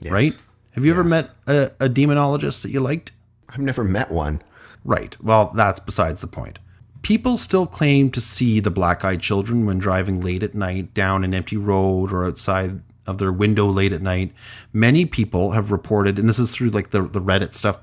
right? 0.09 0.37
Have 0.73 0.85
you 0.85 0.93
ever 0.93 1.05
met 1.05 1.31
a, 1.47 1.71
a 1.81 1.89
demonologist 1.89 2.63
that 2.63 2.71
you 2.71 2.81
liked? 2.81 3.13
I've 3.49 3.59
never 3.59 3.83
met 3.83 4.11
one. 4.11 4.43
Right. 4.85 5.17
Well, 5.23 5.53
that's 5.55 5.81
besides 5.81 6.21
the 6.21 6.27
point. 6.27 6.59
People 7.03 7.37
still 7.39 7.67
claim 7.67 8.11
to 8.11 8.21
see 8.21 8.61
the 8.61 8.71
black 8.71 9.05
eyed 9.05 9.21
children 9.21 9.65
when 9.65 9.79
driving 9.79 10.21
late 10.21 10.43
at 10.43 10.55
night 10.55 10.93
down 10.93 11.25
an 11.25 11.33
empty 11.33 11.57
road 11.57 12.13
or 12.13 12.27
outside 12.27 12.81
of 13.09 13.19
their 13.19 13.33
window 13.33 13.67
late 13.67 13.93
at 13.93 14.03
night. 14.03 14.33
Many 14.73 15.05
people 15.07 15.53
have 15.53 15.73
reported, 15.73 16.19
and 16.19 16.29
this 16.29 16.39
is 16.39 16.55
through 16.55 16.71
like 16.71 16.91
the, 16.91 17.03
the 17.03 17.21
Reddit 17.21 17.55
stuff, 17.55 17.79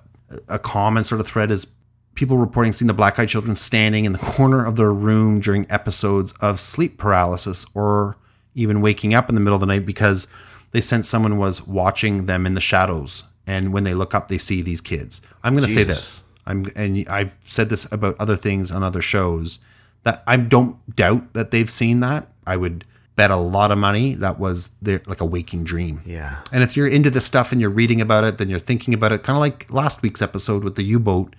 a 0.48 0.60
common 0.60 1.04
sort 1.04 1.20
of 1.20 1.28
thread 1.28 1.52
is 1.52 1.68
people 2.14 2.38
reporting 2.38 2.72
seeing 2.72 2.88
the 2.88 2.94
black 2.94 3.20
eyed 3.20 3.28
children 3.28 3.56
standing 3.56 4.06
in 4.06 4.14
the 4.14 4.20
corner 4.20 4.66
of 4.66 4.78
their 4.78 4.94
room 4.94 5.40
during 5.40 5.70
episodes 5.70 6.32
of 6.40 6.60
sleep 6.60 6.98
paralysis 6.98 7.66
or 7.74 8.18
even 8.54 8.82
waking 8.82 9.14
up 9.14 9.28
in 9.28 9.36
the 9.36 9.42
middle 9.42 9.56
of 9.56 9.60
the 9.60 9.66
night 9.66 9.86
because 9.86 10.28
they 10.72 10.82
sense 10.82 11.08
someone 11.08 11.38
was 11.38 11.68
watching 11.68 12.26
them 12.26 12.46
in 12.46 12.54
the 12.54 12.62
shadows. 12.62 13.26
And 13.48 13.74
when 13.74 13.84
they 13.84 13.94
look 13.94 14.16
up, 14.16 14.28
they 14.28 14.38
see 14.38 14.62
these 14.62 14.82
kids. 14.82 15.22
I'm 15.44 15.54
going 15.54 15.66
to 15.66 15.72
say 15.72 15.84
this. 15.84 16.24
I'm, 16.48 16.66
and 16.76 17.08
I've 17.10 17.38
said 17.44 17.70
this 17.70 17.92
about 17.92 18.16
other 18.20 18.36
things 18.36 18.72
on 18.72 18.84
other 18.84 19.02
shows 19.02 19.60
that 20.04 20.24
I 20.26 20.38
don't 20.38 20.96
doubt 20.96 21.34
that 21.34 21.52
they've 21.52 21.70
seen 21.70 22.00
that. 22.00 22.28
I 22.48 22.58
would 22.58 22.86
bet 23.16 23.32
a 23.32 23.36
lot 23.38 23.72
of 23.72 23.78
money 23.78 24.16
that 24.16 24.40
was 24.40 24.72
their 24.82 25.02
like 25.08 25.22
a 25.22 25.26
waking 25.26 25.64
dream. 25.64 26.02
Yeah. 26.06 26.38
And 26.52 26.64
if 26.64 26.76
you're 26.76 26.88
into 26.88 27.10
this 27.10 27.26
stuff 27.26 27.52
and 27.52 27.62
you're 27.62 27.70
reading 27.70 28.02
about 28.02 28.24
it, 28.24 28.38
then 28.38 28.50
you're 28.50 28.60
thinking 28.60 28.94
about 28.94 29.12
it, 29.12 29.24
kind 29.24 29.38
of 29.38 29.42
like 29.42 29.72
last 29.72 30.02
week's 30.02 30.22
episode 30.22 30.64
with 30.64 30.76
the 30.76 30.84
U-boat, 30.84 31.36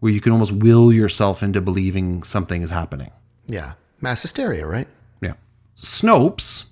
where 0.00 0.12
you 0.12 0.20
can 0.20 0.32
almost 0.32 0.52
will 0.52 0.92
yourself 0.92 1.42
into 1.42 1.60
believing 1.60 2.22
something 2.22 2.62
is 2.62 2.70
happening. 2.70 3.10
Yeah. 3.46 3.74
Mass 4.00 4.22
hysteria, 4.22 4.66
right? 4.66 4.88
Yeah. 5.22 5.34
Snopes 5.76 6.66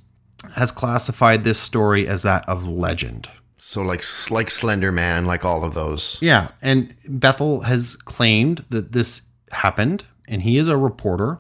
has 0.54 0.70
classified 0.70 1.44
this 1.44 1.58
story 1.58 2.06
as 2.06 2.22
that 2.22 2.46
of 2.48 2.68
legend. 2.68 3.28
So 3.56 3.80
like 3.80 4.02
like 4.28 4.50
Slender 4.50 4.90
Man, 4.90 5.24
like 5.24 5.44
all 5.44 5.62
of 5.62 5.72
those. 5.72 6.18
Yeah, 6.20 6.48
and 6.60 6.94
Bethel 7.08 7.60
has 7.60 7.94
claimed 7.94 8.64
that 8.70 8.90
this 8.90 9.22
happened, 9.52 10.04
and 10.26 10.42
he 10.42 10.58
is 10.58 10.66
a 10.66 10.76
reporter. 10.76 11.38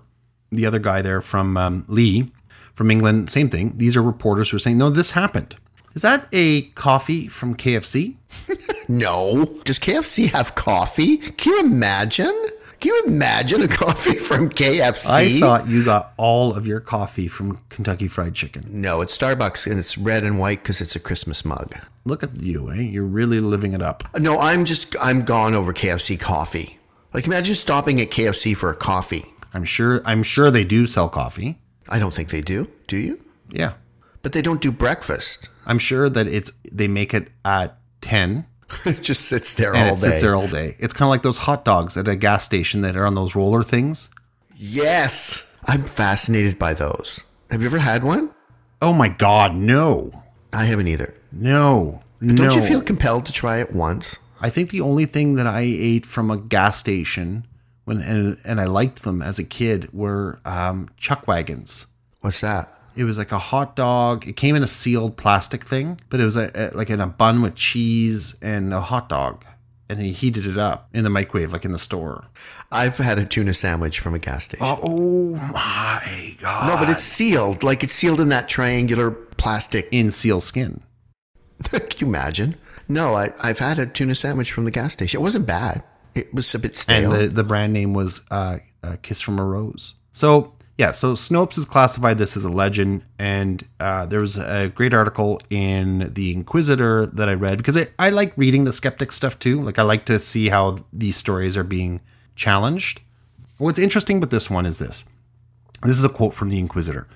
The 0.52 0.64
other 0.64 0.78
guy 0.78 1.02
there 1.02 1.20
from 1.20 1.56
um, 1.56 1.84
Lee, 1.88 2.30
from 2.82 2.90
England, 2.90 3.30
same 3.30 3.48
thing. 3.48 3.74
These 3.76 3.96
are 3.96 4.02
reporters 4.02 4.50
who 4.50 4.56
are 4.56 4.60
saying, 4.60 4.76
no, 4.76 4.90
this 4.90 5.12
happened. 5.12 5.54
Is 5.94 6.02
that 6.02 6.26
a 6.32 6.62
coffee 6.70 7.28
from 7.28 7.54
KFC? 7.54 8.16
No. 8.88 9.44
Does 9.64 9.78
KFC 9.78 10.28
have 10.32 10.56
coffee? 10.56 11.16
Can 11.16 11.52
you 11.52 11.60
imagine? 11.60 12.34
Can 12.80 12.88
you 12.92 13.02
imagine 13.06 13.62
a 13.62 13.68
coffee 13.68 14.18
from 14.28 14.50
KFC? 14.50 15.36
I 15.36 15.40
thought 15.40 15.68
you 15.68 15.84
got 15.84 16.12
all 16.16 16.54
of 16.56 16.66
your 16.66 16.80
coffee 16.80 17.28
from 17.28 17.58
Kentucky 17.68 18.08
Fried 18.08 18.34
Chicken. 18.34 18.64
no, 18.68 19.00
it's 19.00 19.16
Starbucks 19.16 19.70
and 19.70 19.78
it's 19.78 19.96
red 19.96 20.24
and 20.24 20.40
white 20.40 20.58
because 20.64 20.80
it's 20.80 20.96
a 20.96 21.00
Christmas 21.00 21.44
mug. 21.44 21.76
Look 22.04 22.24
at 22.24 22.40
you, 22.42 22.70
eh? 22.72 22.80
You're 22.80 23.04
really 23.04 23.38
living 23.38 23.72
it 23.72 23.80
up. 23.82 24.02
No, 24.18 24.40
I'm 24.40 24.64
just 24.64 24.96
I'm 25.00 25.24
gone 25.24 25.54
over 25.54 25.72
KFC 25.72 26.18
coffee. 26.18 26.80
Like 27.14 27.24
imagine 27.26 27.54
stopping 27.54 28.00
at 28.00 28.10
KFC 28.10 28.56
for 28.56 28.68
a 28.68 28.74
coffee. 28.76 29.26
I'm 29.54 29.64
sure. 29.64 30.02
I'm 30.04 30.24
sure 30.24 30.50
they 30.50 30.64
do 30.64 30.86
sell 30.86 31.08
coffee. 31.08 31.60
I 31.88 31.98
don't 31.98 32.14
think 32.14 32.30
they 32.30 32.40
do. 32.40 32.68
Do 32.86 32.96
you? 32.96 33.20
Yeah, 33.50 33.72
But 34.22 34.32
they 34.32 34.40
don't 34.42 34.60
do 34.62 34.72
breakfast. 34.72 35.48
I'm 35.66 35.78
sure 35.78 36.08
that 36.08 36.26
it's 36.26 36.50
they 36.70 36.88
make 36.88 37.12
it 37.14 37.28
at 37.44 37.76
ten 38.00 38.46
it 38.86 39.02
just 39.02 39.26
sits 39.26 39.52
there 39.54 39.74
and 39.74 39.90
all 39.90 39.94
it 39.96 40.00
day. 40.00 40.08
sits 40.10 40.22
there 40.22 40.34
all 40.34 40.48
day. 40.48 40.76
It's 40.78 40.94
kind 40.94 41.06
of 41.06 41.10
like 41.10 41.22
those 41.22 41.38
hot 41.38 41.64
dogs 41.64 41.96
at 41.98 42.08
a 42.08 42.16
gas 42.16 42.42
station 42.44 42.80
that 42.82 42.96
are 42.96 43.04
on 43.06 43.14
those 43.14 43.34
roller 43.36 43.62
things. 43.62 44.08
Yes. 44.56 45.46
I'm 45.66 45.84
fascinated 45.84 46.58
by 46.58 46.72
those. 46.74 47.26
Have 47.50 47.60
you 47.60 47.66
ever 47.66 47.78
had 47.78 48.02
one? 48.02 48.30
Oh 48.80 48.92
my 48.92 49.08
God, 49.08 49.54
no, 49.54 50.24
I 50.52 50.64
haven't 50.64 50.88
either. 50.88 51.14
no, 51.30 52.00
Don't 52.20 52.36
no. 52.38 52.54
you 52.54 52.62
feel 52.62 52.80
compelled 52.82 53.26
to 53.26 53.32
try 53.32 53.58
it 53.60 53.72
once? 53.74 54.18
I 54.40 54.50
think 54.50 54.70
the 54.70 54.80
only 54.80 55.04
thing 55.04 55.34
that 55.34 55.46
I 55.46 55.60
ate 55.60 56.06
from 56.06 56.30
a 56.30 56.38
gas 56.38 56.78
station 56.78 57.46
when 57.84 58.00
and, 58.00 58.38
and 58.44 58.60
I 58.60 58.64
liked 58.66 59.02
them 59.02 59.22
as 59.22 59.38
a 59.38 59.44
kid 59.44 59.92
were 59.92 60.40
um, 60.44 60.88
chuck 60.96 61.26
wagons. 61.26 61.86
What's 62.20 62.40
that? 62.40 62.72
It 62.94 63.04
was 63.04 63.16
like 63.18 63.32
a 63.32 63.38
hot 63.38 63.74
dog. 63.74 64.28
It 64.28 64.36
came 64.36 64.54
in 64.54 64.62
a 64.62 64.66
sealed 64.66 65.16
plastic 65.16 65.64
thing, 65.64 65.98
but 66.10 66.20
it 66.20 66.24
was 66.24 66.36
a, 66.36 66.50
a- 66.54 66.76
like 66.76 66.90
in 66.90 67.00
a 67.00 67.06
bun 67.06 67.40
with 67.42 67.54
cheese 67.54 68.36
and 68.42 68.72
a 68.74 68.80
hot 68.82 69.08
dog, 69.08 69.44
and 69.88 69.98
he 70.00 70.12
heated 70.12 70.44
it 70.46 70.58
up 70.58 70.88
in 70.92 71.02
the 71.02 71.10
microwave, 71.10 71.52
like 71.52 71.64
in 71.64 71.72
the 71.72 71.78
store. 71.78 72.26
I've 72.70 72.96
had 72.98 73.18
a 73.18 73.24
tuna 73.24 73.54
sandwich 73.54 73.98
from 74.00 74.14
a 74.14 74.18
gas 74.18 74.44
station. 74.44 74.66
Oh 74.66 75.36
my 75.52 76.36
god! 76.40 76.66
no, 76.68 76.76
but 76.76 76.88
it's 76.90 77.02
sealed. 77.02 77.62
Like 77.62 77.82
it's 77.82 77.92
sealed 77.92 78.20
in 78.20 78.28
that 78.28 78.48
triangular 78.48 79.10
plastic. 79.10 79.88
in 79.90 80.10
seal 80.10 80.40
skin. 80.40 80.82
Can 81.64 81.82
you 81.98 82.06
imagine? 82.06 82.56
No, 82.88 83.14
I, 83.14 83.32
I've 83.42 83.58
had 83.58 83.78
a 83.78 83.86
tuna 83.86 84.14
sandwich 84.14 84.52
from 84.52 84.64
the 84.64 84.70
gas 84.70 84.92
station. 84.92 85.20
It 85.20 85.22
wasn't 85.22 85.46
bad. 85.46 85.82
It 86.14 86.32
was 86.34 86.54
a 86.54 86.58
bit 86.58 86.76
stale. 86.76 87.12
and 87.12 87.22
the, 87.22 87.28
the 87.28 87.44
brand 87.44 87.72
name 87.72 87.94
was 87.94 88.22
uh, 88.30 88.58
uh, 88.82 88.96
Kiss 89.02 89.20
from 89.20 89.38
a 89.38 89.44
Rose. 89.44 89.94
So 90.12 90.52
yeah, 90.78 90.90
so 90.90 91.12
Snopes 91.12 91.56
has 91.56 91.64
classified 91.64 92.18
this 92.18 92.36
as 92.36 92.44
a 92.44 92.50
legend, 92.50 93.04
and 93.18 93.62
uh, 93.78 94.06
there 94.06 94.20
was 94.20 94.36
a 94.38 94.68
great 94.74 94.94
article 94.94 95.40
in 95.50 96.10
the 96.14 96.32
Inquisitor 96.32 97.06
that 97.06 97.28
I 97.28 97.34
read 97.34 97.58
because 97.58 97.76
I, 97.76 97.88
I 97.98 98.10
like 98.10 98.32
reading 98.36 98.64
the 98.64 98.72
skeptic 98.72 99.12
stuff 99.12 99.38
too. 99.38 99.62
Like 99.62 99.78
I 99.78 99.82
like 99.82 100.06
to 100.06 100.18
see 100.18 100.48
how 100.48 100.84
these 100.92 101.16
stories 101.16 101.56
are 101.56 101.64
being 101.64 102.00
challenged. 102.36 103.00
What's 103.58 103.78
interesting 103.78 104.18
with 104.18 104.30
this 104.30 104.50
one 104.50 104.66
is 104.66 104.78
this. 104.78 105.04
This 105.82 105.98
is 105.98 106.04
a 106.04 106.08
quote 106.08 106.34
from 106.34 106.48
the 106.48 106.58
Inquisitor. 106.58 107.06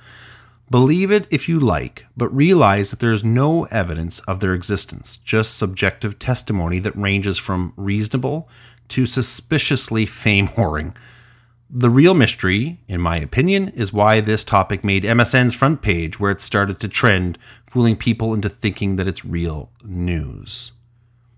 Believe 0.70 1.10
it 1.10 1.26
if 1.30 1.48
you 1.48 1.58
like, 1.60 2.06
but 2.16 2.28
realize 2.34 2.90
that 2.90 2.98
there 2.98 3.12
is 3.12 3.24
no 3.24 3.64
evidence 3.66 4.18
of 4.20 4.40
their 4.40 4.52
existence, 4.52 5.16
just 5.16 5.56
subjective 5.56 6.18
testimony 6.18 6.80
that 6.80 6.96
ranges 6.96 7.38
from 7.38 7.72
reasonable 7.76 8.48
to 8.88 9.06
suspiciously 9.06 10.06
fame 10.06 10.48
whoring. 10.48 10.94
The 11.68 11.90
real 11.90 12.14
mystery, 12.14 12.80
in 12.86 13.00
my 13.00 13.16
opinion, 13.16 13.70
is 13.70 13.92
why 13.92 14.20
this 14.20 14.44
topic 14.44 14.84
made 14.84 15.02
MSN's 15.02 15.54
front 15.54 15.82
page, 15.82 16.20
where 16.20 16.30
it 16.30 16.40
started 16.40 16.78
to 16.80 16.88
trend, 16.88 17.38
fooling 17.68 17.96
people 17.96 18.32
into 18.34 18.48
thinking 18.48 18.96
that 18.96 19.08
it's 19.08 19.24
real 19.24 19.70
news. 19.84 20.72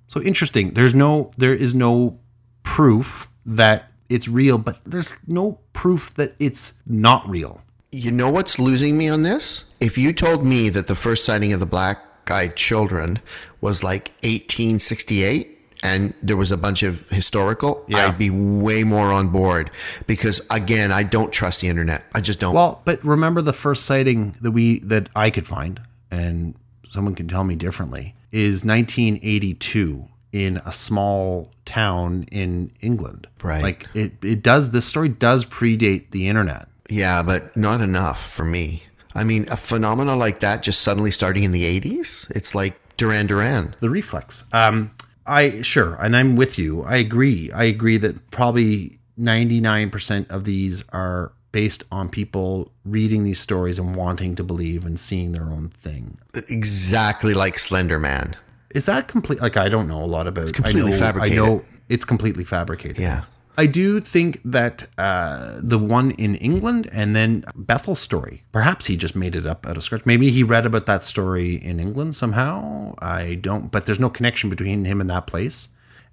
So 0.07 0.21
interesting. 0.23 0.75
There's 0.75 0.95
no, 0.95 1.31
there 1.39 1.55
is 1.55 1.75
no 1.75 2.19
proof 2.63 3.29
that 3.47 3.91
it's 4.09 4.29
real, 4.29 4.59
but 4.59 4.81
there's 4.85 5.17
no 5.27 5.61
proof 5.73 6.13
that 6.15 6.35
it's 6.39 6.75
not 6.87 7.29
real. 7.29 7.63
You 7.91 8.11
know 8.11 8.29
what's 8.29 8.59
losing 8.59 8.99
me 8.99 9.09
on 9.09 9.23
this? 9.23 9.65
If 9.81 9.97
you 9.97 10.13
told 10.13 10.45
me 10.45 10.69
that 10.71 10.87
the 10.87 10.95
first 10.95 11.25
sighting 11.25 11.55
of 11.55 11.61
the 11.61 11.67
black 11.67 12.05
eyed 12.31 12.57
children 12.57 13.19
was 13.63 13.83
like 13.83 14.09
1868 14.23 15.58
and 15.83 16.15
there 16.23 16.37
was 16.37 16.51
a 16.51 16.57
bunch 16.57 16.83
of 16.83 17.09
historical, 17.11 17.85
Yeah. 17.89 18.07
I'd 18.09 18.19
be 18.19 18.31
way 18.31 18.85
more 18.85 19.13
on 19.13 19.29
board 19.29 19.71
because 20.07 20.41
again, 20.51 20.93
I 20.93 21.03
don't 21.03 21.33
trust 21.33 21.61
the 21.61 21.69
internet. 21.69 22.05
I 22.15 22.21
just 22.21 22.41
don't. 22.41 22.55
Well, 22.55 22.81
but 22.85 23.05
remember 23.05 23.43
the 23.43 23.53
first 23.53 23.85
sighting 23.87 24.35
that 24.41 24.51
we 24.53 24.81
that 24.81 25.09
I 25.17 25.31
could 25.31 25.47
find, 25.47 25.81
and 26.11 26.55
someone 26.89 27.15
can 27.15 27.29
tell 27.29 27.45
me 27.45 27.55
differently, 27.55 28.15
is 28.33 28.65
1982 28.65 30.09
in 30.33 30.59
a 30.67 30.73
small 30.73 31.51
town 31.65 32.25
in 32.31 32.71
England. 32.81 33.27
Right. 33.43 33.63
Like 33.63 33.87
it, 33.95 34.13
it 34.23 34.43
does. 34.43 34.71
This 34.73 34.87
story 34.87 35.09
does 35.09 35.45
predate 35.45 36.11
the 36.11 36.29
internet. 36.29 36.69
yeah, 36.91 37.23
but 37.23 37.57
not 37.57 37.81
enough 37.81 38.31
for 38.31 38.45
me. 38.45 38.83
I 39.15 39.25
mean, 39.25 39.47
a 39.51 39.57
phenomena 39.57 40.15
like 40.17 40.41
that 40.41 40.63
just 40.63 40.83
suddenly 40.83 41.11
starting 41.11 41.43
in 41.43 41.51
the 41.51 41.65
80s, 41.81 42.31
it's 42.37 42.55
like 42.55 42.79
Duran 42.99 43.27
Duran. 43.27 43.75
The 43.81 43.91
reflex. 43.91 44.45
Um, 44.53 44.91
I 45.29 45.63
sure, 45.63 45.97
and 46.01 46.17
I'm 46.17 46.37
with 46.37 46.59
you. 46.59 46.83
I 46.83 46.97
agree. 46.97 47.53
I 47.53 47.65
agree 47.65 47.99
that 47.99 48.31
probably 48.31 48.99
99% 49.19 50.31
of 50.31 50.45
these 50.45 50.85
are 50.91 51.33
based 51.53 51.85
on 51.91 52.09
people 52.09 52.73
reading 52.85 53.25
these 53.25 53.41
stories 53.41 53.79
and 53.79 53.95
wanting 53.97 54.35
to 54.37 54.45
believe 54.45 54.85
and 54.85 54.99
seeing 54.99 55.33
their 55.33 55.45
own 55.45 55.69
thing. 55.69 56.19
Exactly 56.49 57.35
like 57.35 57.59
Slender 57.59 57.99
Man. 57.99 58.37
Is 58.75 58.87
that 58.87 59.09
complete? 59.09 59.41
Like, 59.41 59.57
I 59.57 59.69
don't 59.69 59.89
know 59.89 60.03
a 60.03 60.07
lot 60.07 60.27
about. 60.27 60.43
It's 60.43 60.53
completely 60.53 60.93
I 60.93 60.95
know, 60.95 60.99
fabricated. 60.99 61.39
I 61.39 61.47
know 61.47 61.65
it's 61.89 62.05
completely 62.05 62.45
fabricated. 62.45 62.99
Yeah. 62.99 63.25
I 63.59 63.67
do 63.67 63.99
think 63.99 64.41
that 64.45 64.87
uh, 64.97 65.59
the 65.61 65.81
one 65.81 66.13
in 66.13 66.37
England 66.37 66.89
and 66.93 67.17
then 67.17 67.45
Bethel's 67.57 67.99
story, 67.99 68.45
perhaps 68.53 68.87
he 68.87 68.97
just 68.97 69.17
made 69.17 69.35
it 69.35 69.47
up 69.47 69.67
out 69.67 69.77
of 69.77 69.83
scratch. 69.83 70.07
Maybe 70.07 70.31
he 70.31 70.45
read 70.45 70.65
about 70.65 70.87
that 70.87 71.03
story 71.03 71.57
in 71.57 71.81
England 71.81 72.15
somehow. 72.15 72.95
I 73.01 73.35
don't, 73.35 73.73
but 73.73 73.85
there's 73.85 73.99
no 73.99 74.11
connection 74.11 74.49
between 74.49 74.85
him 74.85 75.01
and 75.01 75.11
that 75.11 75.27
place. 75.27 75.71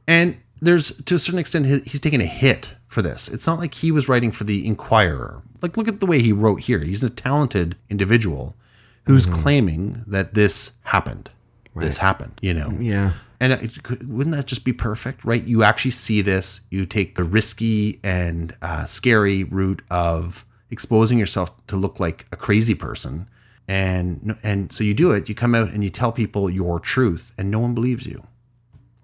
And 0.08 0.38
there's, 0.60 0.98
to 1.04 1.14
a 1.14 1.20
certain 1.20 1.38
extent, 1.38 1.68
he's 1.86 2.00
taken 2.00 2.20
a 2.20 2.26
hit 2.26 2.74
for 2.88 3.04
this. 3.04 3.30
It's 3.30 3.46
not 3.46 3.60
like 3.60 3.76
he 3.76 3.92
was 3.92 4.10
writing 4.10 4.32
for 4.32 4.44
the 4.44 4.66
Inquirer. 4.66 5.44
Like, 5.62 5.78
look 5.78 5.88
at 5.88 6.00
the 6.00 6.08
way 6.08 6.22
he 6.22 6.34
wrote 6.34 6.62
here. 6.62 6.80
He's 6.80 7.04
a 7.04 7.12
talented 7.12 7.76
individual 7.92 8.56
who's 9.06 9.28
claiming 9.28 10.04
that 10.08 10.34
this 10.34 10.74
happened. 10.82 11.30
This 11.76 11.98
happened, 11.98 12.40
you 12.42 12.56
know? 12.56 12.72
Yeah. 12.80 13.12
And 13.40 13.54
it, 13.54 14.06
wouldn't 14.08 14.36
that 14.36 14.48
just 14.48 14.64
be 14.64 14.74
perfect, 14.74 15.26
right? 15.26 15.44
You 15.44 15.64
actually 15.64 15.92
see 15.92 16.22
this, 16.22 16.62
you 16.70 16.86
take 16.86 17.16
the 17.16 17.24
risky 17.24 18.00
and 18.04 18.56
uh, 18.62 18.86
scary 18.86 19.44
route 19.44 19.82
of 19.90 20.46
exposing 20.70 21.20
yourself 21.20 21.52
to 21.68 21.76
look 21.76 22.00
like 22.00 22.26
a 22.32 22.36
crazy 22.36 22.76
person, 22.76 23.28
and 23.68 24.38
and 24.44 24.72
so 24.72 24.84
you 24.84 24.94
do 24.94 25.12
it. 25.12 25.28
You 25.30 25.36
come 25.36 25.56
out 25.56 25.72
and 25.72 25.84
you 25.84 25.90
tell 25.90 26.12
people 26.12 26.50
your 26.50 26.80
truth, 26.80 27.34
and 27.38 27.52
no 27.52 27.60
one 27.60 27.74
believes 27.74 28.06
you, 28.06 28.26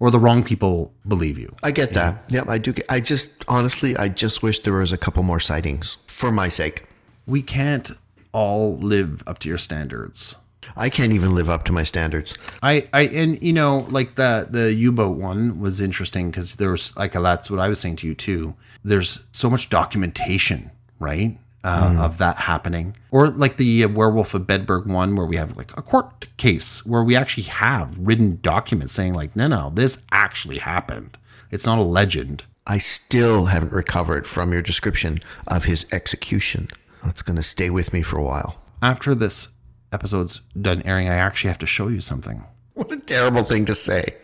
or 0.00 0.10
the 0.10 0.18
wrong 0.18 0.42
people 0.42 0.92
believe 1.06 1.38
you. 1.38 1.54
I 1.62 1.70
get 1.70 1.94
that. 1.94 2.24
Yep, 2.28 2.48
I 2.48 2.58
do. 2.58 2.74
I 2.88 3.00
just 3.00 3.44
honestly, 3.48 3.96
I 3.96 4.08
just 4.08 4.42
wish 4.42 4.60
there 4.60 4.74
was 4.74 4.92
a 4.92 4.98
couple 4.98 5.22
more 5.22 5.40
sightings 5.40 5.98
for 6.06 6.32
my 6.32 6.48
sake. 6.48 6.84
We 7.26 7.42
can't 7.42 7.90
all 8.32 8.78
live 8.78 9.22
up 9.26 9.38
to 9.40 9.48
your 9.48 9.58
standards. 9.58 10.36
I 10.76 10.88
can't 10.88 11.12
even 11.12 11.34
live 11.34 11.50
up 11.50 11.64
to 11.64 11.72
my 11.72 11.82
standards. 11.82 12.36
I, 12.62 12.88
I 12.92 13.02
and 13.02 13.42
you 13.42 13.52
know 13.52 13.86
like 13.90 14.16
the 14.16 14.46
the 14.48 14.72
U-boat 14.72 15.18
one 15.18 15.60
was 15.60 15.80
interesting 15.80 16.30
because 16.30 16.56
there 16.56 16.70
was 16.70 16.96
like 16.96 17.12
that's 17.12 17.50
what 17.50 17.60
I 17.60 17.68
was 17.68 17.80
saying 17.80 17.96
to 17.96 18.06
you 18.06 18.14
too. 18.14 18.54
There's 18.84 19.26
so 19.32 19.48
much 19.48 19.70
documentation, 19.70 20.70
right, 20.98 21.38
uh, 21.64 21.96
of 21.98 22.18
that 22.18 22.36
happening, 22.36 22.96
or 23.10 23.28
like 23.28 23.56
the 23.56 23.84
uh, 23.84 23.88
Werewolf 23.88 24.34
of 24.34 24.42
Bedburg 24.42 24.86
one 24.86 25.14
where 25.16 25.26
we 25.26 25.36
have 25.36 25.56
like 25.56 25.76
a 25.76 25.82
court 25.82 26.28
case 26.36 26.84
where 26.84 27.04
we 27.04 27.16
actually 27.16 27.44
have 27.44 27.98
written 27.98 28.38
documents 28.42 28.92
saying 28.92 29.14
like 29.14 29.36
no 29.36 29.46
no 29.46 29.70
this 29.74 30.02
actually 30.10 30.58
happened. 30.58 31.18
It's 31.50 31.66
not 31.66 31.78
a 31.78 31.82
legend. 31.82 32.44
I 32.66 32.78
still 32.78 33.46
haven't 33.46 33.72
recovered 33.72 34.26
from 34.26 34.52
your 34.52 34.62
description 34.62 35.20
of 35.48 35.64
his 35.64 35.84
execution. 35.92 36.68
That's 37.04 37.22
going 37.22 37.36
to 37.36 37.42
stay 37.42 37.70
with 37.70 37.92
me 37.92 38.02
for 38.02 38.18
a 38.18 38.22
while. 38.22 38.56
After 38.80 39.14
this 39.14 39.48
episode's 39.92 40.40
done 40.60 40.82
airing, 40.84 41.08
I 41.08 41.16
actually 41.16 41.48
have 41.48 41.58
to 41.58 41.66
show 41.66 41.88
you 41.88 42.00
something. 42.00 42.44
What 42.74 42.90
a 42.92 42.96
terrible 42.96 43.44
thing 43.44 43.64
to 43.66 43.74
say. 43.74 44.16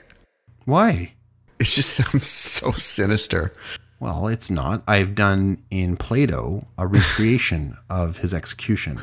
Why? 0.64 1.12
It 1.58 1.64
just 1.64 1.90
sounds 1.94 2.26
so 2.26 2.72
sinister. 2.72 3.52
Well, 4.00 4.28
it's 4.28 4.50
not. 4.50 4.82
I've 4.86 5.14
done 5.14 5.58
in 5.70 5.96
Play-Doh 5.96 6.64
a 6.78 6.86
recreation 6.86 7.76
of 7.90 8.18
his 8.18 8.32
execution. 8.32 8.98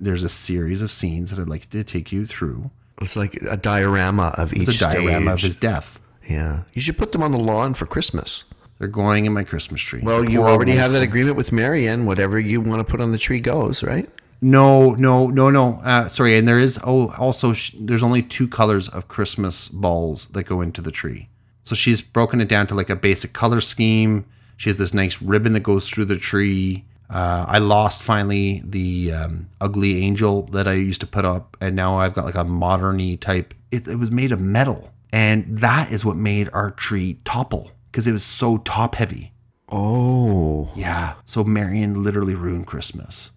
There's 0.00 0.24
a 0.24 0.28
series 0.28 0.82
of 0.82 0.90
scenes 0.90 1.30
that 1.30 1.40
I'd 1.40 1.48
like 1.48 1.70
to 1.70 1.84
take 1.84 2.10
you 2.10 2.26
through. 2.26 2.70
It's 3.00 3.16
like 3.16 3.34
a 3.48 3.56
diorama 3.56 4.34
of 4.36 4.52
each 4.54 4.66
The 4.66 4.72
diorama 4.72 5.34
of 5.34 5.40
his 5.40 5.54
death. 5.54 6.00
Yeah, 6.28 6.62
you 6.72 6.82
should 6.82 6.98
put 6.98 7.12
them 7.12 7.22
on 7.22 7.30
the 7.30 7.38
lawn 7.38 7.74
for 7.74 7.86
Christmas. 7.86 8.44
They're 8.78 8.88
going 8.88 9.26
in 9.26 9.32
my 9.32 9.44
Christmas 9.44 9.80
tree. 9.80 10.00
Well, 10.02 10.28
you 10.28 10.42
already 10.42 10.72
have 10.72 10.92
that 10.92 11.02
agreement 11.02 11.36
with 11.36 11.52
Marianne. 11.52 12.04
Whatever 12.04 12.38
you 12.38 12.60
want 12.60 12.86
to 12.86 12.90
put 12.90 13.00
on 13.00 13.12
the 13.12 13.18
tree 13.18 13.40
goes, 13.40 13.82
right? 13.82 14.08
No, 14.40 14.90
no, 14.94 15.28
no, 15.28 15.50
no. 15.50 15.80
Uh, 15.84 16.08
sorry, 16.08 16.36
and 16.36 16.46
there 16.46 16.60
is 16.60 16.78
oh 16.84 17.12
also 17.18 17.52
sh- 17.52 17.74
there's 17.78 18.02
only 18.02 18.22
two 18.22 18.46
colors 18.48 18.88
of 18.88 19.08
Christmas 19.08 19.68
balls 19.68 20.28
that 20.28 20.44
go 20.44 20.60
into 20.60 20.80
the 20.80 20.90
tree. 20.90 21.28
So 21.62 21.74
she's 21.74 22.00
broken 22.00 22.40
it 22.40 22.48
down 22.48 22.66
to 22.68 22.74
like 22.74 22.90
a 22.90 22.96
basic 22.96 23.32
color 23.32 23.60
scheme. 23.60 24.24
She 24.56 24.68
has 24.70 24.78
this 24.78 24.94
nice 24.94 25.20
ribbon 25.20 25.52
that 25.54 25.60
goes 25.62 25.88
through 25.88 26.06
the 26.06 26.16
tree. 26.16 26.84
Uh, 27.08 27.44
I 27.48 27.58
lost 27.58 28.02
finally 28.02 28.62
the 28.64 29.12
um, 29.12 29.48
ugly 29.60 30.02
angel 30.02 30.42
that 30.52 30.66
I 30.66 30.72
used 30.74 31.00
to 31.02 31.06
put 31.06 31.24
up, 31.24 31.56
and 31.60 31.76
now 31.76 31.98
I've 31.98 32.14
got 32.14 32.24
like 32.24 32.34
a 32.34 32.44
moderny 32.44 33.18
type. 33.18 33.54
It, 33.70 33.86
it 33.88 33.96
was 33.96 34.10
made 34.10 34.32
of 34.32 34.40
metal, 34.40 34.92
and 35.12 35.58
that 35.58 35.92
is 35.92 36.04
what 36.04 36.16
made 36.16 36.48
our 36.52 36.70
tree 36.72 37.20
topple 37.24 37.70
because 37.90 38.06
it 38.06 38.12
was 38.12 38.24
so 38.24 38.58
top 38.58 38.96
heavy. 38.96 39.32
Oh, 39.68 40.70
Yeah. 40.76 41.14
So 41.24 41.42
Marion 41.42 42.04
literally 42.04 42.34
ruined 42.34 42.66
Christmas. 42.66 43.32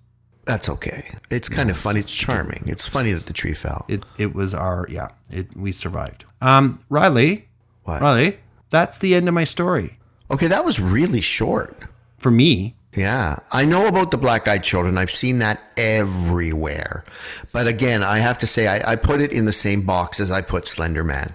That's 0.49 0.67
okay. 0.67 1.03
It's 1.29 1.47
kind 1.47 1.69
of 1.69 1.77
funny. 1.77 1.99
It's 1.99 2.13
charming. 2.13 2.63
It's 2.65 2.87
funny 2.87 3.13
that 3.13 3.25
the 3.27 3.33
tree 3.33 3.53
fell. 3.53 3.85
It 3.87 4.03
it 4.17 4.33
was 4.33 4.53
our 4.55 4.87
yeah. 4.89 5.09
It 5.31 5.55
we 5.55 5.71
survived. 5.71 6.25
Um, 6.41 6.79
Riley, 6.89 7.47
What? 7.83 8.01
Riley, 8.01 8.39
that's 8.71 8.97
the 8.97 9.13
end 9.15 9.27
of 9.27 9.33
my 9.33 9.43
story 9.43 9.97
Okay, 10.31 10.47
that 10.47 10.65
was 10.65 10.79
really 10.79 11.21
short. 11.21 11.77
for 12.17 12.31
me. 12.31 12.75
Yeah, 12.95 13.37
I 13.51 13.65
know 13.65 13.85
about 13.87 14.09
the 14.11 14.17
black 14.17 14.47
eyed 14.47 14.63
children. 14.63 14.97
I've 14.97 15.11
seen 15.11 15.39
that 15.39 15.61
everywhere. 15.77 17.05
But 17.53 17.67
again, 17.67 18.01
I 18.03 18.17
have 18.17 18.39
to 18.39 18.47
say, 18.47 18.67
I, 18.67 18.93
I 18.93 18.95
put 18.95 19.21
it 19.21 19.31
in 19.31 19.45
the 19.45 19.53
same 19.53 19.85
box 19.85 20.19
as 20.19 20.31
I 20.31 20.41
put 20.41 20.67
Slender 20.67 21.03
Man. 21.03 21.33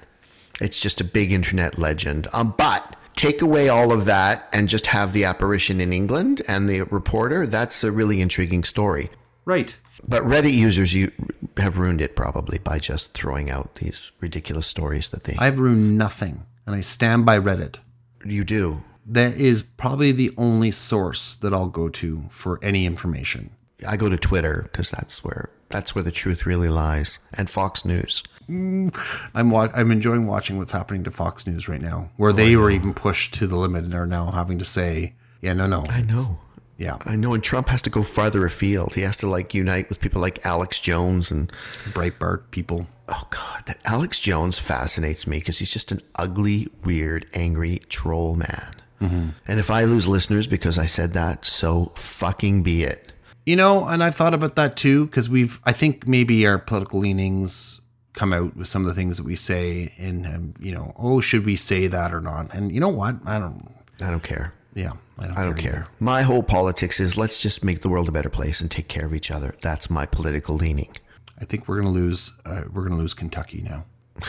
It's 0.61 0.81
just 0.81 1.01
a 1.01 1.05
big 1.05 1.31
internet 1.33 1.79
legend. 1.79 2.27
Um, 2.33 2.55
but 2.59 2.97
take 3.17 3.43
away 3.43 3.69
all 3.69 3.93
of 3.93 4.05
that 4.07 4.49
and 4.53 4.69
just 4.69 4.87
have 4.89 5.13
the 5.13 5.25
apparition 5.25 5.81
in 5.81 5.93
England 5.93 6.43
and 6.49 6.69
the 6.69 6.83
reporter. 6.83 7.47
That's 7.47 7.85
a 7.85 7.93
really 7.93 8.21
intriguing 8.21 8.65
story. 8.65 9.11
Right. 9.45 9.77
But 10.07 10.23
Reddit 10.25 10.53
users 10.53 10.95
you 10.95 11.13
have 11.57 11.79
ruined 11.79 12.01
it 12.01 12.17
probably 12.17 12.59
by 12.59 12.79
just 12.79 13.15
throwing 13.15 13.51
out 13.51 13.77
these 13.77 14.13
ridiculous 14.21 14.67
stories 14.67 15.11
that 15.11 15.25
they 15.25 15.37
I've 15.39 15.59
ruined 15.59 15.97
nothing, 15.97 16.45
and 16.67 16.75
I 16.75 16.81
stand 16.81 17.25
by 17.25 17.39
Reddit. 17.39 17.79
you 18.25 18.45
do. 18.45 18.83
That 19.07 19.37
is 19.37 19.63
probably 19.63 20.13
the 20.13 20.33
only 20.37 20.71
source 20.71 21.37
that 21.37 21.53
I'll 21.53 21.69
go 21.69 21.89
to 21.91 22.25
for 22.31 22.59
any 22.63 22.87
information. 22.87 23.51
I 23.87 23.97
go 23.97 24.09
to 24.09 24.17
Twitter 24.17 24.63
because 24.65 24.91
that's 24.91 25.23
where 25.23 25.51
that's 25.69 25.95
where 25.95 26.05
the 26.05 26.11
truth 26.13 26.47
really 26.47 26.69
lies, 26.69 27.19
and 27.33 27.51
Fox 27.51 27.85
News. 27.85 28.23
Mm, 28.49 28.95
I'm 29.35 29.51
wa- 29.51 29.71
I'm 29.75 29.91
enjoying 29.91 30.27
watching 30.27 30.59
what's 30.59 30.73
happening 30.73 31.05
to 31.05 31.11
Fox 31.11 31.47
News 31.47 31.69
right 31.69 31.81
now, 31.81 32.11
where 32.17 32.31
oh, 32.31 32.35
they 32.35 32.57
were 32.57 32.71
even 32.71 32.95
pushed 32.95 33.35
to 33.35 33.47
the 33.47 33.57
limit 33.57 33.85
and 33.85 33.95
are 33.95 34.07
now 34.07 34.31
having 34.31 34.59
to 34.59 34.65
say, 34.65 35.15
"Yeah, 35.41 35.53
no, 35.53 35.67
no, 35.67 35.85
I 35.89 36.03
know. 36.03 36.39
yeah, 36.79 36.99
I 37.07 37.17
know, 37.17 37.35
and 37.35 37.43
Trump 37.43 37.69
has 37.69 37.83
to 37.83 37.91
go 37.91 38.03
farther 38.03 38.45
afield. 38.45 38.95
He 38.95 39.03
has 39.03 39.17
to 39.19 39.29
like 39.29 39.55
unite 39.55 39.89
with 39.89 40.01
people 40.01 40.21
like 40.21 40.45
Alex 40.45 40.81
Jones 40.81 41.31
and 41.31 41.51
Breitbart 41.93 42.51
people." 42.51 42.87
oh 43.09 43.23
god, 43.31 43.67
that 43.67 43.79
Alex 43.85 44.21
Jones 44.21 44.59
fascinates 44.59 45.27
me 45.27 45.39
because 45.39 45.59
he's 45.59 45.71
just 45.71 45.93
an 45.93 46.01
ugly, 46.17 46.69
weird, 46.85 47.27
angry 47.35 47.81
troll 47.89 48.37
man. 48.37 48.75
Mm-hmm. 49.01 49.29
And 49.47 49.61
if 49.61 49.71
I 49.71 49.85
lose 49.85 50.09
listeners 50.09 50.47
because 50.47 50.79
I 50.79 50.87
said 50.87 51.13
that, 51.13 51.45
so 51.45 51.93
fucking 51.97 52.63
be 52.63 52.85
it. 52.85 53.13
You 53.45 53.57
know, 53.57 53.87
and 53.87 54.03
I've 54.03 54.15
thought 54.15 54.33
about 54.33 54.57
that 54.57 54.77
too 54.77 55.07
because 55.07 55.29
we've. 55.29 55.61
I 55.65 55.73
think 55.73 56.07
maybe 56.09 56.47
our 56.47 56.59
political 56.59 57.01
leanings 57.01 57.81
come 58.15 58.33
out 58.33 58.57
with 58.57 58.69
some 58.69 58.83
of 58.83 58.89
the 58.89 58.95
things 58.95 59.17
that 59.19 59.27
we 59.27 59.37
say, 59.37 59.93
and 59.99 60.27
um, 60.27 60.55
you 60.59 60.73
know, 60.73 60.95
oh, 60.99 61.21
should 61.21 61.45
we 61.45 61.57
say 61.57 61.87
that 61.89 62.15
or 62.15 62.21
not? 62.21 62.55
And 62.55 62.73
you 62.73 62.81
know 62.81 62.89
what? 62.89 63.17
I 63.27 63.39
don't. 63.39 63.71
I 64.01 64.11
don't 64.11 64.23
care. 64.23 64.55
Yeah, 64.75 64.93
I 65.19 65.27
don't. 65.27 65.39
I 65.39 65.45
don't 65.45 65.59
care. 65.59 65.87
My 66.01 66.23
whole 66.23 66.43
politics 66.43 66.99
is 67.01 67.17
let's 67.17 67.41
just 67.43 67.65
make 67.65 67.81
the 67.81 67.89
world 67.89 68.09
a 68.09 68.13
better 68.13 68.31
place 68.31 68.61
and 68.61 68.71
take 68.71 68.89
care 68.89 69.05
of 69.05 69.15
each 69.15 69.31
other. 69.31 69.55
That's 69.61 69.91
my 69.91 70.07
political 70.07 70.55
leaning. 70.57 70.93
I 71.41 71.45
think 71.45 71.69
we're 71.69 71.77
gonna 71.77 71.91
lose. 71.91 72.33
Uh, 72.45 72.63
we're 72.73 72.85
gonna 72.85 73.01
lose 73.01 73.15
Kentucky 73.15 73.63
now. 73.63 73.85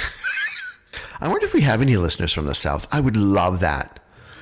I 1.22 1.28
wonder 1.28 1.46
if 1.46 1.54
we 1.54 1.62
have 1.62 1.82
any 1.82 1.98
listeners 1.98 2.34
from 2.34 2.46
the 2.46 2.56
South. 2.56 2.88
I 2.92 3.00
would 3.00 3.16
love 3.16 3.62
that. 3.62 4.00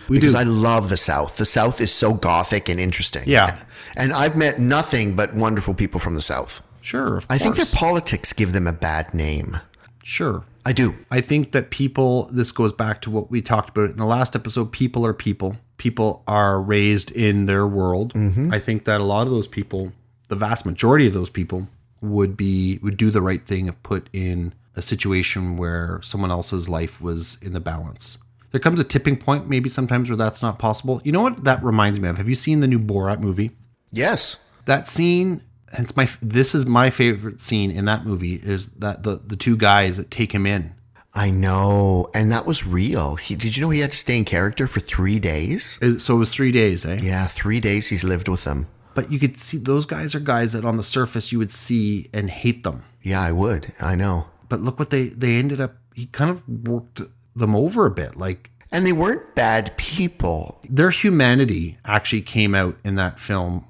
We 0.09 0.17
because 0.17 0.33
do. 0.33 0.39
I 0.39 0.43
love 0.43 0.89
the 0.89 0.97
South. 0.97 1.37
The 1.37 1.45
South 1.45 1.79
is 1.81 1.91
so 1.91 2.13
gothic 2.13 2.69
and 2.69 2.79
interesting. 2.79 3.23
Yeah. 3.25 3.61
And 3.95 4.11
I've 4.11 4.35
met 4.35 4.59
nothing 4.59 5.15
but 5.15 5.33
wonderful 5.33 5.73
people 5.73 5.99
from 5.99 6.15
the 6.15 6.21
South. 6.21 6.61
Sure, 6.83 7.17
of 7.17 7.25
I 7.29 7.37
think 7.37 7.55
their 7.55 7.65
politics 7.73 8.33
give 8.33 8.51
them 8.51 8.67
a 8.67 8.73
bad 8.73 9.13
name. 9.13 9.59
sure. 10.03 10.43
I 10.65 10.73
do. 10.73 10.93
I 11.11 11.19
think 11.21 11.51
that 11.51 11.71
people, 11.71 12.29
this 12.31 12.51
goes 12.51 12.71
back 12.71 13.01
to 13.01 13.09
what 13.09 13.29
we 13.31 13.41
talked 13.41 13.69
about 13.69 13.89
in 13.89 13.97
the 13.97 14.05
last 14.05 14.35
episode. 14.35 14.71
People 14.71 15.05
are 15.05 15.13
people. 15.13 15.57
People 15.77 16.23
are 16.27 16.61
raised 16.61 17.11
in 17.11 17.47
their 17.47 17.67
world. 17.67 18.13
Mm-hmm. 18.13 18.53
I 18.53 18.59
think 18.59 18.85
that 18.85 19.01
a 19.01 19.03
lot 19.03 19.27
of 19.27 19.33
those 19.33 19.47
people, 19.47 19.91
the 20.29 20.35
vast 20.35 20.65
majority 20.65 21.07
of 21.07 21.13
those 21.13 21.29
people, 21.29 21.67
would 22.01 22.35
be 22.37 22.79
would 22.81 22.97
do 22.97 23.09
the 23.11 23.21
right 23.21 23.45
thing 23.45 23.67
if 23.67 23.81
put 23.83 24.09
in 24.13 24.53
a 24.75 24.81
situation 24.81 25.57
where 25.57 25.99
someone 26.01 26.31
else's 26.31 26.67
life 26.67 27.01
was 27.01 27.37
in 27.41 27.53
the 27.53 27.59
balance. 27.59 28.17
There 28.51 28.59
comes 28.59 28.79
a 28.79 28.83
tipping 28.83 29.17
point, 29.17 29.49
maybe 29.49 29.69
sometimes 29.69 30.09
where 30.09 30.17
that's 30.17 30.41
not 30.41 30.59
possible. 30.59 31.01
You 31.03 31.11
know 31.11 31.21
what 31.21 31.43
that 31.45 31.63
reminds 31.63 31.99
me 31.99 32.07
of? 32.09 32.17
Have 32.17 32.29
you 32.29 32.35
seen 32.35 32.59
the 32.59 32.67
new 32.67 32.79
Borat 32.79 33.19
movie? 33.19 33.51
Yes. 33.91 34.37
that 34.65 34.87
scene 34.87 35.41
it's 35.79 35.95
my 35.95 36.07
this 36.21 36.53
is 36.55 36.65
my 36.65 36.89
favorite 36.89 37.41
scene 37.41 37.71
in 37.71 37.85
that 37.85 38.05
movie 38.05 38.35
is 38.35 38.67
that 38.79 39.03
the 39.03 39.21
the 39.25 39.35
two 39.35 39.57
guys 39.57 39.97
that 39.97 40.09
take 40.11 40.31
him 40.33 40.45
in 40.45 40.73
I 41.15 41.29
know. 41.29 42.09
And 42.15 42.31
that 42.31 42.47
was 42.47 42.65
real. 42.65 43.17
He, 43.17 43.35
did 43.35 43.55
you 43.55 43.61
know 43.61 43.69
he 43.69 43.81
had 43.81 43.91
to 43.91 43.97
stay 43.97 44.17
in 44.17 44.25
character 44.25 44.65
for 44.65 44.79
three 44.79 45.19
days? 45.19 45.77
So 46.03 46.15
it 46.15 46.17
was 46.17 46.33
three 46.33 46.51
days 46.51 46.85
eh 46.87 46.99
Yeah, 47.03 47.27
three 47.27 47.59
days 47.59 47.87
he's 47.89 48.03
lived 48.03 48.27
with 48.27 48.43
them. 48.45 48.65
but 48.95 49.11
you 49.11 49.19
could 49.19 49.37
see 49.39 49.57
those 49.59 49.85
guys 49.85 50.15
are 50.15 50.19
guys 50.19 50.53
that 50.53 50.65
on 50.65 50.77
the 50.77 50.83
surface 50.83 51.31
you 51.31 51.37
would 51.37 51.51
see 51.51 52.09
and 52.13 52.29
hate 52.31 52.63
them 52.63 52.83
Yeah, 53.03 53.21
I 53.21 53.31
would. 53.31 53.71
I 53.79 53.93
know. 53.95 54.25
but 54.49 54.59
look 54.61 54.79
what 54.79 54.89
they 54.89 55.05
they 55.09 55.37
ended 55.37 55.61
up 55.61 55.75
he 55.93 56.07
kind 56.07 56.31
of 56.31 56.41
worked 56.67 57.01
them 57.35 57.55
over 57.55 57.85
a 57.85 57.91
bit 57.91 58.15
like 58.15 58.49
And 58.71 58.83
they 58.85 58.91
weren't 58.93 59.35
bad 59.35 59.77
people. 59.77 60.59
their 60.67 60.89
humanity 60.89 61.77
actually 61.85 62.21
came 62.23 62.55
out 62.55 62.75
in 62.83 62.95
that 62.95 63.19
film 63.19 63.65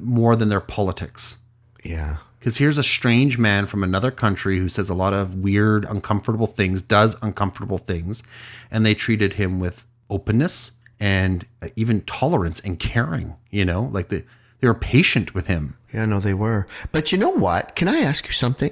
more 0.00 0.36
than 0.36 0.48
their 0.48 0.60
politics 0.60 1.38
Yeah. 1.84 2.18
Because 2.38 2.58
here's 2.58 2.78
a 2.78 2.82
strange 2.84 3.38
man 3.38 3.66
from 3.66 3.82
another 3.82 4.12
country 4.12 4.58
who 4.60 4.68
says 4.68 4.88
a 4.88 4.94
lot 4.94 5.12
of 5.12 5.34
weird, 5.34 5.84
uncomfortable 5.84 6.46
things, 6.46 6.80
does 6.80 7.16
uncomfortable 7.20 7.78
things, 7.78 8.22
and 8.70 8.86
they 8.86 8.94
treated 8.94 9.34
him 9.34 9.58
with 9.58 9.84
openness 10.08 10.70
and 11.00 11.44
uh, 11.60 11.68
even 11.74 12.02
tolerance 12.02 12.60
and 12.60 12.78
caring. 12.78 13.34
You 13.50 13.64
know, 13.64 13.88
like 13.92 14.08
they 14.10 14.22
they 14.60 14.68
were 14.68 14.74
patient 14.74 15.34
with 15.34 15.48
him. 15.48 15.76
Yeah, 15.92 16.04
no, 16.04 16.20
they 16.20 16.34
were. 16.34 16.68
But 16.92 17.10
you 17.10 17.18
know 17.18 17.30
what? 17.30 17.74
Can 17.74 17.88
I 17.88 17.98
ask 17.98 18.26
you 18.26 18.32
something? 18.32 18.70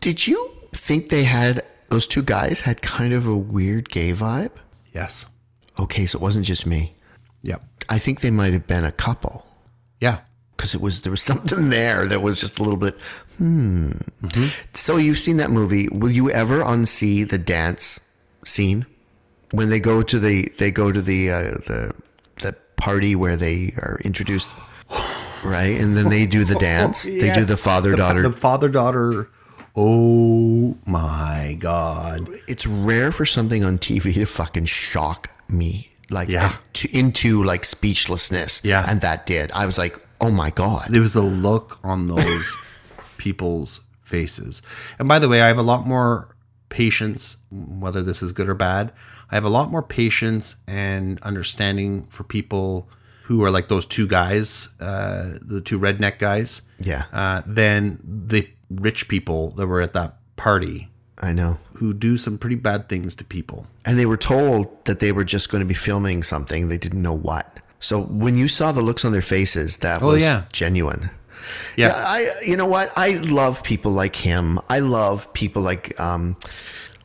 Did 0.00 0.26
you 0.28 0.52
think 0.72 1.08
they 1.08 1.24
had 1.24 1.64
those 1.88 2.06
two 2.06 2.22
guys 2.22 2.60
had 2.60 2.80
kind 2.80 3.12
of 3.12 3.26
a 3.26 3.36
weird 3.36 3.90
gay 3.90 4.12
vibe? 4.12 4.52
Yes. 4.94 5.26
Okay, 5.80 6.06
so 6.06 6.18
it 6.18 6.22
wasn't 6.22 6.46
just 6.46 6.64
me. 6.64 6.94
Yep. 7.42 7.60
I 7.88 7.98
think 7.98 8.20
they 8.20 8.30
might 8.30 8.52
have 8.52 8.66
been 8.68 8.84
a 8.84 8.92
couple 8.92 9.46
Yeah. 10.00 10.20
Because 10.56 10.74
it 10.74 10.80
was 10.80 11.02
there 11.02 11.10
was 11.10 11.22
something 11.32 11.70
there 11.70 12.06
that 12.06 12.22
was 12.22 12.40
just 12.40 12.58
a 12.58 12.62
little 12.62 12.78
bit. 12.78 12.96
Hmm. 13.38 13.92
So 14.72 14.96
you've 14.96 15.18
seen 15.18 15.36
that 15.38 15.50
movie. 15.50 15.88
Will 15.88 16.10
you 16.10 16.30
ever 16.30 16.60
unsee 16.62 17.28
the 17.28 17.38
dance 17.38 18.00
scene 18.44 18.86
when 19.50 19.68
they 19.68 19.80
go 19.80 20.02
to 20.02 20.18
the 20.18 20.48
they 20.58 20.70
go 20.70 20.90
to 20.92 21.00
the 21.02 21.30
uh, 21.30 21.42
the 21.68 21.92
the 22.42 22.52
party 22.76 23.14
where 23.16 23.36
they 23.36 23.74
are 23.78 23.98
introduced, 24.04 24.56
right? 25.44 25.78
And 25.80 25.96
then 25.96 26.08
they 26.08 26.26
do 26.26 26.44
the 26.44 26.54
dance. 26.60 27.04
They 27.04 27.32
do 27.32 27.44
the 27.44 27.56
father 27.56 27.94
daughter 27.96 28.22
The 28.22 28.32
father 28.32 28.68
daughter. 28.68 29.28
Oh 29.78 30.76
my 30.86 31.56
God. 31.60 32.28
it's 32.48 32.66
rare 32.66 33.12
for 33.12 33.26
something 33.26 33.62
on 33.62 33.76
TV 33.78 34.14
to 34.14 34.24
fucking 34.24 34.64
shock 34.64 35.28
me 35.50 35.90
like 36.08 36.30
Yeah. 36.30 36.56
into 36.92 37.42
like 37.44 37.62
speechlessness. 37.64 38.62
Yeah. 38.64 38.86
and 38.88 39.02
that 39.02 39.26
did. 39.26 39.50
I 39.52 39.66
was 39.66 39.76
like, 39.76 40.00
oh 40.20 40.30
my 40.30 40.50
god. 40.50 40.88
There 40.90 41.02
was 41.02 41.14
a 41.14 41.22
look 41.22 41.78
on 41.84 42.08
those 42.08 42.56
people's 43.18 43.80
faces. 44.02 44.62
And 44.98 45.08
by 45.08 45.18
the 45.18 45.28
way, 45.28 45.42
I 45.42 45.48
have 45.48 45.58
a 45.58 45.62
lot 45.62 45.86
more 45.86 46.36
patience, 46.68 47.36
whether 47.50 48.02
this 48.02 48.22
is 48.22 48.32
good 48.32 48.48
or 48.48 48.54
bad. 48.54 48.92
I 49.30 49.34
have 49.34 49.44
a 49.44 49.48
lot 49.50 49.70
more 49.70 49.82
patience 49.82 50.56
and 50.68 51.20
understanding 51.22 52.06
for 52.10 52.22
people 52.24 52.88
who 53.24 53.42
are 53.42 53.50
like 53.50 53.68
those 53.68 53.84
two 53.86 54.06
guys, 54.06 54.68
uh, 54.80 55.34
the 55.42 55.60
two 55.60 55.80
redneck 55.80 56.18
guys, 56.18 56.62
Yeah, 56.78 57.04
uh, 57.12 57.42
than 57.44 57.98
the 58.04 58.48
rich 58.70 59.08
people 59.08 59.50
that 59.52 59.66
were 59.66 59.80
at 59.80 59.94
that 59.94 60.16
party 60.36 60.88
I 61.20 61.32
know. 61.32 61.58
who 61.74 61.92
do 61.92 62.16
some 62.16 62.38
pretty 62.38 62.54
bad 62.56 62.88
things 62.88 63.16
to 63.16 63.24
people. 63.24 63.66
And 63.84 63.98
they 63.98 64.06
were 64.06 64.16
told 64.16 64.84
that 64.84 65.00
they 65.00 65.10
were 65.10 65.24
just 65.24 65.50
going 65.50 65.60
to 65.60 65.66
be 65.66 65.74
filming 65.74 66.22
something. 66.22 66.68
They 66.68 66.78
didn't 66.78 67.02
know 67.02 67.14
what. 67.16 67.58
So 67.80 68.02
when 68.02 68.36
you 68.36 68.48
saw 68.48 68.72
the 68.72 68.82
looks 68.82 69.04
on 69.04 69.12
their 69.12 69.22
faces, 69.22 69.78
that 69.78 70.02
Oh, 70.02 70.08
was 70.08 70.22
yeah. 70.22 70.44
genuine. 70.52 71.10
Yeah. 71.76 71.92
I 71.94 72.30
you 72.44 72.56
know 72.56 72.66
what? 72.66 72.92
I 72.96 73.14
love 73.22 73.62
people 73.62 73.92
like 73.92 74.16
him. 74.16 74.58
I 74.68 74.80
love 74.80 75.32
people 75.34 75.62
like 75.62 75.98
um 76.00 76.36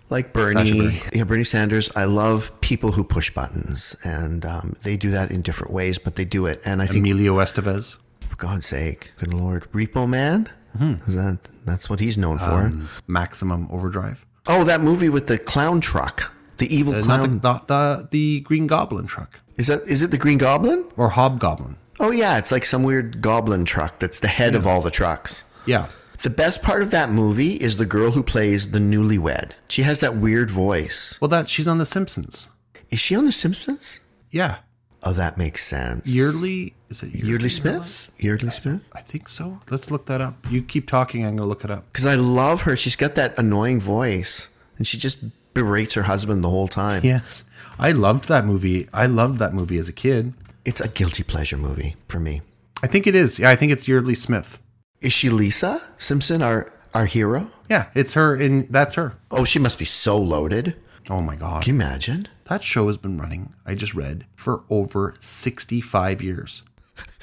like 0.10 0.34
Bernie, 0.34 0.72
Bernie. 0.78 1.02
yeah, 1.14 1.24
Bernie 1.24 1.44
Sanders. 1.46 1.90
I 1.96 2.04
love 2.06 2.52
people 2.62 2.92
who 2.92 3.04
push 3.04 3.30
buttons, 3.30 3.96
and 4.04 4.46
um, 4.46 4.76
they 4.84 4.98
do 4.98 5.10
that 5.12 5.32
in 5.32 5.42
different 5.42 5.72
ways, 5.72 5.98
but 6.00 6.16
they 6.18 6.26
do 6.26 6.48
it. 6.48 6.62
And 6.66 6.82
I 6.82 6.86
think 6.88 7.06
Emilio 7.06 7.38
Estevez. 7.38 7.96
for 8.20 8.36
God's 8.36 8.66
sake, 8.66 9.12
good 9.18 9.34
lord, 9.34 9.72
Repo 9.72 10.10
Man. 10.10 10.50
Mm-hmm. 10.78 11.08
Is 11.08 11.16
that 11.16 11.38
that's 11.66 11.90
what 11.90 12.00
he's 12.02 12.18
known 12.18 12.40
for? 12.40 12.66
Um, 12.66 12.90
Maximum 13.08 13.68
Overdrive. 13.72 14.26
oh, 14.48 14.64
that 14.66 14.82
movie 14.82 15.10
with 15.10 15.28
the 15.28 15.38
clown 15.38 15.80
truck, 15.80 16.34
the 16.62 16.74
evil 16.76 16.96
Uh, 16.96 17.02
clown. 17.02 17.40
not 17.44 17.68
the, 17.68 17.74
the, 17.74 17.96
the, 18.04 18.08
the 18.12 18.40
Green 18.42 18.68
Goblin 18.68 19.06
truck 19.08 19.40
is 19.58 19.68
that 19.68 19.82
is 19.88 20.02
it 20.02 20.12
the 20.12 20.18
Green 20.18 20.38
Goblin? 20.38 20.86
or 20.98 21.10
Hobgoblin. 21.10 21.76
Oh 22.00 22.12
yeah, 22.12 22.38
it's 22.40 22.52
like 22.52 22.66
some 22.66 22.84
weird 22.84 23.22
goblin 23.22 23.64
truck 23.66 24.00
that's 24.00 24.20
the 24.22 24.28
head 24.40 24.56
of 24.56 24.66
all 24.66 24.82
the 24.82 24.90
trucks. 24.90 25.44
Yeah. 25.68 25.88
The 26.24 26.30
best 26.32 26.62
part 26.64 26.82
of 26.84 26.92
that 26.92 27.10
movie 27.12 27.54
is 27.56 27.78
the 27.78 27.86
girl 27.86 28.12
who 28.12 28.24
plays 28.24 28.72
the 28.72 28.80
newlywed. 28.80 29.52
She 29.70 29.84
has 29.84 30.00
that 30.00 30.16
weird 30.16 30.50
voice. 30.52 31.18
Well, 31.22 31.28
that 31.30 31.50
she's 31.50 31.68
on 31.68 31.78
The 31.80 31.86
Simpsons. 31.86 32.48
Is 32.90 33.00
she 33.00 33.16
on 33.16 33.26
The 33.26 33.32
Simpsons? 33.32 34.00
Yeah. 34.32 34.58
Oh, 35.04 35.14
that 35.14 35.38
makes 35.38 35.64
sense. 35.66 36.08
Yeardley. 36.16 36.74
Is 36.90 37.02
it 37.04 37.10
Yeardley, 37.14 37.28
Yeardley 37.30 37.50
Smith? 37.50 38.12
Yeardley 38.20 38.52
Smith? 38.52 38.90
I 38.94 39.02
think 39.02 39.30
so. 39.30 39.60
Let's 39.72 39.90
look 39.90 40.06
that 40.06 40.22
up. 40.22 40.36
You 40.52 40.62
keep 40.62 40.88
talking. 40.88 41.22
I'm 41.26 41.36
going 41.38 41.46
to 41.46 41.50
look 41.50 41.64
it 41.64 41.72
up. 41.72 41.92
Because 41.92 42.06
I 42.06 42.16
love 42.16 42.62
her. 42.64 42.76
She's 42.78 42.96
got 42.96 43.16
that 43.16 43.38
annoying 43.40 43.80
voice, 43.80 44.48
and 44.78 44.86
she 44.86 44.98
just 45.00 45.24
berates 45.62 45.94
her 45.94 46.04
husband 46.04 46.44
the 46.44 46.50
whole 46.50 46.68
time. 46.68 47.04
Yes. 47.06 47.44
I 47.78 47.92
loved 47.92 48.28
that 48.28 48.46
movie. 48.46 48.90
I 48.94 49.06
loved 49.06 49.38
that 49.40 49.54
movie 49.54 49.78
as 49.78 49.88
a 49.88 49.94
kid. 49.94 50.34
It's 50.66 50.82
a 50.82 50.88
guilty 50.88 51.24
pleasure 51.24 51.58
movie 51.58 51.96
for 52.08 52.20
me. 52.20 52.42
I 52.84 52.88
think 52.88 53.06
it 53.06 53.16
is. 53.16 53.38
Yeah, 53.40 53.52
I 53.52 53.56
think 53.56 53.72
it's 53.72 53.88
Yeardley 53.88 54.16
Smith. 54.16 54.60
Is 55.02 55.14
she 55.14 55.30
Lisa 55.30 55.82
Simpson, 55.98 56.42
our 56.42 56.72
our 56.94 57.06
hero? 57.06 57.48
Yeah, 57.70 57.88
it's 57.94 58.14
her 58.14 58.36
and 58.36 58.68
that's 58.70 58.96
her. 58.96 59.14
Oh, 59.30 59.46
she 59.46 59.60
must 59.60 59.80
be 59.80 59.86
so 59.86 60.18
loaded. 60.18 60.76
Oh 61.10 61.22
my 61.22 61.36
god. 61.36 61.64
Can 61.64 61.76
you 61.76 61.82
imagine? 61.82 62.28
That 62.46 62.64
show 62.64 62.88
has 62.88 62.98
been 62.98 63.18
running, 63.18 63.54
I 63.66 63.76
just 63.76 63.94
read, 63.94 64.26
for 64.36 64.64
over 64.70 65.16
65 65.20 66.22
years. 66.22 66.64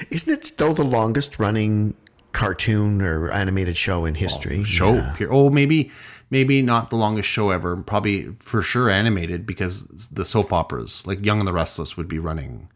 Isn't 0.09 0.33
it 0.33 0.45
still 0.45 0.73
the 0.73 0.83
longest 0.83 1.39
running 1.39 1.95
cartoon 2.33 3.01
or 3.01 3.31
animated 3.31 3.77
show 3.77 4.05
in 4.05 4.15
history? 4.15 4.59
Oh, 4.61 4.63
show. 4.63 4.93
Yeah. 4.95 5.15
Here. 5.15 5.29
Oh, 5.31 5.49
maybe 5.49 5.91
maybe 6.33 6.63
not 6.63 6.89
the 6.89 6.95
longest 6.95 7.29
show 7.29 7.51
ever. 7.51 7.77
Probably 7.77 8.35
for 8.39 8.61
sure 8.61 8.89
animated 8.89 9.45
because 9.45 9.85
the 10.09 10.25
soap 10.25 10.51
operas, 10.51 11.05
like 11.05 11.23
Young 11.23 11.39
and 11.39 11.47
the 11.47 11.53
Restless 11.53 11.95
would 11.95 12.07
be 12.07 12.19
running. 12.19 12.69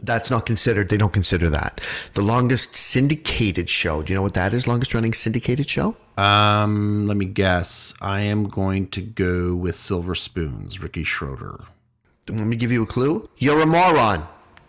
That's 0.00 0.30
not 0.30 0.46
considered. 0.46 0.88
They 0.88 0.96
don't 0.96 1.12
consider 1.12 1.48
that. 1.50 1.80
The 2.14 2.22
longest 2.22 2.74
syndicated 2.74 3.68
show. 3.68 4.02
Do 4.02 4.12
you 4.12 4.16
know 4.16 4.22
what 4.22 4.34
that 4.34 4.52
is? 4.52 4.66
Longest 4.66 4.94
running 4.94 5.12
syndicated 5.12 5.68
show? 5.70 5.94
Um, 6.16 7.06
let 7.06 7.16
me 7.16 7.26
guess. 7.26 7.94
I 8.00 8.20
am 8.20 8.48
going 8.48 8.88
to 8.88 9.00
go 9.00 9.54
with 9.54 9.76
Silver 9.76 10.16
Spoons, 10.16 10.82
Ricky 10.82 11.04
Schroder. 11.04 11.60
Let 12.28 12.46
me 12.46 12.56
give 12.56 12.72
you 12.72 12.82
a 12.82 12.86
clue. 12.86 13.24
You're 13.36 13.60
a 13.60 13.66
moron. 13.66 14.26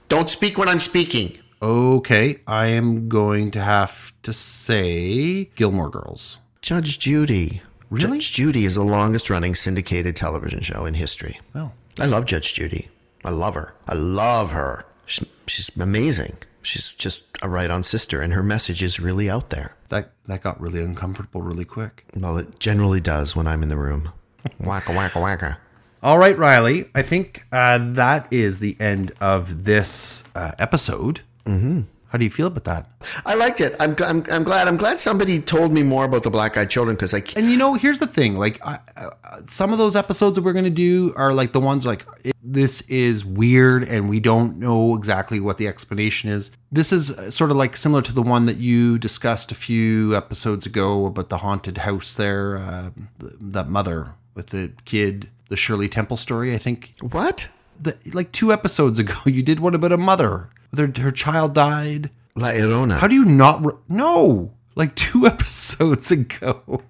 Don't 0.10 0.30
speak 0.30 0.58
when 0.58 0.70
I'm 0.70 0.80
speaking. 0.82 1.38
Okay, 1.62 2.42
I 2.46 2.68
am 2.68 3.08
going 3.08 3.50
to 3.52 3.62
have 3.62 4.12
to 4.24 4.34
say 4.34 5.46
Gilmore 5.56 5.90
Girls. 5.90 6.40
Judge 6.62 7.00
Judy. 7.00 7.62
Really? 7.94 8.18
Judge 8.18 8.34
Judy 8.34 8.66
is 8.66 8.74
the 8.74 8.84
longest 8.84 9.30
running 9.30 9.54
syndicated 9.54 10.16
television 10.16 10.62
show 10.62 10.88
in 10.88 10.96
history. 10.96 11.40
Well, 11.54 11.74
I 12.00 12.08
love 12.08 12.26
Judge 12.26 12.56
Judy. 12.56 12.90
I 13.24 13.30
love 13.30 13.54
her. 13.54 13.76
I 13.88 13.94
love 13.94 14.52
her. 14.52 14.84
She's, 15.06 15.28
she's 15.46 15.72
amazing. 15.78 16.38
She's 16.64 16.96
just 16.96 17.24
a 17.44 17.50
right 17.50 17.70
on 17.70 17.84
sister, 17.84 18.20
and 18.20 18.34
her 18.34 18.42
message 18.42 18.82
is 18.82 19.00
really 19.00 19.30
out 19.30 19.52
there. 19.52 19.76
that 19.90 20.12
that 20.26 20.42
got 20.42 20.60
really 20.60 20.82
uncomfortable 20.82 21.44
really 21.44 21.66
quick. 21.66 22.04
Well, 22.16 22.40
it 22.40 22.58
generally 22.58 23.00
does 23.00 23.36
when 23.36 23.46
I'm 23.46 23.62
in 23.62 23.70
the 23.70 23.78
room. 23.78 24.12
wacka, 24.60 24.96
wacka, 24.96 25.22
wacka. 25.22 25.58
All 26.02 26.18
right, 26.18 26.38
Riley. 26.38 26.90
I 26.96 27.04
think 27.04 27.42
uh, 27.52 27.78
that 27.94 28.28
is 28.32 28.60
the 28.60 28.76
end 28.80 29.12
of 29.22 29.66
this 29.66 30.24
uh, 30.34 30.54
episode. 30.58 31.22
Mm-hmm. 31.46 31.82
How 32.14 32.20
do 32.20 32.26
you 32.26 32.30
feel 32.32 32.46
about 32.46 32.66
that? 32.66 32.86
I 33.26 33.34
liked 33.34 33.60
it. 33.60 33.76
I'm, 33.80 33.96
I'm, 34.06 34.24
I'm 34.32 34.44
glad. 34.44 34.68
I'm 34.68 34.78
glad 34.78 35.00
somebody 35.00 35.40
told 35.40 35.74
me 35.74 35.82
more 35.82 36.06
about 36.06 36.22
the 36.22 36.30
Black 36.30 36.56
Eyed 36.58 36.70
Children 36.70 36.96
because 36.96 37.12
I. 37.12 37.24
And 37.36 37.50
you 37.50 37.58
know, 37.58 37.74
here's 37.74 37.98
the 37.98 38.06
thing: 38.06 38.38
like, 38.38 38.64
I, 38.64 38.78
uh, 38.96 39.10
some 39.48 39.72
of 39.74 39.80
those 39.80 39.96
episodes 39.96 40.36
that 40.36 40.44
we're 40.44 40.54
going 40.54 40.64
to 40.66 40.70
do 40.70 41.12
are 41.16 41.34
like 41.34 41.54
the 41.54 41.60
ones 41.60 41.88
like 41.88 42.06
this 42.44 42.82
is 42.82 43.26
weird, 43.26 43.84
and 43.86 44.10
we 44.10 44.20
don't 44.20 44.60
know 44.60 44.96
exactly 44.96 45.40
what 45.40 45.58
the 45.58 45.68
explanation 45.68 46.30
is. 46.30 46.52
This 46.72 46.94
is 46.94 47.10
uh, 47.10 47.32
sort 47.32 47.50
of 47.50 47.58
like 47.58 47.76
similar 47.76 48.04
to 48.04 48.14
the 48.14 48.22
one 48.22 48.46
that 48.46 48.58
you 48.58 49.00
discussed 49.00 49.52
a 49.52 49.56
few 49.56 50.16
episodes 50.16 50.68
ago 50.68 51.08
about 51.08 51.30
the 51.30 51.40
haunted 51.40 51.80
house 51.80 52.14
there, 52.14 52.60
uh, 52.60 52.92
th- 53.22 53.34
that 53.42 53.70
mother 53.70 54.14
with 54.36 54.50
the 54.52 54.72
kid, 54.86 55.32
the 55.50 55.58
Shirley 55.58 55.90
Temple 55.90 56.18
story. 56.18 56.54
I 56.54 56.60
think 56.60 56.92
What? 57.02 57.48
the, 57.82 57.98
like 58.14 58.32
two 58.32 58.54
episodes 58.54 59.00
ago, 59.00 59.16
you 59.26 59.42
did 59.42 59.60
one 59.60 59.74
about 59.74 59.92
a 59.92 59.98
mother. 59.98 60.50
Her, 60.76 60.92
her 61.00 61.12
child 61.12 61.54
died. 61.54 62.10
La 62.36 62.50
Llorona. 62.50 62.98
How 62.98 63.08
do 63.08 63.16
you 63.16 63.26
not? 63.26 63.64
Re- 63.64 63.74
no, 63.90 64.52
like 64.76 64.96
two 64.96 65.26
episodes 65.34 66.12
ago, 66.12 66.82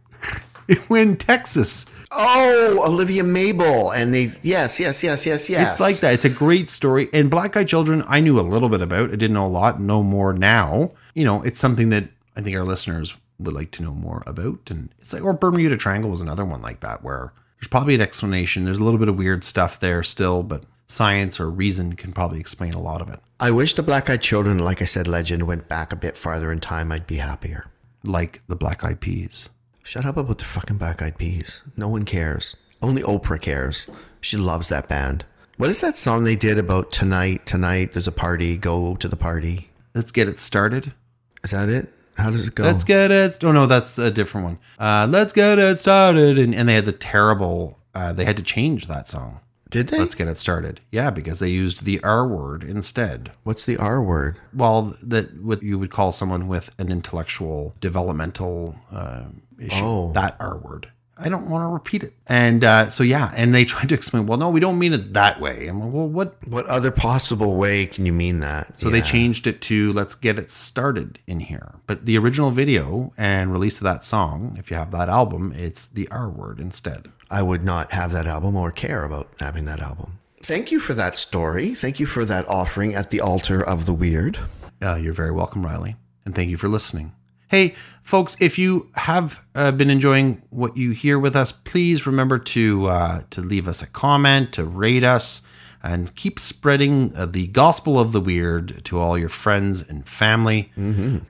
in 0.89 1.17
Texas. 1.17 1.85
oh, 2.11 2.81
Olivia 2.87 3.23
Mabel. 3.23 3.91
And 3.91 4.13
they, 4.13 4.29
yes, 4.41 4.79
yes, 4.79 5.03
yes, 5.03 5.25
yes, 5.25 5.49
yes. 5.49 5.73
It's 5.73 5.79
like 5.81 5.97
that. 5.97 6.13
It's 6.13 6.25
a 6.25 6.29
great 6.29 6.69
story. 6.69 7.09
And 7.11 7.29
Black 7.29 7.57
Eyed 7.57 7.67
Children, 7.67 8.03
I 8.07 8.19
knew 8.21 8.39
a 8.39 8.41
little 8.41 8.69
bit 8.69 8.81
about. 8.81 9.09
I 9.09 9.15
didn't 9.17 9.33
know 9.33 9.45
a 9.45 9.47
lot. 9.47 9.81
Know 9.81 10.01
more 10.01 10.31
now. 10.33 10.91
You 11.13 11.25
know, 11.25 11.41
it's 11.43 11.59
something 11.59 11.89
that 11.89 12.07
I 12.37 12.41
think 12.41 12.55
our 12.55 12.63
listeners 12.63 13.15
would 13.39 13.53
like 13.53 13.71
to 13.71 13.83
know 13.83 13.93
more 13.93 14.23
about. 14.25 14.69
And 14.69 14.89
it's 14.99 15.11
like, 15.11 15.23
or 15.23 15.33
Bermuda 15.33 15.75
Triangle 15.75 16.09
was 16.09 16.21
another 16.21 16.45
one 16.45 16.61
like 16.61 16.79
that, 16.79 17.03
where 17.03 17.33
there's 17.59 17.67
probably 17.67 17.95
an 17.95 18.01
explanation. 18.01 18.63
There's 18.63 18.77
a 18.77 18.83
little 18.83 18.99
bit 18.99 19.09
of 19.09 19.17
weird 19.17 19.43
stuff 19.43 19.79
there 19.79 20.03
still, 20.03 20.43
but 20.43 20.63
science 20.93 21.39
or 21.39 21.49
reason 21.49 21.93
can 21.93 22.13
probably 22.13 22.39
explain 22.39 22.73
a 22.73 22.81
lot 22.81 23.01
of 23.01 23.09
it. 23.09 23.19
I 23.39 23.51
wish 23.51 23.73
the 23.73 23.83
Black 23.83 24.09
Eyed 24.09 24.21
Children, 24.21 24.59
like 24.59 24.81
I 24.81 24.85
said, 24.85 25.07
legend 25.07 25.43
went 25.43 25.67
back 25.67 25.91
a 25.91 25.97
bit 25.97 26.15
farther 26.15 26.51
in 26.51 26.59
time. 26.59 26.91
I'd 26.91 27.07
be 27.07 27.17
happier. 27.17 27.69
Like 28.05 28.41
the 28.47 28.55
Black 28.55 28.83
Eyed 28.83 29.01
Peas. 29.01 29.49
Shut 29.83 30.05
up 30.05 30.17
about 30.17 30.37
the 30.37 30.45
fucking 30.45 30.77
Black 30.77 31.01
Eyed 31.01 31.17
Peas. 31.17 31.63
No 31.75 31.89
one 31.89 32.05
cares. 32.05 32.55
Only 32.81 33.01
Oprah 33.01 33.41
cares. 33.41 33.89
She 34.21 34.37
loves 34.37 34.69
that 34.69 34.87
band. 34.87 35.25
What 35.57 35.69
is 35.69 35.81
that 35.81 35.97
song 35.97 36.23
they 36.23 36.35
did 36.35 36.57
about 36.57 36.91
tonight? 36.91 37.45
Tonight, 37.45 37.91
there's 37.91 38.07
a 38.07 38.11
party. 38.11 38.57
Go 38.57 38.95
to 38.95 39.07
the 39.07 39.15
party. 39.15 39.69
Let's 39.93 40.11
get 40.11 40.27
it 40.27 40.39
started. 40.39 40.93
Is 41.43 41.51
that 41.51 41.69
it? 41.69 41.93
How 42.17 42.29
does 42.29 42.47
it 42.47 42.55
go? 42.55 42.63
Let's 42.63 42.83
get 42.83 43.11
it. 43.11 43.43
Oh 43.43 43.51
no, 43.51 43.65
that's 43.65 43.97
a 43.97 44.11
different 44.11 44.45
one. 44.45 44.59
Uh, 44.79 45.07
let's 45.09 45.33
get 45.33 45.59
it 45.59 45.79
started. 45.79 46.37
And, 46.39 46.55
and 46.55 46.67
they 46.67 46.75
had 46.75 46.85
the 46.85 46.91
terrible. 46.91 47.79
Uh, 47.93 48.13
they 48.13 48.25
had 48.25 48.37
to 48.37 48.43
change 48.43 48.87
that 48.87 49.07
song. 49.07 49.39
Did 49.73 49.87
they? 49.87 49.97
Let's 49.97 50.13
get 50.13 50.27
it 50.27 50.37
started. 50.37 50.81
Yeah, 50.91 51.09
because 51.09 51.39
they 51.39 51.49
used 51.49 51.83
the 51.83 51.99
R 52.03 52.27
word 52.27 52.63
instead. 52.63 53.31
What's 53.43 53.65
the 53.65 53.75
R 53.77 54.03
word? 54.03 54.37
Well, 54.53 54.95
that 55.01 55.41
what 55.41 55.63
you 55.63 55.79
would 55.79 55.89
call 55.89 56.11
someone 56.11 56.47
with 56.47 56.69
an 56.77 56.91
intellectual 56.91 57.73
developmental 57.81 58.75
uh, 58.91 59.23
issue. 59.57 59.83
Oh. 59.83 60.11
That 60.13 60.37
R 60.39 60.59
word. 60.59 60.91
I 61.17 61.29
don't 61.29 61.49
want 61.49 61.63
to 61.63 61.73
repeat 61.73 62.03
it. 62.03 62.13
And 62.27 62.63
uh, 62.63 62.89
so 62.89 63.03
yeah, 63.03 63.31
and 63.35 63.53
they 63.53 63.65
tried 63.73 63.89
to 63.89 63.95
explain. 63.95 64.25
Well, 64.25 64.37
no, 64.37 64.49
we 64.49 64.59
don't 64.59 64.79
mean 64.79 64.93
it 64.93 65.13
that 65.13 65.39
way. 65.39 65.67
I'm 65.67 65.79
like, 65.79 65.93
well, 65.93 66.07
what? 66.07 66.35
What 66.47 66.65
other 66.67 66.91
possible 66.91 67.55
way 67.55 67.85
can 67.85 68.05
you 68.05 68.13
mean 68.13 68.39
that? 68.39 68.79
So 68.79 68.89
they 68.89 69.01
changed 69.01 69.47
it 69.47 69.61
to 69.63 69.93
"Let's 69.93 70.15
get 70.15 70.39
it 70.39 70.49
started" 70.49 71.19
in 71.27 71.39
here. 71.39 71.75
But 71.87 72.05
the 72.05 72.17
original 72.17 72.51
video 72.51 73.13
and 73.17 73.51
release 73.51 73.79
of 73.79 73.83
that 73.83 74.03
song, 74.03 74.55
if 74.59 74.71
you 74.71 74.77
have 74.77 74.91
that 74.91 75.09
album, 75.09 75.53
it's 75.55 75.87
the 75.87 76.07
R 76.09 76.29
word 76.29 76.59
instead. 76.59 77.11
I 77.29 77.41
would 77.41 77.63
not 77.63 77.91
have 77.91 78.11
that 78.11 78.25
album 78.25 78.55
or 78.55 78.71
care 78.71 79.03
about 79.03 79.29
having 79.39 79.65
that 79.65 79.81
album. 79.81 80.19
Thank 80.41 80.71
you 80.71 80.79
for 80.79 80.93
that 80.93 81.17
story. 81.17 81.73
Thank 81.73 81.99
you 81.99 82.05
for 82.05 82.25
that 82.25 82.47
offering 82.49 82.95
at 82.95 83.11
the 83.11 83.21
altar 83.21 83.63
of 83.63 83.85
the 83.85 83.93
weird. 83.93 84.37
Uh, 84.81 84.95
you're 84.95 85.13
very 85.13 85.31
welcome, 85.31 85.65
Riley. 85.65 85.95
And 86.25 86.35
thank 86.35 86.49
you 86.49 86.57
for 86.57 86.67
listening. 86.67 87.13
Hey, 87.53 87.75
folks, 88.01 88.35
if 88.39 88.57
you 88.57 88.89
have 88.95 89.45
uh, 89.53 89.71
been 89.71 89.91
enjoying 89.91 90.41
what 90.49 90.75
you 90.75 90.89
hear 90.89 91.19
with 91.19 91.35
us, 91.35 91.51
please 91.51 92.07
remember 92.07 92.39
to 92.39 92.87
uh, 92.87 93.21
to 93.29 93.41
leave 93.41 93.67
us 93.67 93.83
a 93.83 93.85
comment, 93.85 94.53
to 94.53 94.63
rate 94.63 95.03
us, 95.03 95.43
and 95.83 96.15
keep 96.15 96.39
spreading 96.39 97.15
uh, 97.15 97.27
the 97.27 97.45
gospel 97.45 97.99
of 97.99 98.11
the 98.11 98.19
weird 98.19 98.83
to 98.85 98.99
all 98.99 99.19
your 99.19 99.29
friends 99.29 99.87
and 99.87 100.09
family. 100.09 100.71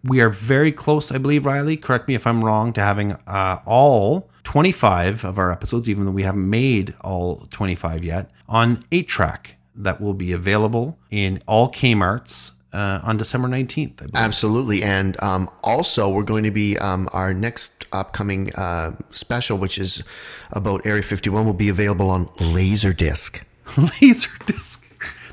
We 0.05 0.21
are 0.21 0.30
very 0.30 0.71
close, 0.71 1.11
I 1.11 1.17
believe, 1.17 1.45
Riley. 1.45 1.76
Correct 1.76 2.07
me 2.07 2.15
if 2.15 2.26
I'm 2.26 2.45
wrong, 2.45 2.71
to 2.71 2.80
having 2.80 3.11
uh, 3.28 3.59
all 3.65 4.30
25 4.45 5.26
of 5.26 5.38
our 5.38 5.51
episodes, 5.51 5.89
even 5.89 6.05
though 6.05 6.11
we 6.11 6.24
haven't 6.24 6.49
made 6.49 6.93
all 7.01 7.47
25 7.49 8.01
yet, 8.01 8.32
on 8.47 8.86
8 8.93 9.09
track 9.09 9.57
that 9.76 9.99
will 9.99 10.13
be 10.13 10.32
available 10.32 10.97
in 11.11 11.41
all 11.47 11.69
Kmart's 11.69 12.53
uh, 12.74 13.01
on 13.03 13.17
December 13.17 13.47
19th. 13.47 13.91
I 13.91 13.95
believe. 13.95 14.11
Absolutely. 14.15 14.84
And 14.84 15.21
um, 15.21 15.49
also, 15.63 16.09
we're 16.09 16.24
going 16.24 16.43
to 16.43 16.51
be 16.51 16.78
um, 16.80 17.07
our 17.13 17.34
next 17.34 17.86
upcoming 17.91 18.53
uh, 18.55 18.95
special, 19.11 19.57
which 19.57 19.78
is 19.78 20.03
about 20.51 20.86
Area 20.86 21.03
51, 21.03 21.45
will 21.45 21.53
be 21.53 21.69
available 21.69 22.09
on 22.09 22.28
Laserdisc. 22.39 23.41
Laserdisc. 23.65 24.84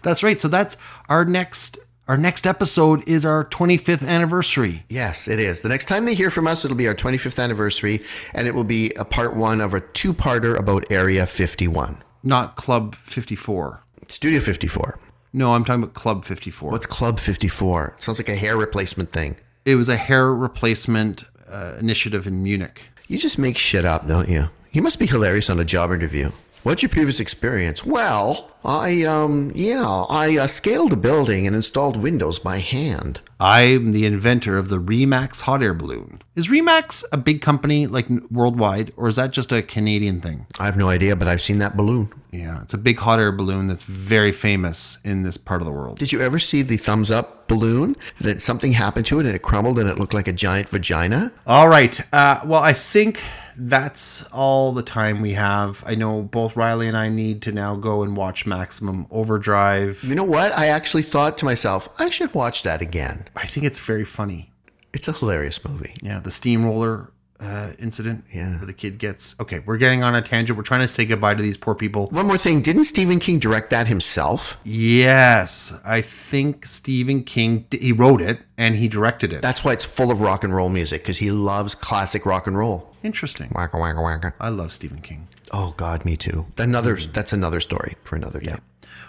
That's 0.03 0.23
right. 0.23 0.41
So 0.41 0.49
that's 0.49 0.77
our 1.09 1.25
next 1.25 1.79
our 2.09 2.17
next 2.17 2.45
episode 2.45 3.07
is 3.07 3.25
our 3.25 3.45
25th 3.45 4.05
anniversary. 4.05 4.83
Yes, 4.89 5.29
it 5.29 5.39
is. 5.39 5.61
The 5.61 5.69
next 5.69 5.85
time 5.85 6.07
they 6.07 6.15
hear 6.15 6.29
from 6.29 6.49
us, 6.49 6.65
it'll 6.65 6.77
be 6.77 6.89
our 6.89 6.95
25th 6.95 7.41
anniversary, 7.41 8.01
and 8.35 8.49
it 8.49 8.55
will 8.57 8.65
be 8.65 8.91
a 8.99 9.05
part 9.05 9.37
one 9.37 9.61
of 9.61 9.75
a 9.75 9.81
two 9.81 10.13
parter 10.13 10.59
about 10.59 10.91
Area 10.91 11.25
51, 11.25 12.03
Not 12.25 12.57
Club 12.57 12.97
54. 12.97 13.85
Studio 14.09 14.41
54. 14.41 14.99
No, 15.33 15.55
I'm 15.55 15.65
talking 15.65 15.83
about 15.83 15.95
Club 15.95 16.25
54. 16.25 16.71
What's 16.73 16.87
Club 16.87 17.21
54? 17.21 17.97
Sounds 17.99 18.19
like 18.19 18.29
a 18.29 18.35
hair 18.35 18.57
replacement 18.57 19.13
thing. 19.13 19.37
It 19.65 19.77
was 19.77 19.89
a 19.89 19.97
hair 19.97 20.33
replacement 20.35 21.25
uh, 21.49 21.77
initiative 21.79 22.27
in 22.27 22.43
Munich. 22.43 22.91
You 23.07 23.19
just 23.19 23.39
make 23.39 23.57
shit 23.57 23.85
up, 23.85 24.09
don't 24.09 24.29
you? 24.29 24.49
You 24.73 24.83
must 24.83 24.99
be 24.99 25.07
hilarious 25.07 25.51
on 25.51 25.59
a 25.61 25.65
job 25.65 25.93
interview. 25.93 26.31
What's 26.63 26.83
your 26.83 26.91
previous 26.91 27.21
experience? 27.21 27.87
Well, 27.87 28.51
I, 28.67 29.03
um, 29.05 29.51
yeah, 29.55 30.05
I 30.11 30.37
uh, 30.37 30.47
scaled 30.47 30.93
a 30.93 30.97
building 30.97 31.47
and 31.47 31.57
installed 31.57 31.97
windows 31.97 32.39
by 32.39 32.59
hand. 32.59 33.21
I'm 33.41 33.93
the 33.93 34.05
inventor 34.05 34.59
of 34.59 34.69
the 34.69 34.79
Remax 34.79 35.41
hot 35.41 35.63
air 35.63 35.73
balloon. 35.73 36.21
Is 36.37 36.49
Remax 36.49 37.03
a 37.13 37.17
big 37.17 37.41
company 37.41 37.87
like 37.87 38.09
worldwide, 38.31 38.93
or 38.99 39.09
is 39.09 39.17
that 39.17 39.31
just 39.31 39.53
a 39.53 39.63
Canadian 39.63 40.21
thing? 40.21 40.47
I 40.59 40.67
have 40.67 40.77
no 40.77 40.91
idea, 40.91 41.17
but 41.17 41.29
I've 41.29 41.41
seen 41.41 41.61
that 41.61 41.79
balloon. 41.79 42.13
Yeah, 42.31 42.61
it's 42.61 42.75
a 42.75 42.79
big 42.79 42.99
hot 42.99 43.19
air 43.19 43.33
balloon 43.33 43.67
that's 43.67 43.85
very 43.85 44.31
famous 44.31 44.99
in 45.03 45.23
this 45.23 45.39
part 45.39 45.63
of 45.63 45.67
the 45.67 45.73
world. 45.73 45.99
Did 45.99 46.13
you 46.13 46.21
ever 46.21 46.39
see 46.39 46.61
the 46.61 46.77
thumbs 46.77 47.11
up 47.11 47.49
balloon 47.49 47.97
that 48.21 48.43
something 48.43 48.73
happened 48.73 49.07
to 49.07 49.19
it 49.19 49.25
and 49.27 49.35
it 49.35 49.41
crumbled 49.41 49.79
and 49.79 49.89
it 49.89 49.99
looked 49.99 50.15
like 50.15 50.29
a 50.29 50.33
giant 50.33 50.69
vagina? 50.69 51.33
All 51.47 51.71
right. 51.71 51.99
Uh, 52.13 52.41
well, 52.45 52.63
I 52.63 52.75
think 52.75 53.23
that's 53.61 54.25
all 54.33 54.73
the 54.73 54.83
time 54.83 55.21
we 55.21 55.33
have. 55.33 55.85
I 55.87 55.95
know 55.95 56.23
both 56.23 56.57
Riley 56.57 56.89
and 56.89 56.97
I 56.97 57.09
need 57.09 57.43
to 57.43 57.53
now 57.53 57.77
go 57.77 58.03
and 58.03 58.17
watch 58.17 58.47
Maximum 58.47 59.07
Overdrive. 59.11 60.03
You 60.03 60.15
know 60.15 60.25
what? 60.25 60.53
I 60.53 60.67
actually 60.69 61.03
thought 61.03 61.37
to 61.39 61.45
myself, 61.45 61.89
I 61.99 62.11
should 62.11 62.35
watch 62.35 62.63
that 62.63 62.81
again. 62.81 63.27
I 63.37 63.47
think 63.47 63.67
it's 63.67 63.81
very 63.81 64.05
funny. 64.05 64.51
It's 64.93 65.09
a 65.09 65.13
hilarious 65.13 65.65
movie. 65.65 65.95
Yeah, 66.03 66.21
the 66.21 66.31
steamroller 66.31 67.13
uh, 67.41 67.73
incident. 67.79 68.25
Yeah. 68.33 68.57
Where 68.57 68.67
the 68.67 68.73
kid 68.73 68.99
gets. 68.99 69.35
Okay, 69.41 69.61
we're 69.61 69.77
getting 69.77 70.03
on 70.03 70.15
a 70.15 70.23
tangent. 70.23 70.57
We're 70.57 70.65
trying 70.65 70.81
to 70.81 70.89
say 70.89 71.05
goodbye 71.05 71.35
to 71.35 71.43
these 71.43 71.57
poor 71.57 71.75
people. 71.75 72.09
One 72.09 72.27
more 72.27 72.39
thing, 72.39 72.61
didn't 72.63 72.85
Stephen 72.85 73.19
King 73.19 73.39
direct 73.39 73.71
that 73.71 73.87
himself? 73.87 74.59
Yes, 74.65 75.79
I 75.85 76.01
think 76.01 76.67
Stephen 76.67 77.25
King, 77.25 77.67
he 77.71 77.93
wrote 77.93 78.21
it 78.21 78.41
and 78.59 78.77
he 78.77 78.89
directed 78.89 79.33
it. 79.33 79.43
That's 79.43 79.65
why 79.65 79.73
it's 79.73 79.85
full 79.85 80.11
of 80.11 80.21
rock 80.21 80.45
and 80.45 80.55
roll 80.55 80.69
music 80.69 81.03
because 81.03 81.19
he 81.19 81.31
loves 81.31 81.75
classic 81.75 82.27
rock 82.27 82.47
and 82.47 82.57
roll. 82.57 82.90
Interesting. 83.03 83.51
Waka 83.55 83.79
waka 83.79 84.01
waka. 84.01 84.35
I 84.41 84.49
love 84.51 84.73
Stephen 84.73 85.01
King. 85.01 85.29
Oh 85.53 85.75
God, 85.77 86.05
me 86.05 86.17
too. 86.17 86.47
Another 86.59 86.97
that's 86.97 87.33
another 87.33 87.61
story 87.61 87.97
for 88.05 88.17
another 88.17 88.41
day. 88.41 88.57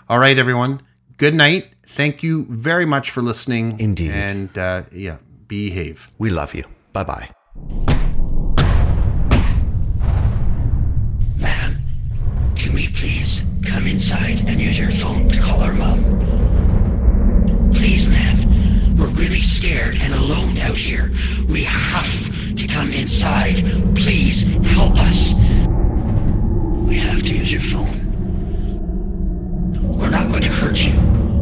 All 0.10 0.20
right, 0.20 0.38
everyone. 0.38 0.82
Good 1.18 1.36
night. 1.36 1.74
Thank 1.86 2.24
you 2.24 2.46
very 2.50 2.86
much 2.86 3.12
for 3.12 3.22
listening. 3.22 3.80
Indeed. 3.80 4.12
And 4.12 4.58
uh, 4.58 4.84
yeah, 4.94 5.18
behave. 5.48 6.10
We 6.18 6.30
love 6.30 6.56
you. 6.56 6.64
Bye 6.94 7.04
bye. 7.04 7.30
Ma'am, 11.38 11.82
can 12.56 12.74
we 12.74 12.88
please 12.90 13.44
come 13.66 13.88
inside 13.88 14.48
and 14.48 14.60
use 14.60 14.80
your 14.80 14.90
phone 14.90 15.28
to 15.30 15.40
call 15.40 15.60
our 15.62 15.74
mom? 15.74 16.00
Please, 17.72 18.08
ma'am. 18.08 18.98
We're 18.98 19.08
really 19.08 19.40
scared 19.40 19.96
and 20.02 20.14
alone 20.14 20.58
out 20.60 20.78
here. 20.78 21.12
We 21.50 21.64
have 21.64 22.06
to 22.58 22.68
come 22.68 22.92
inside. 22.92 23.56
Please 23.96 24.42
help 24.74 24.98
us. 25.00 25.34
We 26.88 26.98
have 26.98 27.22
to 27.22 27.30
use 27.34 27.52
your 27.52 27.62
phone. 27.62 27.98
We're 29.98 30.10
not 30.10 30.30
going 30.30 30.42
to 30.44 30.52
hurt 30.52 30.84
you. 30.84 30.94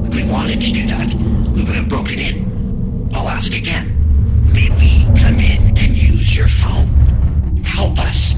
If 0.06 0.16
we 0.16 0.24
wanted 0.32 0.62
to 0.62 0.72
do 0.72 0.88
that, 0.88 1.14
we 1.54 1.64
would 1.64 1.76
have 1.76 1.90
broken 1.90 2.20
in. 2.20 3.10
I'll 3.14 3.30
ask 3.30 3.52
again. 3.56 3.96
May 4.54 4.70
we 4.72 5.06
come 5.20 5.40
in 5.40 5.78
and 5.78 5.98
use 5.98 6.36
your 6.36 6.48
phone? 6.48 6.88
Help 7.64 7.98
us. 8.00 8.36